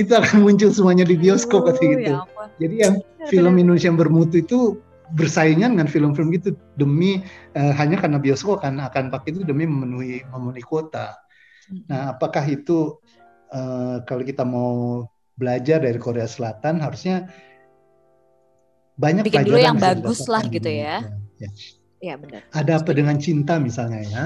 itu 0.00 0.10
akan 0.10 0.36
muncul 0.42 0.70
semuanya 0.74 1.06
di 1.06 1.14
bioskop 1.14 1.70
kata 1.70 1.78
gitu. 1.78 2.02
ya 2.02 2.26
ampun. 2.26 2.48
Jadi 2.58 2.74
yang 2.82 2.94
film 3.30 3.54
Indonesia 3.62 3.88
yang 3.90 3.98
bermutu 4.00 4.42
itu 4.42 4.58
bersaingan 5.14 5.74
dengan 5.74 5.88
film-film 5.90 6.30
gitu 6.34 6.54
demi 6.78 7.22
eh, 7.54 7.72
hanya 7.74 7.98
karena 7.98 8.18
bioskop 8.22 8.62
kan 8.62 8.78
akan 8.78 9.10
pakai 9.10 9.34
itu 9.34 9.42
demi 9.42 9.66
memenuhi 9.66 10.22
memenuhi 10.30 10.64
kuota. 10.64 11.18
Nah, 11.86 12.14
apakah 12.14 12.42
itu 12.46 12.98
eh, 13.50 14.02
kalau 14.06 14.22
kita 14.22 14.42
mau 14.46 15.06
belajar 15.38 15.80
dari 15.80 15.96
Korea 15.96 16.28
Selatan 16.28 16.82
harusnya 16.84 17.30
banyak 19.00 19.32
Bikin 19.32 19.48
dulu 19.48 19.56
yang 19.56 19.80
bagus 19.80 20.28
lah 20.28 20.44
gitu 20.44 20.68
ya. 20.68 21.08
Ya. 21.40 21.50
Iya 22.00 22.14
benar. 22.20 22.44
Ada 22.52 22.80
apa 22.84 22.92
dengan 22.92 23.16
cinta 23.16 23.56
misalnya 23.56 24.00
ya? 24.04 24.24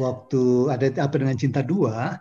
Waktu 0.00 0.72
ada 0.72 0.86
apa 1.04 1.16
dengan 1.20 1.36
cinta 1.36 1.60
dua 1.60 2.18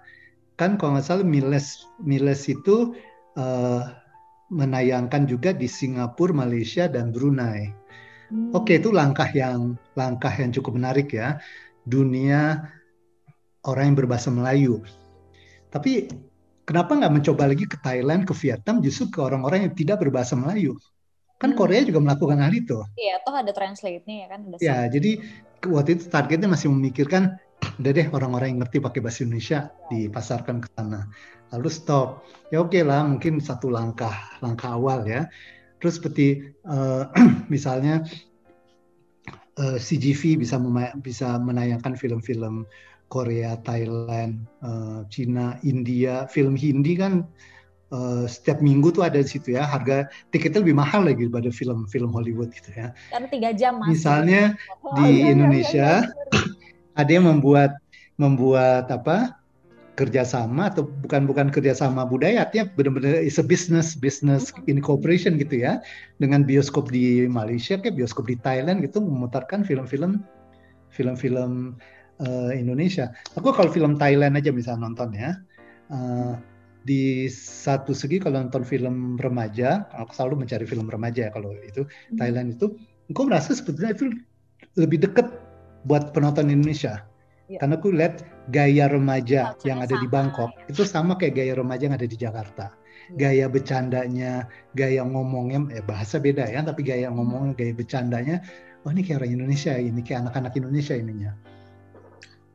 kan 0.60 0.78
kalau 0.78 0.96
nggak 0.96 1.08
salah 1.08 1.26
Miles 1.26 1.88
Miles 2.04 2.46
itu 2.52 2.94
eh, 3.40 3.84
menayangkan 4.54 5.26
juga 5.26 5.50
di 5.56 5.66
Singapura, 5.66 6.36
Malaysia 6.36 6.86
dan 6.86 7.10
Brunei. 7.10 7.74
Hmm. 8.34 8.50
Oke, 8.58 8.82
itu 8.82 8.90
langkah 8.90 9.30
yang 9.30 9.78
langkah 9.94 10.34
yang 10.34 10.50
cukup 10.50 10.74
menarik 10.82 11.14
ya. 11.14 11.38
Dunia 11.86 12.66
orang 13.62 13.94
yang 13.94 13.98
berbahasa 14.02 14.34
Melayu. 14.34 14.82
Tapi 15.70 16.10
kenapa 16.66 16.98
nggak 16.98 17.14
mencoba 17.14 17.46
lagi 17.46 17.70
ke 17.70 17.78
Thailand, 17.78 18.26
ke 18.26 18.34
Vietnam, 18.34 18.82
justru 18.82 19.14
ke 19.14 19.20
orang-orang 19.22 19.70
yang 19.70 19.74
tidak 19.78 20.02
berbahasa 20.02 20.34
Melayu? 20.34 20.82
Kan 21.38 21.54
Hmm. 21.54 21.60
Korea 21.62 21.86
juga 21.86 22.02
melakukan 22.02 22.42
hal 22.42 22.50
itu. 22.58 22.82
Iya, 22.98 23.22
toh 23.22 23.38
ada 23.38 23.54
translate-nya 23.54 24.16
ya 24.26 24.28
kan 24.34 24.40
udah 24.50 24.58
Ya, 24.58 24.78
jadi 24.90 25.12
waktu 25.70 25.90
itu 26.02 26.04
targetnya 26.10 26.50
masih 26.50 26.74
memikirkan, 26.74 27.38
udah 27.78 27.92
deh 27.94 28.08
orang-orang 28.10 28.58
yang 28.58 28.60
ngerti 28.66 28.82
pakai 28.82 29.00
bahasa 29.02 29.22
Indonesia 29.22 29.70
dipasarkan 29.94 30.58
ke 30.62 30.68
sana. 30.74 31.06
Lalu 31.54 31.70
stop. 31.70 32.26
Ya 32.50 32.66
oke 32.66 32.82
lah, 32.82 33.06
mungkin 33.06 33.38
satu 33.38 33.70
langkah 33.70 34.14
langkah 34.42 34.74
awal 34.74 35.06
ya. 35.06 35.30
Terus 35.84 36.00
seperti 36.00 36.28
eh, 36.48 37.04
misalnya 37.54 38.08
eh, 39.60 39.78
CGV 39.78 40.40
bisa 40.40 40.56
bisa 41.04 41.36
menayangkan 41.38 42.00
film-film 42.00 42.64
Korea, 43.12 43.60
Thailand, 43.62 44.42
eh, 44.64 45.00
Cina, 45.12 45.60
India, 45.62 46.26
film 46.32 46.56
Hindi 46.56 46.96
kan 46.96 47.28
eh, 47.94 48.26
setiap 48.26 48.64
minggu 48.64 48.96
tuh 48.96 49.04
ada 49.06 49.20
di 49.20 49.28
situ 49.28 49.54
ya. 49.60 49.68
Harga 49.68 50.08
tiketnya 50.32 50.64
lebih 50.64 50.80
mahal 50.80 51.04
lagi 51.04 51.28
daripada 51.28 51.52
film-film 51.52 52.10
Hollywood 52.16 52.50
gitu 52.56 52.72
ya. 52.74 52.96
karena 53.12 53.28
tiga 53.30 53.50
jam 53.54 53.78
mas. 53.84 53.92
Misalnya 53.92 54.56
Oh, 54.82 54.96
di 54.98 55.04
iya, 55.04 55.12
iya, 55.12 55.20
iya, 55.20 55.32
Indonesia 55.36 55.90
iya, 56.02 56.10
benar. 56.10 56.46
ada 56.96 57.12
yang 57.12 57.26
membuat 57.28 57.72
membuat 58.16 58.86
apa 58.88 59.43
kerjasama 59.94 60.74
atau 60.74 60.90
bukan 61.06 61.30
bukan 61.30 61.48
kerjasama 61.54 62.02
budaya 62.10 62.50
artinya 62.50 62.66
benar-benar 62.74 63.22
is 63.22 63.38
a 63.38 63.46
business 63.46 63.94
business 63.94 64.50
in 64.66 64.82
cooperation 64.82 65.38
gitu 65.38 65.62
ya. 65.62 65.80
Dengan 66.18 66.42
bioskop 66.42 66.90
di 66.90 67.30
Malaysia 67.30 67.78
kayak 67.78 67.98
bioskop 68.02 68.26
di 68.26 68.38
Thailand 68.42 68.82
gitu 68.82 69.02
memutarkan 69.02 69.62
film-film 69.62 70.26
film-film 70.90 71.78
uh, 72.26 72.52
Indonesia. 72.54 73.14
Aku 73.38 73.54
kalau 73.54 73.70
film 73.70 73.98
Thailand 74.02 74.38
aja 74.38 74.50
bisa 74.50 74.74
nonton 74.74 75.14
ya. 75.14 75.38
Uh, 75.94 76.38
di 76.84 77.32
satu 77.32 77.96
segi 77.96 78.20
kalau 78.20 78.44
nonton 78.44 78.68
film 78.68 79.16
remaja 79.16 79.88
aku 79.96 80.12
selalu 80.12 80.44
mencari 80.44 80.68
film 80.68 80.92
remaja 80.92 81.28
ya 81.28 81.32
kalau 81.32 81.56
itu 81.64 81.88
hmm. 81.88 82.20
Thailand 82.20 82.60
itu 82.60 82.76
aku 83.08 83.22
merasa 83.24 83.56
sebetulnya 83.56 83.96
itu 83.96 84.12
lebih 84.76 85.08
dekat 85.08 85.32
buat 85.88 86.12
penonton 86.12 86.52
Indonesia 86.52 87.08
Ya. 87.52 87.60
Karena 87.60 87.76
aku 87.76 87.92
lihat 87.92 88.24
gaya 88.56 88.88
remaja 88.88 89.52
Culture 89.52 89.68
yang 89.68 89.80
ada 89.84 89.96
sama, 90.00 90.04
di 90.04 90.08
Bangkok 90.08 90.52
ya. 90.56 90.64
itu 90.72 90.82
sama 90.88 91.12
kayak 91.20 91.34
gaya 91.36 91.54
remaja 91.60 91.84
yang 91.92 91.96
ada 92.00 92.08
di 92.08 92.18
Jakarta. 92.18 92.66
Ya. 92.72 93.16
Gaya 93.20 93.46
bercandanya, 93.52 94.48
gaya 94.80 95.04
ngomongnya, 95.04 95.60
ya 95.76 95.84
bahasa 95.84 96.24
beda 96.24 96.48
ya, 96.48 96.64
tapi 96.64 96.88
gaya 96.88 97.12
hmm. 97.12 97.20
ngomongnya, 97.20 97.52
gaya 97.60 97.74
bercandanya, 97.76 98.36
oh 98.88 98.90
ini 98.96 99.04
kayak 99.04 99.28
orang 99.28 99.34
Indonesia, 99.36 99.76
ini 99.76 100.00
kayak 100.00 100.28
anak-anak 100.28 100.54
Indonesia 100.56 100.96
ininya. 100.96 101.32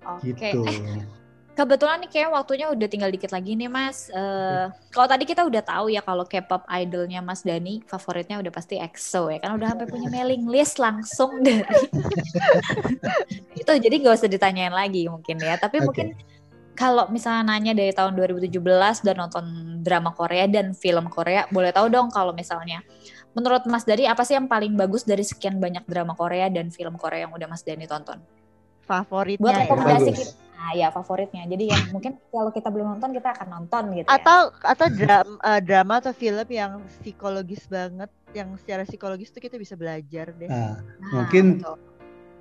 Oke. 0.08 0.32
Okay. 0.32 0.56
Gitu. 0.56 0.60
Eh, 0.64 1.04
kebetulan 1.58 1.98
nih 2.06 2.10
kayak 2.14 2.30
waktunya 2.30 2.70
udah 2.70 2.86
tinggal 2.86 3.10
dikit 3.10 3.34
lagi 3.34 3.58
nih 3.58 3.66
Mas. 3.66 4.06
Uh, 4.14 4.70
kalau 4.94 5.10
tadi 5.10 5.26
kita 5.26 5.42
udah 5.42 5.58
tahu 5.58 5.90
ya 5.90 6.06
kalau 6.06 6.22
K-pop 6.22 6.62
idolnya 6.70 7.18
Mas 7.18 7.42
Dani 7.42 7.82
favoritnya 7.82 8.38
udah 8.38 8.54
pasti 8.54 8.78
EXO 8.78 9.26
ya 9.26 9.42
kan 9.42 9.58
udah 9.58 9.74
sampai 9.74 9.90
punya 9.90 10.06
mailing 10.14 10.46
list 10.46 10.78
langsung 10.78 11.34
dari 11.46 11.66
itu 13.60 13.72
jadi 13.74 13.94
gak 13.98 14.22
usah 14.22 14.30
ditanyain 14.30 14.70
lagi 14.70 15.10
mungkin 15.10 15.42
ya. 15.42 15.58
Tapi 15.58 15.82
okay. 15.82 15.86
mungkin 15.90 16.06
kalau 16.78 17.10
misalnya 17.10 17.42
nanya 17.42 17.74
dari 17.74 17.90
tahun 17.90 18.14
2017 18.14 18.54
dan 19.02 19.16
nonton 19.18 19.44
drama 19.82 20.14
Korea 20.14 20.46
dan 20.46 20.78
film 20.78 21.10
Korea, 21.10 21.50
boleh 21.50 21.74
tahu 21.74 21.90
dong 21.90 22.06
kalau 22.14 22.30
misalnya 22.30 22.86
menurut 23.34 23.66
Mas 23.66 23.82
Dani 23.82 24.06
apa 24.06 24.22
sih 24.22 24.38
yang 24.38 24.46
paling 24.46 24.78
bagus 24.78 25.02
dari 25.02 25.26
sekian 25.26 25.58
banyak 25.58 25.82
drama 25.90 26.14
Korea 26.14 26.46
dan 26.46 26.70
film 26.70 26.94
Korea 26.94 27.26
yang 27.26 27.34
udah 27.34 27.50
Mas 27.50 27.66
Dani 27.66 27.82
tonton? 27.90 28.22
Favoritnya. 28.86 29.42
Buat 29.42 29.54
rekomendasi 29.66 30.10
ya. 30.14 30.18
kita 30.22 30.47
Nah, 30.58 30.74
ya 30.74 30.90
favoritnya. 30.90 31.46
Jadi 31.46 31.70
yang 31.70 31.82
mungkin 31.94 32.18
kalau 32.34 32.50
kita 32.50 32.66
belum 32.66 32.98
nonton 32.98 33.14
kita 33.14 33.30
akan 33.30 33.46
nonton 33.46 33.94
gitu 33.94 34.10
atau, 34.10 34.50
ya. 34.50 34.74
Atau 34.74 34.86
drama, 34.90 35.34
uh, 35.38 35.48
eh, 35.54 35.60
drama 35.62 35.94
atau 36.02 36.10
film 36.10 36.48
yang 36.50 36.82
psikologis 36.98 37.62
banget, 37.70 38.10
yang 38.34 38.58
secara 38.58 38.82
psikologis 38.82 39.30
itu 39.30 39.38
kita 39.38 39.54
bisa 39.54 39.78
belajar 39.78 40.34
deh. 40.34 40.50
Nah, 40.50 40.82
nah 40.82 41.10
mungkin 41.14 41.62
betul. 41.62 41.78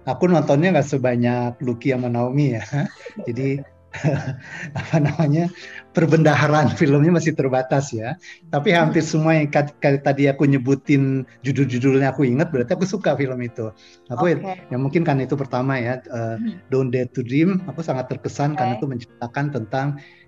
aku 0.10 0.24
nontonnya 0.34 0.74
nggak 0.74 0.90
sebanyak 0.90 1.62
Lucky 1.62 1.94
sama 1.94 2.10
Naomi 2.10 2.58
ya. 2.58 2.66
Jadi 3.30 3.62
apa 4.80 4.98
namanya 5.00 5.48
perbendaharaan 5.96 6.74
filmnya 6.80 7.18
masih 7.18 7.34
terbatas 7.34 7.90
ya. 7.96 8.20
Tapi 8.52 8.74
hmm. 8.74 8.78
hampir 8.78 9.04
semua 9.04 9.40
yang 9.40 9.50
tadi 9.82 10.30
aku 10.30 10.46
nyebutin 10.46 11.26
judul-judulnya 11.42 12.14
aku 12.14 12.28
ingat 12.28 12.52
berarti 12.54 12.76
aku 12.76 12.86
suka 12.86 13.16
film 13.16 13.40
itu. 13.42 13.72
Aku 14.12 14.28
okay. 14.28 14.62
ya 14.70 14.78
mungkin 14.78 15.08
kan 15.08 15.18
itu 15.24 15.34
pertama 15.34 15.80
ya 15.80 16.04
uh, 16.12 16.38
Don't 16.70 16.94
Dare 16.94 17.10
to 17.12 17.24
Dream 17.24 17.64
aku 17.66 17.82
sangat 17.82 18.12
terkesan 18.12 18.54
okay. 18.54 18.64
karena 18.64 18.74
itu 18.78 18.86
menceritakan 18.88 19.46
tentang 19.56 19.88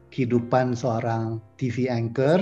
kehidupan 0.10 0.74
seorang 0.74 1.38
TV 1.62 1.86
anchor 1.86 2.42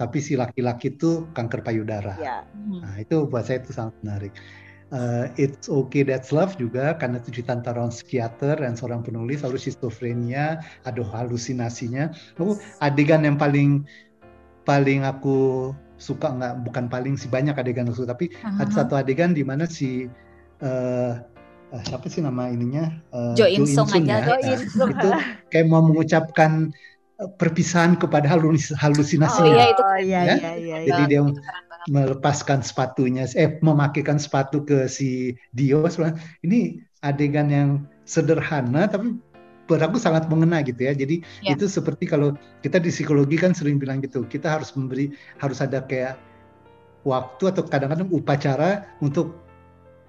tapi 0.00 0.24
si 0.24 0.40
laki-laki 0.40 0.96
itu 0.96 1.28
kanker 1.36 1.60
payudara. 1.60 2.16
Yeah. 2.16 2.48
Nah, 2.56 2.96
itu 2.96 3.28
buat 3.28 3.44
saya 3.44 3.60
itu 3.60 3.76
sangat 3.76 3.92
menarik 4.00 4.32
uh, 4.92 5.24
It's 5.40 5.66
Okay 5.66 6.04
That's 6.04 6.30
Love 6.30 6.54
juga 6.60 6.94
karena 7.00 7.18
itu 7.18 7.40
cerita 7.40 7.56
antara 7.56 7.88
psikiater 7.88 8.60
dan 8.60 8.76
seorang 8.76 9.02
penulis 9.02 9.42
lalu 9.42 9.58
schizophrenia 9.58 10.60
ada 10.84 11.02
halusinasinya 11.02 12.12
oh, 12.38 12.54
adegan 12.84 13.24
yang 13.26 13.40
paling 13.40 13.82
paling 14.62 15.02
aku 15.02 15.72
suka 15.98 16.30
nggak 16.30 16.62
bukan 16.66 16.86
paling 16.86 17.14
sih 17.18 17.26
banyak 17.26 17.54
adegan 17.56 17.88
aku 17.88 18.04
suka 18.04 18.14
tapi 18.14 18.30
uh-huh. 18.30 18.62
ada 18.62 18.72
satu 18.72 18.94
adegan 18.94 19.34
di 19.34 19.42
mana 19.42 19.66
si 19.66 20.06
uh, 20.62 21.18
uh, 21.72 21.82
siapa 21.88 22.06
sih 22.06 22.22
nama 22.22 22.52
ininya 22.52 22.92
uh, 23.10 23.34
Jo 23.34 23.48
In 23.48 23.66
Sung 23.66 23.90
aja 23.90 24.22
ya. 24.22 24.36
Nah, 24.38 24.88
itu 24.92 25.10
kayak 25.50 25.66
mau 25.66 25.82
mengucapkan 25.82 26.70
perpisahan 27.38 27.94
kepada 27.94 28.26
halus 28.26 28.74
halusinasi. 28.74 29.42
Oh 29.42 29.46
iya 29.46 29.64
itu. 29.70 29.82
Oh, 29.82 29.98
iya, 29.98 30.20
ya? 30.26 30.34
iya, 30.34 30.52
iya, 30.58 30.76
iya. 30.82 30.88
Jadi 30.90 31.02
dia 31.06 31.20
melepaskan 31.90 32.62
sepatunya, 32.62 33.26
eh 33.34 33.58
memakaikan 33.62 34.20
sepatu 34.20 34.62
ke 34.62 34.86
si 34.86 35.34
Dio. 35.50 35.82
Ini 36.44 36.78
adegan 37.02 37.48
yang 37.50 37.70
sederhana 38.06 38.86
tapi 38.86 39.18
buat 39.66 39.82
aku 39.82 39.98
sangat 39.98 40.26
mengena 40.30 40.62
gitu 40.62 40.84
ya. 40.86 40.92
Jadi 40.94 41.22
ya. 41.42 41.54
itu 41.54 41.66
seperti 41.66 42.06
kalau 42.06 42.34
kita 42.62 42.82
di 42.82 42.90
psikologi 42.90 43.38
kan 43.38 43.54
sering 43.54 43.78
bilang 43.78 44.02
gitu, 44.02 44.26
kita 44.26 44.58
harus 44.58 44.74
memberi 44.74 45.14
harus 45.38 45.58
ada 45.62 45.82
kayak 45.82 46.18
waktu 47.02 47.50
atau 47.50 47.62
kadang-kadang 47.66 48.10
upacara 48.14 48.86
untuk 49.02 49.34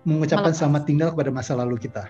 mengucapkan 0.03 0.51
selamat 0.51 0.83
tinggal 0.85 1.09
kepada 1.15 1.31
masa 1.31 1.57
lalu 1.57 1.79
kita. 1.79 2.05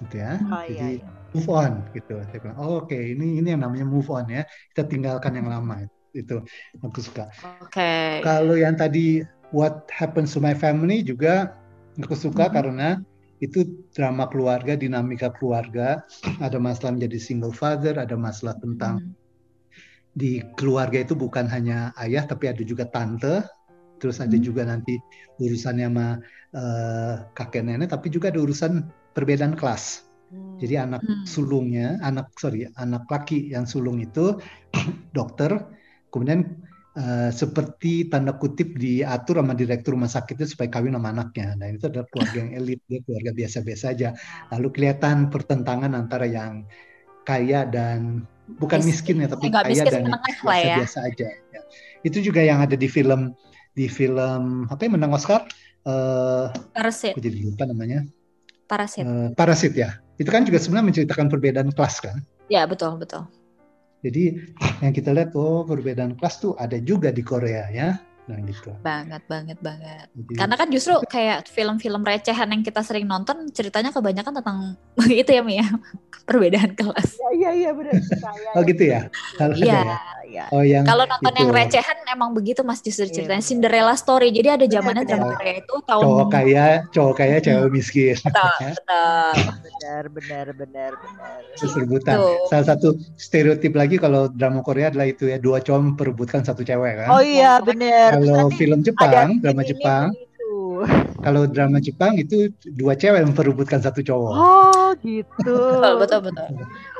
Gitu 0.00 0.22
ya. 0.22 0.38
Oh, 0.48 0.62
Jadi 0.64 0.74
iya, 0.74 0.86
iya. 1.02 1.08
move 1.34 1.50
on 1.50 1.72
gitu. 1.92 2.18
Saya 2.30 2.38
bilang, 2.40 2.58
oh, 2.58 2.82
oke, 2.82 2.90
okay, 2.90 3.14
ini 3.14 3.42
ini 3.42 3.48
yang 3.52 3.62
namanya 3.62 3.86
move 3.86 4.08
on 4.08 4.26
ya. 4.30 4.46
Kita 4.72 4.86
tinggalkan 4.86 5.34
yang 5.34 5.50
lama 5.50 5.84
itu 6.14 6.40
aku 6.80 6.98
suka. 7.02 7.28
Oke. 7.60 7.74
Okay. 7.74 8.10
Kalau 8.22 8.54
yang 8.54 8.78
tadi 8.78 9.26
What 9.50 9.86
Happens 9.90 10.34
to 10.34 10.42
My 10.42 10.54
Family 10.54 11.02
juga 11.02 11.54
aku 12.00 12.14
suka 12.14 12.46
mm 12.46 12.50
-hmm. 12.50 12.56
karena 12.56 12.88
itu 13.42 13.66
drama 13.92 14.30
keluarga, 14.30 14.78
dinamika 14.78 15.28
keluarga, 15.36 16.00
ada 16.40 16.56
masalah 16.56 16.96
menjadi 16.96 17.18
single 17.20 17.52
father, 17.52 17.98
ada 17.98 18.14
masalah 18.16 18.56
tentang 18.62 19.02
mm 19.02 19.04
-hmm. 19.04 19.14
di 20.16 20.32
keluarga 20.56 21.02
itu 21.02 21.12
bukan 21.18 21.50
hanya 21.50 21.90
ayah 22.00 22.24
tapi 22.24 22.48
ada 22.48 22.62
juga 22.62 22.88
tante, 22.88 23.44
terus 24.00 24.22
ada 24.22 24.32
mm 24.32 24.38
-hmm. 24.38 24.46
juga 24.46 24.62
nanti 24.64 24.94
urusannya 25.42 25.86
sama 25.90 26.08
uh, 26.54 27.14
kakek 27.34 27.66
nenek, 27.66 27.90
tapi 27.90 28.08
juga 28.08 28.30
ada 28.30 28.40
urusan 28.40 28.86
perbedaan 29.12 29.54
kelas. 29.58 30.06
Jadi 30.58 30.74
anak 30.78 31.02
hmm. 31.02 31.26
sulungnya, 31.26 31.98
anak 32.02 32.30
sorry, 32.38 32.66
anak 32.78 33.06
laki 33.06 33.54
yang 33.54 33.66
sulung 33.66 34.02
itu 34.02 34.38
dokter, 35.16 35.50
kemudian 36.14 36.62
uh, 36.94 37.30
seperti 37.34 38.06
tanda 38.06 38.38
kutip 38.38 38.78
diatur 38.78 39.42
sama 39.42 39.58
direktur 39.58 39.98
rumah 39.98 40.06
sakit 40.06 40.38
itu 40.38 40.54
supaya 40.54 40.70
kawin 40.70 40.94
sama 40.94 41.10
anaknya. 41.10 41.58
Nah 41.58 41.74
itu 41.74 41.90
adalah 41.90 42.06
keluarga 42.06 42.38
yang 42.38 42.52
elit, 42.54 42.80
dia 42.86 43.02
keluarga 43.02 43.34
biasa-biasa 43.34 43.84
aja. 43.90 44.08
Lalu 44.54 44.68
kelihatan 44.70 45.28
pertentangan 45.28 45.90
antara 45.98 46.30
yang 46.30 46.62
kaya 47.26 47.66
dan 47.66 48.22
bukan 48.62 48.86
miskin, 48.86 49.24
ya, 49.24 49.28
tapi 49.28 49.50
kaya 49.50 49.82
dan 49.82 50.06
biasa-biasa 50.14 50.98
ya. 51.02 51.08
aja. 51.10 51.28
Ya. 51.50 51.60
Itu 52.06 52.22
juga 52.22 52.46
yang 52.46 52.62
ada 52.62 52.78
di 52.78 52.86
film 52.86 53.34
di 53.74 53.90
film 53.90 54.70
apa 54.70 54.80
yang 54.86 54.94
menang 54.94 55.18
Oscar? 55.18 55.42
Uh, 55.82 56.48
Parasit. 56.72 57.18
Aku 57.18 57.20
jadi 57.20 57.42
lupa 57.42 57.66
namanya. 57.66 58.06
Parasit. 58.70 59.02
Uh, 59.02 59.34
Parasit 59.34 59.74
ya. 59.74 59.98
Itu 60.16 60.30
kan 60.30 60.46
juga 60.46 60.62
sebenarnya 60.62 60.94
menceritakan 60.94 61.26
perbedaan 61.26 61.74
kelas 61.74 61.98
kan? 61.98 62.22
Ya 62.46 62.68
betul 62.70 62.94
betul. 63.02 63.26
Jadi 64.04 64.36
yang 64.84 64.92
kita 64.92 65.16
lihat 65.16 65.32
oh 65.32 65.64
perbedaan 65.64 66.12
kelas 66.20 66.36
tuh 66.44 66.52
ada 66.60 66.76
juga 66.76 67.08
di 67.08 67.24
Korea 67.24 67.72
ya. 67.72 67.96
Nah 68.24 68.40
gitu. 68.44 68.72
Banget, 68.80 69.20
banget, 69.28 69.58
banget. 69.60 70.08
Jadi, 70.12 70.32
Karena 70.36 70.54
kan 70.56 70.68
justru 70.72 70.96
kayak 71.08 71.48
film-film 71.48 72.04
recehan 72.04 72.48
yang 72.52 72.64
kita 72.64 72.80
sering 72.80 73.04
nonton 73.04 73.52
ceritanya 73.52 73.92
kebanyakan 73.92 74.40
tentang 74.40 74.58
itu 75.08 75.30
ya 75.32 75.44
Mia, 75.44 75.64
perbedaan 76.24 76.72
kelas. 76.72 77.20
Iya, 77.20 77.30
iya, 77.36 77.50
iya 77.52 77.70
benar. 77.72 77.92
oh 78.56 78.62
gitu 78.64 78.84
ya? 78.84 79.00
Iya. 79.40 79.80
Ya. 79.92 80.00
Oh 80.52 80.62
yang 80.66 80.84
Kalau 80.84 81.04
nonton 81.06 81.32
itu. 81.32 81.40
yang 81.40 81.50
recehan 81.54 81.96
emang 82.10 82.30
begitu 82.34 82.60
Mas 82.66 82.82
justru 82.82 83.06
iya, 83.06 83.14
ceritanya 83.14 83.40
yeah. 83.40 83.48
Cinderella 83.48 83.94
story. 83.94 84.28
Jadi 84.34 84.48
ada 84.50 84.64
zamannya 84.66 85.04
drama 85.06 85.38
Korea 85.38 85.54
itu 85.62 85.74
tahun 85.86 86.02
cowok 86.04 86.28
kaya, 86.28 86.66
cowok 86.90 87.14
kaya, 87.14 87.36
hmm. 87.38 87.44
cewek 87.46 87.70
miskin. 87.70 88.16
Betul, 88.18 88.52
betul. 88.68 89.32
benar, 89.64 90.02
benar, 90.10 90.46
benar, 90.52 90.92
benar. 90.98 91.38
Terus 91.56 91.72
rebutan. 91.78 92.14
Salah 92.50 92.66
satu 92.74 92.88
stereotip 93.16 93.72
lagi 93.78 93.96
kalau 93.96 94.26
drama 94.28 94.60
Korea 94.60 94.90
adalah 94.90 95.06
itu 95.08 95.30
ya 95.30 95.38
dua 95.38 95.62
cowok 95.62 95.80
memperebutkan 95.94 96.42
satu 96.42 96.66
cewek 96.66 97.04
kan. 97.04 97.08
Oh 97.14 97.22
iya, 97.22 97.62
benar 97.62 98.24
kalau 98.34 98.50
film 98.54 98.80
Jepang, 98.82 99.38
drama 99.40 99.62
Jepang, 99.62 100.04
kalau 101.24 101.48
drama 101.48 101.78
Jepang 101.80 102.18
itu 102.18 102.52
dua 102.74 102.98
cewek 102.98 103.22
yang 103.24 103.30
memperebutkan 103.32 103.80
satu 103.80 104.04
cowok. 104.04 104.32
Oh 104.34 104.88
gitu. 105.00 105.54
betul 105.80 105.94
betul 106.00 106.20
betul. 106.26 106.46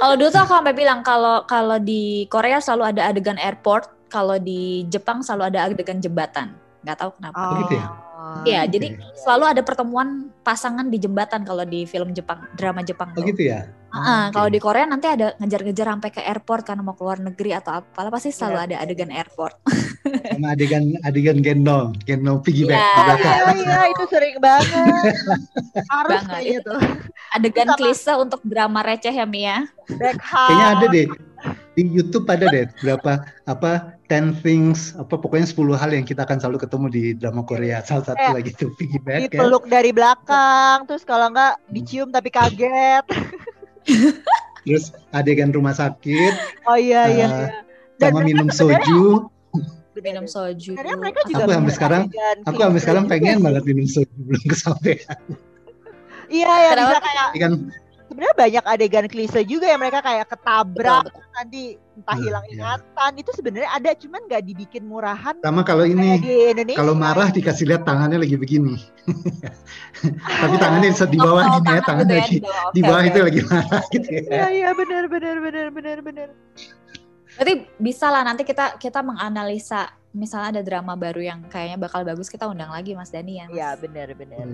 Kalau 0.01 0.15
dulu 0.17 0.29
tuh 0.33 0.41
aku 0.43 0.53
sampai 0.55 0.75
bilang 0.75 1.01
kalau 1.05 1.45
kalau 1.45 1.77
di 1.79 2.25
Korea 2.33 2.59
selalu 2.63 2.95
ada 2.97 3.13
adegan 3.13 3.37
airport, 3.37 3.91
kalau 4.09 4.39
di 4.41 4.87
Jepang 4.89 5.21
selalu 5.21 5.55
ada 5.55 5.69
adegan 5.69 6.01
jembatan. 6.01 6.64
Nggak 6.85 6.97
tahu 6.97 7.11
kenapa. 7.17 7.37
Oh, 7.41 7.53
gitu 7.59 7.75
ya? 7.75 7.87
Oh, 8.15 8.37
Iya, 8.43 8.61
Oke. 8.63 8.71
jadi 8.71 8.87
selalu 9.15 9.45
ada 9.47 9.63
pertemuan 9.63 10.09
pasangan 10.41 10.87
di 10.87 10.97
jembatan 10.97 11.43
kalau 11.43 11.61
di 11.63 11.85
film 11.85 12.11
Jepang, 12.11 12.45
drama 12.53 12.81
Jepang 12.81 13.11
Oh 13.11 13.17
tuh. 13.17 13.25
gitu 13.27 13.43
ya. 13.47 13.69
Heeh, 13.91 14.23
Oke. 14.23 14.33
Kalau 14.33 14.49
di 14.49 14.59
Korea 14.59 14.85
nanti 14.85 15.07
ada 15.07 15.37
ngejar-ngejar 15.37 15.87
sampai 15.89 16.11
ke 16.11 16.21
airport 16.21 16.63
karena 16.65 16.81
mau 16.81 16.93
keluar 16.93 17.19
negeri 17.19 17.53
atau 17.53 17.79
apalah 17.79 18.09
pasti 18.09 18.31
selalu 18.31 18.57
Iya. 18.57 18.65
ada 18.67 18.77
adegan 18.83 19.11
airport. 19.11 19.55
sama 20.05 20.51
adegan 20.51 20.85
adegan 21.01 21.39
gendong, 21.39 21.97
gendong 22.03 22.39
piggyback 22.41 22.77
Iya. 22.77 23.15
Iya, 23.17 23.53
iya, 23.57 23.81
itu 23.89 24.05
sering 24.07 24.37
banget. 24.39 25.15
Harus 25.87 26.11
Banget, 26.11 26.29
kayaknya 26.31 26.53
itu 26.55 26.61
tuh. 26.67 26.81
Adegan 27.31 27.67
Sama- 27.67 27.79
klise 27.79 28.13
untuk 28.15 28.41
drama 28.43 28.81
receh 28.81 29.11
ya 29.11 29.25
Mia. 29.25 29.69
Back 29.91 30.17
Kayaknya 30.21 30.67
ada 30.71 30.87
deh 30.87 31.07
di 31.75 31.83
YouTube 31.91 32.27
ada 32.31 32.47
deh 32.47 32.71
berapa 32.81 33.27
apa 33.51 33.99
10 34.07 34.43
things 34.47 34.95
apa 34.95 35.19
pokoknya 35.19 35.47
10 35.51 35.75
hal 35.75 35.91
yang 35.91 36.07
kita 36.07 36.23
akan 36.23 36.39
selalu 36.39 36.59
ketemu 36.63 36.87
di 36.91 37.03
drama 37.19 37.43
Korea. 37.43 37.83
Salah 37.83 38.15
satu 38.15 38.23
Kayak 38.23 38.35
lagi 38.39 38.51
tuh 38.55 38.71
piggyback 38.79 39.21
ya. 39.27 39.29
Dipeluk 39.31 39.65
dari 39.67 39.91
belakang, 39.91 40.87
terus 40.87 41.03
kalau 41.03 41.35
enggak 41.35 41.59
dicium 41.71 42.15
tapi 42.15 42.31
kaget. 42.31 43.05
Terus 44.65 44.97
adegan 45.13 45.53
rumah 45.53 45.77
sakit 45.77 46.65
Oh 46.65 46.73
iya, 46.73 47.05
iya, 47.13 47.27
Eh, 47.29 47.33
iya. 47.37 47.49
Dan 48.01 48.17
sama 48.17 48.25
minum 48.25 48.49
soju. 48.49 49.29
Minum 49.93 50.25
soju. 50.25 50.73
Mereka 50.73 51.21
juga 51.29 51.45
Aku 51.45 51.53
sampai 51.53 51.73
sekarang 51.77 52.03
Aku 52.49 52.59
sampai 52.65 52.81
sekarang 52.81 53.05
pengen 53.05 53.45
banget 53.45 53.63
minum 53.69 53.85
soju 53.85 54.17
belum 54.25 54.45
kesampaian. 54.49 55.21
Iya, 56.33 56.49
ya 56.49 56.71
Kenapa? 56.73 56.81
bisa 56.81 56.99
kayak 57.05 57.29
sebenarnya 58.15 58.37
banyak 58.39 58.65
adegan 58.71 59.07
klise 59.11 59.43
juga 59.43 59.67
yang 59.67 59.83
mereka 59.83 59.99
kayak 59.99 60.31
ketabrak 60.31 61.11
Betul, 61.11 61.19
betul. 61.19 61.35
nanti 61.35 61.63
entah 61.99 62.17
hilang 62.23 62.45
iya. 62.47 62.55
ingatan 62.55 63.13
itu 63.19 63.31
sebenarnya 63.35 63.71
ada 63.75 63.91
cuman 63.99 64.21
nggak 64.31 64.43
dibikin 64.47 64.83
murahan 64.87 65.35
sama 65.43 65.67
kalau 65.67 65.83
ini 65.83 66.23
di 66.23 66.79
kalau 66.79 66.95
marah 66.95 67.35
dikasih 67.35 67.67
lihat 67.75 67.83
tangannya 67.83 68.23
lagi 68.23 68.39
begini. 68.39 68.79
Tapi 70.43 70.55
tangannya 70.63 70.95
di 70.95 71.19
bawah 71.19 71.43
Oh, 71.43 71.59
gini 71.59 71.75
ya, 71.75 71.83
tangan 71.83 72.07
tangan 72.07 72.07
gitu 72.07 72.15
ya, 72.15 72.23
lagi 72.23 72.39
di 72.39 72.81
bawah. 72.87 73.03
di 73.03 73.09
itu 73.11 73.19
lagi 73.19 73.41
marah 73.51 73.83
gitu 73.95 74.07
Iya 74.15 74.23
ya. 74.31 74.47
iya 74.55 74.71
benar 74.79 75.05
benar 75.11 75.37
benar 75.43 75.67
benar 75.75 75.99
benar. 76.07 76.29
Berarti 77.35 77.53
bisa 77.83 78.07
lah 78.15 78.23
nanti 78.23 78.47
kita 78.47 78.79
kita 78.79 79.03
menganalisa 79.03 79.91
misalnya 80.15 80.59
ada 80.59 80.63
drama 80.63 80.95
baru 80.95 81.19
yang 81.19 81.43
kayaknya 81.51 81.83
bakal 81.83 82.07
bagus 82.07 82.31
kita 82.31 82.47
undang 82.47 82.71
lagi 82.71 82.95
Mas 82.95 83.11
Dani 83.11 83.43
ya. 83.43 83.47
Mas? 83.51 83.59
Iya 83.59 83.69
benar 83.83 84.09
benar. 84.15 84.45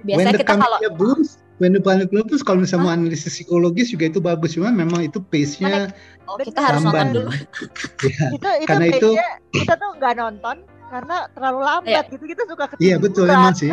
Biasanya 0.00 0.40
kita 0.40 0.56
kalau 0.56 0.80
when 1.60 1.76
the 1.76 1.80
Camellia 1.80 2.08
Blooms 2.08 2.40
kalau 2.40 2.64
misalnya 2.64 2.88
mau 2.88 2.92
analisis 2.92 3.36
psikologis 3.36 3.92
juga 3.92 4.08
itu 4.08 4.18
bagus, 4.18 4.56
cuma 4.56 4.72
memang 4.72 5.04
itu 5.04 5.20
pace-nya 5.20 5.92
oh, 6.24 6.40
kita 6.40 6.58
harus 6.58 6.80
lamban. 6.82 7.12
nonton 7.12 7.28
dulu. 7.28 7.30
Ya, 8.00 8.26
Itu 8.32 8.48
itu 8.64 8.66
Karena 8.66 8.86
itu 8.88 9.08
kita 9.52 9.74
tuh 9.76 9.90
nggak 10.00 10.14
nonton 10.16 10.56
karena 10.90 11.16
terlalu 11.30 11.60
lambat 11.62 12.04
gitu 12.08 12.24
kita 12.24 12.42
suka 12.48 12.64
Iya 12.80 12.96
ketiduran. 12.96 13.00
betul 13.04 13.26
emang 13.28 13.54
sih. 13.54 13.70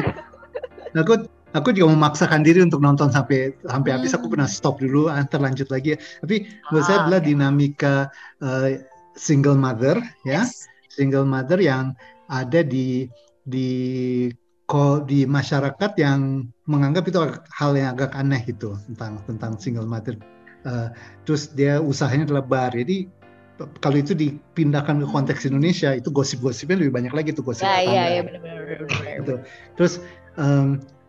Aku 0.93 1.13
aku 1.55 1.69
juga 1.71 1.87
memaksakan 1.93 2.43
diri 2.43 2.59
untuk 2.61 2.83
nonton 2.83 3.07
sampai 3.09 3.55
sampai 3.65 3.89
habis. 3.95 4.11
Aku 4.13 4.27
Hmm. 4.27 4.33
pernah 4.35 4.49
stop 4.49 4.77
dulu, 4.77 5.07
antar 5.07 5.39
lanjut 5.39 5.71
lagi. 5.71 5.95
Tapi 5.95 6.35
menurut 6.67 6.83
Ah, 6.83 6.85
saya 6.85 6.97
adalah 7.07 7.21
dinamika 7.23 8.11
eh, 8.43 8.83
single 9.15 9.55
mother 9.55 9.97
ya, 10.27 10.43
Yes. 10.43 10.67
single 10.91 11.25
mother 11.25 11.57
yang 11.57 11.95
ada 12.27 12.61
di 12.61 13.07
di 13.47 13.69
ko- 14.67 15.01
di 15.01 15.23
masyarakat 15.23 15.91
yang 15.97 16.45
menganggap 16.67 17.07
itu 17.07 17.17
hal 17.55 17.71
yang 17.79 17.95
agak 17.95 18.11
aneh 18.13 18.43
gitu 18.43 18.75
tentang 18.91 19.23
tentang 19.23 19.51
single 19.57 19.87
mother. 19.87 20.19
Eh, 20.67 20.87
terus 21.23 21.55
dia 21.55 21.79
usahanya 21.79 22.27
adalah 22.27 22.43
bar. 22.43 22.75
Jadi 22.75 23.07
kalau 23.81 23.97
itu 23.97 24.13
dipindahkan 24.13 25.01
ke 25.01 25.07
konteks 25.09 25.49
Indonesia 25.49 25.95
itu 25.95 26.13
gosip-gosipnya 26.13 26.77
lebih 26.77 26.93
banyak 26.93 27.13
lagi 27.15 27.33
tuh 27.33 27.41
gosip 27.41 27.65
Ya, 27.65 27.81
iya, 27.81 28.03
iya 28.19 28.21
benar-benar. 28.21 28.61
Gitu. 29.23 29.33
Terus 29.79 29.93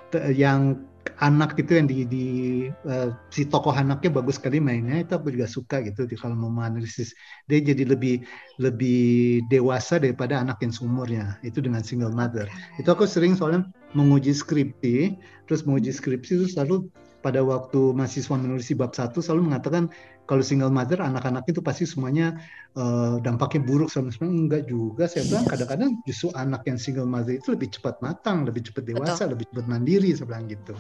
te- 0.09 0.33
yang 0.33 0.88
anak 1.19 1.57
itu 1.57 1.77
yang 1.77 1.87
di, 1.89 2.05
di 2.05 2.27
eh, 2.69 3.11
si 3.33 3.49
tokoh 3.49 3.73
anaknya 3.73 4.21
bagus 4.21 4.37
sekali 4.37 4.61
mainnya 4.61 5.01
itu 5.01 5.13
aku 5.17 5.33
juga 5.33 5.49
suka 5.49 5.81
gitu 5.85 6.05
di 6.05 6.15
kalau 6.15 6.37
mau 6.37 6.53
menganalisis. 6.53 7.17
Dia 7.49 7.65
jadi 7.65 7.89
lebih 7.89 8.25
lebih 8.61 9.43
dewasa 9.49 9.97
daripada 9.97 10.41
anak 10.41 10.61
yang 10.61 10.73
seumurnya 10.73 11.41
itu 11.41 11.65
dengan 11.65 11.81
single 11.81 12.13
mother. 12.13 12.47
Itu 12.77 12.93
aku 12.93 13.09
sering 13.09 13.35
soalnya 13.35 13.67
menguji 13.97 14.37
skripsi 14.37 15.17
terus 15.49 15.65
menguji 15.65 15.91
skripsi 15.97 16.45
itu 16.45 16.47
selalu 16.53 16.93
pada 17.25 17.43
waktu 17.43 17.97
mahasiswa 17.97 18.39
menulis 18.39 18.71
bab 18.79 18.95
satu 18.95 19.19
selalu 19.19 19.51
mengatakan 19.51 19.91
kalau 20.29 20.45
single 20.45 20.69
mother 20.69 21.01
anak-anak 21.01 21.49
itu 21.49 21.65
pasti 21.65 21.89
semuanya 21.89 22.37
eh, 22.77 23.17
dampaknya 23.25 23.65
buruk 23.65 23.89
sama 23.89 24.13
sebenarnya 24.13 24.37
enggak 24.45 24.63
juga 24.69 25.05
saya 25.09 25.25
bilang 25.25 25.49
kadang-kadang 25.49 25.91
justru 26.05 26.29
anak 26.37 26.63
yang 26.69 26.77
single 26.77 27.09
mother 27.09 27.41
itu 27.41 27.49
lebih 27.57 27.73
cepat 27.73 27.97
matang 28.05 28.45
lebih 28.45 28.69
cepat 28.69 28.85
dewasa 28.85 29.25
lebih 29.25 29.49
cepat 29.49 29.65
mandiri 29.65 30.13
saya 30.13 30.29
bilang 30.29 30.45
gitu. 30.47 30.77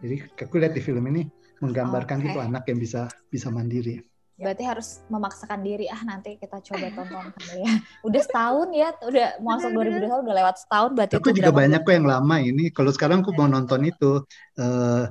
Jadi 0.00 0.16
aku 0.38 0.54
lihat 0.62 0.72
di 0.78 0.80
film 0.80 1.02
ini 1.10 1.26
menggambarkan 1.60 2.22
Oke. 2.22 2.24
gitu 2.30 2.38
anak 2.38 2.62
yang 2.70 2.78
bisa 2.78 3.10
bisa 3.28 3.50
mandiri. 3.50 4.00
Berarti 4.40 4.64
harus 4.64 5.04
memaksakan 5.12 5.60
diri 5.60 5.84
ah 5.92 6.00
nanti 6.00 6.40
kita 6.40 6.64
coba 6.64 6.86
tonton 6.96 7.28
kali 7.36 7.60
ya. 7.60 7.72
Udah 8.00 8.22
setahun 8.24 8.68
ya, 8.72 8.88
udah 9.04 9.26
masuk 9.44 9.70
Bener-bener. 9.76 10.08
2021 10.08 10.24
udah 10.24 10.36
lewat 10.40 10.56
setahun 10.64 10.90
berarti 10.96 11.14
aku 11.20 11.28
itu 11.28 11.36
juga 11.44 11.52
banyak 11.52 11.80
kok 11.84 11.92
yang 11.92 12.08
lama 12.08 12.36
ini. 12.40 12.64
Kalau 12.72 12.90
sekarang 12.94 13.20
aku 13.20 13.36
mau 13.36 13.50
nonton 13.50 13.84
itu 13.84 14.24
eh, 14.56 15.04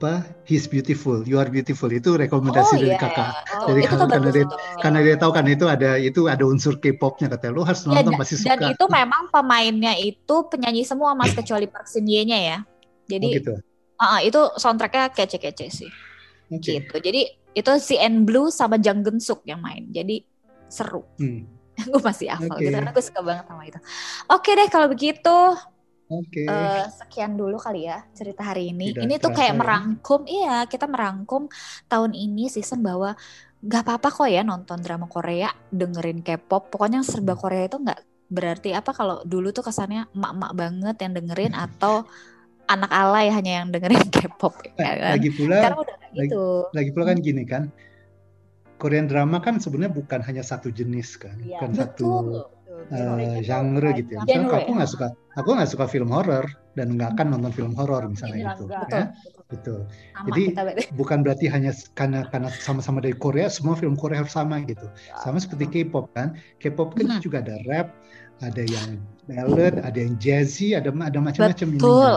apa 0.00 0.24
He's 0.48 0.64
Beautiful 0.64 1.20
You 1.28 1.36
Are 1.36 1.52
Beautiful 1.52 1.92
itu 1.92 2.16
rekomendasi 2.16 2.72
Oh 2.72 2.80
dari 2.80 2.96
iya, 2.96 2.96
kakak 2.96 3.28
oh, 3.60 3.68
Dari 3.68 3.84
itu 3.84 3.92
tuh 3.92 3.98
kakak, 4.00 4.08
karena 4.16 4.30
dia- 4.32 4.48
karena 4.80 4.98
dia 5.04 5.16
tahu 5.20 5.30
kan 5.36 5.44
itu 5.44 5.64
ada 5.68 5.90
itu 6.00 6.20
ada 6.24 6.44
unsur 6.48 6.80
K-popnya 6.80 7.28
katanya 7.36 7.52
lo 7.52 7.62
harus 7.68 7.84
Ya, 7.84 8.00
nonton 8.00 8.16
dan, 8.16 8.20
pasti 8.24 8.34
dan 8.40 8.56
suka 8.56 8.66
itu 8.72 8.84
memang 8.88 9.22
pemainnya 9.28 9.92
itu 10.00 10.36
penyanyi 10.48 10.88
semua 10.88 11.12
mas 11.12 11.30
kecuali 11.38 11.68
Park 11.68 11.84
Shin 11.92 12.08
Ye 12.08 12.24
nya 12.24 12.38
ya. 12.40 12.58
Oh, 12.64 12.66
Jadi 13.12 13.28
gitu 13.36 13.52
ah, 14.00 14.24
itu 14.24 14.40
soundtracknya 14.56 15.12
kece-kece 15.12 15.68
sih. 15.68 15.90
Oke. 16.48 16.80
Gitu. 16.80 16.96
Jadi 16.96 17.20
itu 17.52 17.72
si 17.76 18.00
N 18.00 18.24
Blue 18.24 18.48
sama 18.48 18.80
Jang 18.80 19.04
Geun 19.04 19.20
Suk 19.20 19.44
yang 19.44 19.60
main. 19.60 19.84
Jadi 19.92 20.24
seru. 20.72 21.04
Hmm, 21.20 21.44
gue 21.92 22.00
masih 22.00 22.32
hafal 22.32 22.56
Oke. 22.56 22.64
gitu 22.64 22.72
karena 22.72 22.90
gue 22.96 23.04
suka 23.04 23.20
banget 23.20 23.44
sama 23.44 23.62
itu. 23.68 23.78
Oke 24.32 24.50
deh 24.56 24.68
kalau 24.72 24.88
begitu 24.88 25.36
oke 26.10 26.42
eh, 26.42 26.84
sekian 26.90 27.32
dulu 27.32 27.54
kali 27.56 27.86
ya 27.86 28.02
cerita 28.10 28.42
hari 28.44 28.68
ini. 28.68 28.90
Tidak 28.90 29.02
ini 29.02 29.14
tuh 29.16 29.30
kayak 29.30 29.54
ya. 29.54 29.58
merangkum, 29.58 30.20
iya 30.26 30.66
kita 30.66 30.84
merangkum 30.84 31.46
tahun 31.86 32.12
ini 32.12 32.46
season 32.46 32.82
bahwa 32.82 33.14
nggak 33.60 33.82
apa-apa 33.82 34.08
kok 34.10 34.26
ya 34.26 34.42
nonton 34.42 34.80
drama 34.80 35.06
Korea, 35.06 35.48
dengerin 35.68 36.20
K-pop. 36.20 36.68
Pokoknya 36.68 36.98
yang 36.98 37.06
serba 37.06 37.32
Hmm. 37.32 37.40
Korea 37.40 37.64
itu 37.64 37.76
nggak 37.76 38.00
berarti 38.26 38.70
apa 38.70 38.90
kalau 38.90 39.22
dulu 39.22 39.50
tuh 39.50 39.62
kesannya 39.62 40.06
emak-emak 40.10 40.52
banget 40.54 40.96
yang 40.98 41.12
dengerin 41.14 41.54
atau 41.66 42.06
anak 42.66 42.88
alay 42.88 43.26
hanya 43.28 43.62
yang 43.62 43.68
dengerin 43.68 44.06
K-pop 44.14 44.54
ya 44.62 44.70
Nah, 44.76 44.92
kan. 44.96 45.10
lagi 45.14 45.30
pula 45.30 45.56
Sekarang 45.58 45.78
udah 45.80 45.96
lagi- 46.00 46.14
gitu. 46.26 46.44
lagi 46.70 46.90
pula 46.90 47.04
kan 47.06 47.18
gini 47.18 47.42
kan 47.44 47.62
Korean 48.76 49.04
drama 49.04 49.38
kan 49.38 49.58
sebenarnya 49.58 49.92
bukan 49.92 50.20
hanya 50.22 50.40
satu 50.40 50.70
jenis 50.70 51.18
kan 51.18 51.36
Iya, 51.36 51.58
bukan 51.58 51.70
satu 51.74 52.08
Eh, 52.90 53.38
genre 53.44 53.88
gitu 53.92 54.10
ya. 54.16 54.20
Misalnya 54.24 54.48
Genre. 54.48 54.58
aku 54.64 54.70
nggak 54.74 54.90
suka, 54.90 55.06
aku 55.36 55.48
nggak 55.54 55.70
suka 55.70 55.84
film 55.86 56.10
horor 56.10 56.44
dan 56.74 56.96
nggak 56.96 57.14
akan 57.18 57.26
nonton 57.36 57.52
film 57.52 57.72
horor 57.76 58.02
misalnya 58.08 58.56
gitu. 58.56 58.66
Betul. 59.50 59.84
Ya. 59.84 60.16
Sama 60.16 60.26
Jadi, 60.32 60.42
kita. 60.54 60.62
Bukan 61.00 61.18
berarti 61.26 61.46
hanya 61.50 61.70
karena 61.94 62.26
karena 62.30 62.48
sama-sama 62.62 63.02
dari 63.02 63.14
Korea, 63.14 63.50
semua 63.50 63.74
film 63.74 63.94
Korea 63.98 64.22
harus 64.24 64.32
sama 64.34 64.62
gitu. 64.64 64.86
Sama 65.22 65.38
seperti 65.42 65.66
K-pop 65.70 66.10
kan. 66.14 66.38
K-pop 66.58 66.94
kan 66.94 67.18
Hmm. 67.18 67.22
juga 67.22 67.42
ada 67.42 67.58
rap, 67.66 67.90
ada 68.42 68.62
yang 68.62 68.98
ballad, 69.26 69.82
ada 69.82 69.98
yang 69.98 70.14
jazzy, 70.18 70.74
ada 70.74 70.90
ada 70.94 71.18
macam-macam. 71.18 71.66
Betul. 71.76 72.14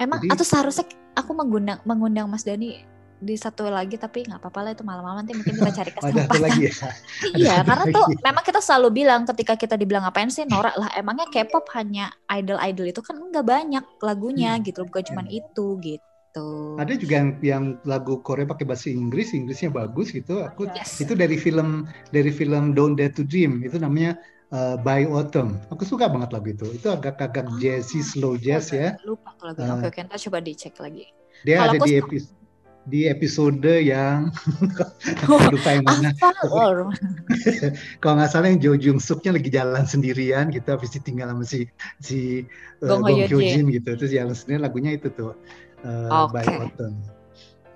Emang 0.00 0.18
Jadi- 0.24 0.32
atau 0.36 0.44
seharusnya 0.44 0.86
aku 1.16 1.30
mengundang 1.36 1.80
mengundang 1.84 2.26
Mas 2.28 2.44
Dani 2.44 2.80
di 3.22 3.34
satu 3.34 3.64
lagi 3.64 3.94
tapi 3.94 4.26
nggak 4.26 4.42
apa-apa 4.42 4.60
lah 4.60 4.70
itu 4.72 4.82
malam-malam 4.82 5.22
nanti 5.22 5.32
mungkin 5.32 5.54
kita 5.54 5.70
cari 5.72 5.90
Oh, 5.94 6.02
ada 6.02 6.26
satu 6.26 6.34
kesempatan. 6.34 6.42
lagi 6.42 6.60
ya. 6.60 6.72
iya, 7.38 7.54
karena 7.62 7.84
lagi. 7.84 7.94
tuh 7.94 8.04
memang 8.18 8.42
kita 8.42 8.60
selalu 8.60 8.88
bilang 8.92 9.22
ketika 9.24 9.54
kita 9.54 9.74
dibilang 9.74 10.02
ngapain 10.02 10.26
sih 10.26 10.42
norak 10.44 10.74
lah 10.74 10.90
emangnya 10.92 11.30
K-pop 11.30 11.70
hanya 11.72 12.10
idol-idol 12.28 12.86
itu 12.88 13.00
kan 13.00 13.16
enggak 13.16 13.46
banyak 13.46 13.84
lagunya 14.00 14.50
Hmm. 14.52 14.62
gitu 14.62 14.82
bukan 14.82 15.02
cuma 15.04 15.22
itu 15.24 15.66
gitu. 15.78 16.46
Ada 16.74 16.96
juga 16.96 17.14
yang 17.14 17.30
yang 17.40 17.64
lagu 17.82 18.18
Korea 18.18 18.42
pakai 18.42 18.64
bahasa 18.64 18.88
Inggris, 18.88 19.30
Inggrisnya 19.30 19.68
bagus 19.68 20.10
gitu. 20.10 20.42
Aku 20.42 20.64
Yes. 20.66 20.98
itu 20.98 21.12
dari 21.12 21.36
film 21.36 21.84
dari 22.08 22.28
film 22.28 22.72
Don't 22.72 22.96
Dare 22.96 23.12
to 23.12 23.22
Dream 23.22 23.60
itu 23.60 23.76
namanya 23.76 24.16
uh, 24.48 24.74
By 24.76 25.04
Autumn. 25.04 25.60
Aku 25.68 25.84
suka 25.84 26.08
banget 26.08 26.32
lagu 26.32 26.48
itu. 26.48 26.66
Itu 26.72 26.88
agak-agak 26.88 27.46
Ah. 27.46 27.56
jazzy, 27.56 28.00
slow 28.00 28.34
jazz 28.34 28.72
ya. 28.72 28.96
Lupa 29.02 29.30
tuh 29.36 29.46
lagunya. 29.46 29.68
Eh, 29.68 29.76
Oke, 29.78 29.86
oke, 29.92 30.00
ntar 30.02 30.18
coba 30.18 30.38
dicek 30.40 30.74
lagi. 30.76 31.04
Dia 31.42 31.54
Kalau 31.58 31.68
ada 31.68 31.76
aku 31.76 31.86
di 31.86 31.94
episode 31.96 32.41
di 32.82 33.06
episode 33.06 33.62
yang 33.62 34.34
aku 35.22 35.38
lupa 35.54 35.70
yang 35.78 35.86
mana. 35.86 36.10
Loh. 36.50 36.90
Kalau 38.02 38.14
nggak 38.18 38.30
salah 38.30 38.50
yang 38.50 38.58
Jo 38.58 38.74
Jung 38.74 38.98
Suknya 38.98 39.38
lagi 39.38 39.50
jalan 39.54 39.86
sendirian 39.86 40.50
gitu, 40.50 40.66
habis 40.66 40.90
ditinggal 40.90 41.30
sama 41.30 41.44
si 41.46 41.70
si 42.02 42.42
uh, 42.82 42.90
Gong 42.90 43.06
Gong 43.06 43.22
Hyo 43.30 43.38
Jin. 43.38 43.70
Gitu. 43.70 43.90
Terus 43.94 44.10
jalan 44.10 44.34
sendirian 44.34 44.62
lagunya 44.66 44.90
itu 44.98 45.08
tuh 45.14 45.38
uh, 45.86 46.26
By 46.30 46.42
Oke. 46.42 46.70
Autumn. 46.70 46.94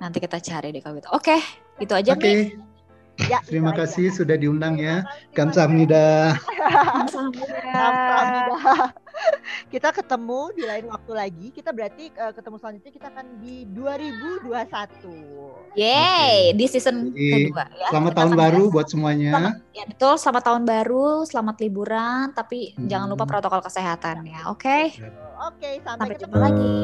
Nanti 0.03 0.19
kita 0.19 0.39
cari 0.43 0.75
deh 0.75 0.83
kalau 0.83 0.99
gitu. 0.99 1.09
Oke, 1.15 1.39
itu 1.79 1.93
aja 1.95 2.13
Oke, 2.13 2.27
Mi. 2.27 3.25
Ya, 3.33 3.41
terima 3.49 3.73
itu 3.73 3.81
aja. 3.81 3.89
kasih 3.89 4.07
sudah 4.13 4.37
diundang 4.37 4.77
ya. 4.77 5.01
Kasih, 5.07 5.33
Kamsahamnida. 5.33 6.37
Kamsahamnida. 6.37 7.47
Kamsahamnida. 7.73 9.05
kita 9.73 9.93
ketemu 9.93 10.41
di 10.57 10.63
lain 10.65 10.87
waktu 10.89 11.13
lagi. 11.13 11.51
Kita 11.55 11.73
berarti 11.73 12.11
uh, 12.17 12.33
ketemu 12.33 12.57
selanjutnya 12.61 12.93
kita 12.93 13.07
akan 13.13 13.27
di 13.41 13.65
2021. 13.71 15.77
Yeay, 15.77 15.77
okay. 15.77 16.33
di 16.57 16.67
season 16.69 17.13
Jadi, 17.13 17.51
kedua 17.51 17.65
ya. 17.75 17.89
Selamat 17.93 18.13
kita 18.13 18.21
tahun 18.21 18.33
baru 18.37 18.63
biasa. 18.63 18.75
buat 18.75 18.87
semuanya. 18.89 19.31
Selamat, 19.33 19.55
ya 19.73 19.85
betul, 19.89 20.15
selamat 20.19 20.43
tahun 20.45 20.63
baru, 20.65 21.25
selamat 21.29 21.57
liburan, 21.61 22.33
tapi 22.33 22.73
hmm. 22.75 22.89
jangan 22.89 23.09
lupa 23.13 23.25
protokol 23.29 23.61
kesehatan 23.65 24.27
ya. 24.27 24.41
Oke. 24.53 24.65
Okay? 24.65 24.83
Oke, 25.37 25.61
okay, 25.61 25.75
sampai, 25.85 26.13
sampai 26.13 26.17
ketemu 26.17 26.37
lagi. 26.41 26.75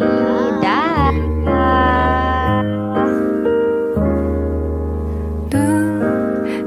Dah. 0.61 1.13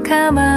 감아 0.06 0.55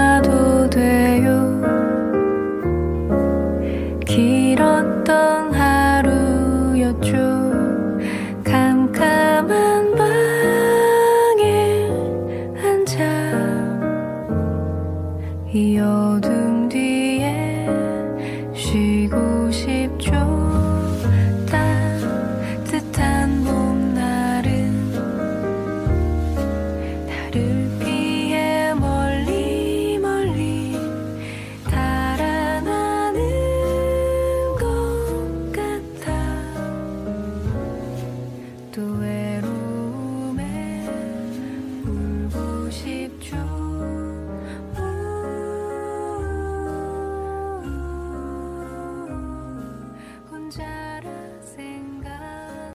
더 5.10 5.39